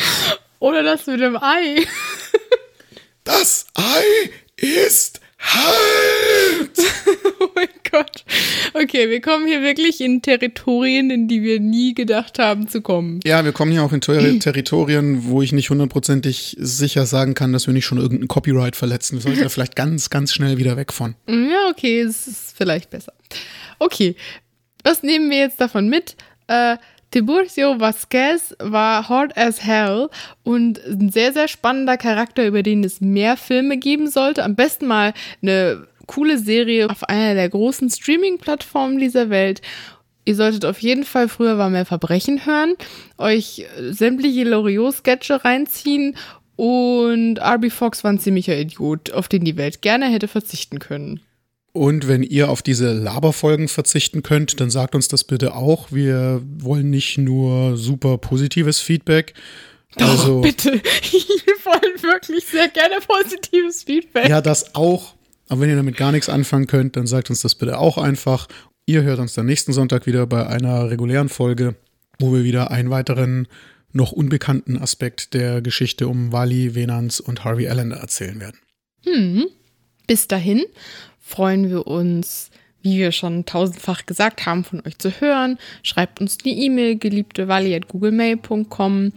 Oder 0.60 0.84
das 0.84 1.08
mit 1.08 1.22
dem 1.22 1.38
Ei. 1.42 1.86
Das 3.24 3.66
Ei 3.76 4.32
ist 4.56 5.21
halt. 5.42 6.78
Oh 7.44 7.50
mein 7.56 7.70
Gott. 7.90 8.24
Okay, 8.76 9.10
wir 9.10 9.20
kommen 9.20 9.48
hier 9.48 9.64
wirklich 9.64 10.00
in 10.00 10.22
Territorien, 10.22 11.10
in 11.10 11.28
die 11.28 11.42
wir 11.42 11.60
nie 11.60 11.96
gedacht 11.96 12.38
haben 12.38 12.68
zu 12.68 12.82
kommen. 12.82 13.20
Ja, 13.26 13.44
wir 13.44 13.52
kommen 13.52 13.72
hier 13.72 13.84
auch 13.84 13.92
in 13.94 14.02
Ter 14.02 14.20
Territorien, 14.40 15.26
wo 15.26 15.42
ich 15.42 15.52
nicht 15.52 15.72
hundertprozentig 15.72 16.56
sicher 16.60 17.08
sagen 17.08 17.34
kann, 17.34 17.52
dass 17.52 17.66
wir 17.66 17.74
nicht 17.74 17.86
schon 17.86 17.98
irgendein 17.98 18.28
Copyright 18.28 18.76
verletzen. 18.76 19.18
Wir 19.18 19.22
sollten 19.22 19.42
da 19.42 19.50
vielleicht 19.50 19.76
ganz, 19.76 20.12
ganz 20.12 20.34
schnell 20.34 20.58
wieder 20.58 20.78
weg 20.78 20.94
von. 20.94 21.16
Ja, 21.28 21.70
okay, 21.72 22.02
es 22.02 22.28
ist 22.28 22.56
vielleicht 22.56 22.92
besser. 22.92 23.14
Okay, 23.80 24.16
was 24.84 25.02
nehmen 25.02 25.32
wir 25.32 25.40
jetzt 25.40 25.60
davon 25.60 25.90
mit? 25.90 26.16
Äh, 26.48 26.78
Tiburcio 27.12 27.80
Vasquez 27.80 28.56
war 28.60 29.10
hot 29.10 29.36
as 29.38 29.64
hell 29.64 30.10
und 30.44 30.80
ein 30.86 31.10
sehr, 31.10 31.34
sehr 31.34 31.50
spannender 31.50 31.98
Charakter, 31.98 32.48
über 32.48 32.64
den 32.64 32.84
es 32.84 33.02
mehr 33.02 33.36
Filme 33.36 33.78
geben 33.78 34.10
sollte. 34.10 34.44
Am 34.44 34.56
besten 34.56 34.88
mal 34.88 35.14
eine 35.42 35.88
coole 36.08 36.38
Serie 36.38 36.90
auf 36.90 37.04
einer 37.04 37.36
der 37.36 37.50
großen 37.50 37.90
Streaming-Plattformen 37.90 38.98
dieser 38.98 39.30
Welt. 39.30 39.62
Ihr 40.24 40.36
solltet 40.36 40.66
auf 40.66 40.80
jeden 40.80 41.04
Fall 41.04 41.28
früher 41.28 41.58
war 41.58 41.70
mehr 41.70 41.86
Verbrechen 41.86 42.46
hören, 42.46 42.76
euch 43.18 43.66
sämtliche 43.90 44.44
Loriot-Sketche 44.44 45.44
reinziehen 45.44 46.16
und 46.56 47.40
RB 47.40 47.72
Fox 47.72 48.04
war 48.04 48.12
ein 48.12 48.20
ziemlicher 48.20 48.56
Idiot, 48.56 49.12
auf 49.12 49.28
den 49.28 49.44
die 49.44 49.58
Welt 49.58 49.82
gerne 49.82 50.06
hätte 50.06 50.28
verzichten 50.28 50.80
können. 50.80 51.22
Und 51.74 52.08
wenn 52.08 52.22
ihr 52.24 52.50
auf 52.50 52.62
diese 52.62 52.92
Laberfolgen 52.92 53.70
verzichten 53.70 54.24
könnt, 54.24 54.60
dann 54.60 54.70
sagt 54.70 54.94
uns 54.94 55.08
das 55.08 55.24
bitte 55.24 55.56
auch. 55.56 55.92
Wir 55.92 56.42
wollen 56.58 56.90
nicht 56.90 57.18
nur 57.18 57.78
super 57.78 58.18
positives 58.18 58.80
Feedback. 58.80 59.34
Also, 59.96 60.40
oh, 60.40 60.42
bitte, 60.42 60.72
wir 60.74 61.56
wollen 61.66 62.04
wirklich 62.04 62.46
sehr 62.46 62.68
gerne 62.70 62.96
positives 63.06 63.84
Feedback. 63.84 64.30
ja, 64.30 64.42
das 64.42 64.76
auch. 64.76 65.16
Aber 65.48 65.62
wenn 65.62 65.70
ihr 65.70 65.76
damit 65.76 65.98
gar 65.98 66.12
nichts 66.12 66.30
anfangen 66.30 66.68
könnt, 66.68 66.96
dann 66.96 67.08
sagt 67.08 67.30
uns 67.30 67.42
das 67.42 67.56
bitte 67.56 67.78
auch 67.78 67.98
einfach. 67.98 68.48
Ihr 68.86 69.04
hört 69.04 69.20
uns 69.20 69.34
dann 69.34 69.46
nächsten 69.46 69.74
Sonntag 69.74 70.06
wieder 70.06 70.26
bei 70.26 70.48
einer 70.48 70.90
regulären 70.90 71.30
Folge, 71.30 71.76
wo 72.20 72.34
wir 72.34 72.44
wieder 72.44 72.72
einen 72.72 72.90
weiteren 72.90 73.48
noch 73.94 74.12
unbekannten 74.12 74.78
Aspekt 74.78 75.34
der 75.34 75.62
Geschichte 75.62 76.08
um 76.08 76.32
Wally, 76.32 76.76
Venans 76.76 77.20
und 77.20 77.44
Harvey 77.44 77.68
Allender 77.68 77.98
erzählen 77.98 78.40
werden. 78.40 78.60
Bis 80.08 80.28
dahin 80.28 80.64
freuen 81.32 81.70
wir 81.70 81.88
uns, 81.88 82.52
wie 82.82 83.00
wir 83.00 83.12
schon 83.12 83.46
tausendfach 83.46 84.06
gesagt 84.06 84.46
haben, 84.46 84.64
von 84.64 84.82
euch 84.86 84.98
zu 84.98 85.10
hören. 85.10 85.58
Schreibt 85.84 86.22
uns 86.22 86.38
die 86.38 86.66
E-Mail 86.66 86.98
geliebtewalli.googlemail.com 86.98 89.12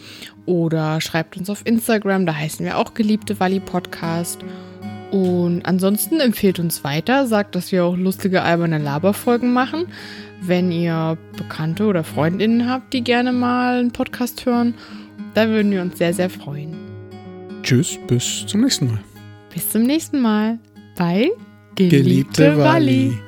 oder 0.46 1.00
schreibt 1.00 1.36
uns 1.36 1.50
auf 1.50 1.66
Instagram, 1.66 2.26
da 2.26 2.36
heißen 2.36 2.64
wir 2.64 2.78
auch 2.78 2.94
geliebte 2.94 3.40
Walli 3.40 3.58
Podcast. 3.60 4.44
Und 5.10 5.62
ansonsten 5.64 6.20
empfehlt 6.20 6.58
uns 6.58 6.84
weiter, 6.84 7.26
sagt, 7.26 7.54
dass 7.54 7.72
wir 7.72 7.84
auch 7.84 7.96
lustige 7.96 8.42
alberne 8.42 8.78
Laberfolgen 8.78 9.52
machen. 9.52 9.86
Wenn 10.40 10.72
ihr 10.72 11.18
Bekannte 11.36 11.84
oder 11.86 12.04
Freundinnen 12.04 12.68
habt, 12.68 12.92
die 12.92 13.02
gerne 13.02 13.32
mal 13.32 13.78
einen 13.78 13.92
Podcast 13.92 14.44
hören, 14.44 14.74
da 15.34 15.48
würden 15.48 15.70
wir 15.70 15.80
uns 15.82 15.96
sehr, 15.98 16.12
sehr 16.12 16.30
freuen. 16.30 16.74
Tschüss, 17.62 17.96
bis 18.08 18.44
zum 18.46 18.62
nächsten 18.62 18.88
Mal. 18.88 18.98
Bis 19.54 19.70
zum 19.70 19.82
nächsten 19.82 20.20
Mal 20.20 20.58
bei 20.96 21.30
Geliebte, 21.76 21.98
Geliebte 21.98 22.58
Walli. 22.58 23.18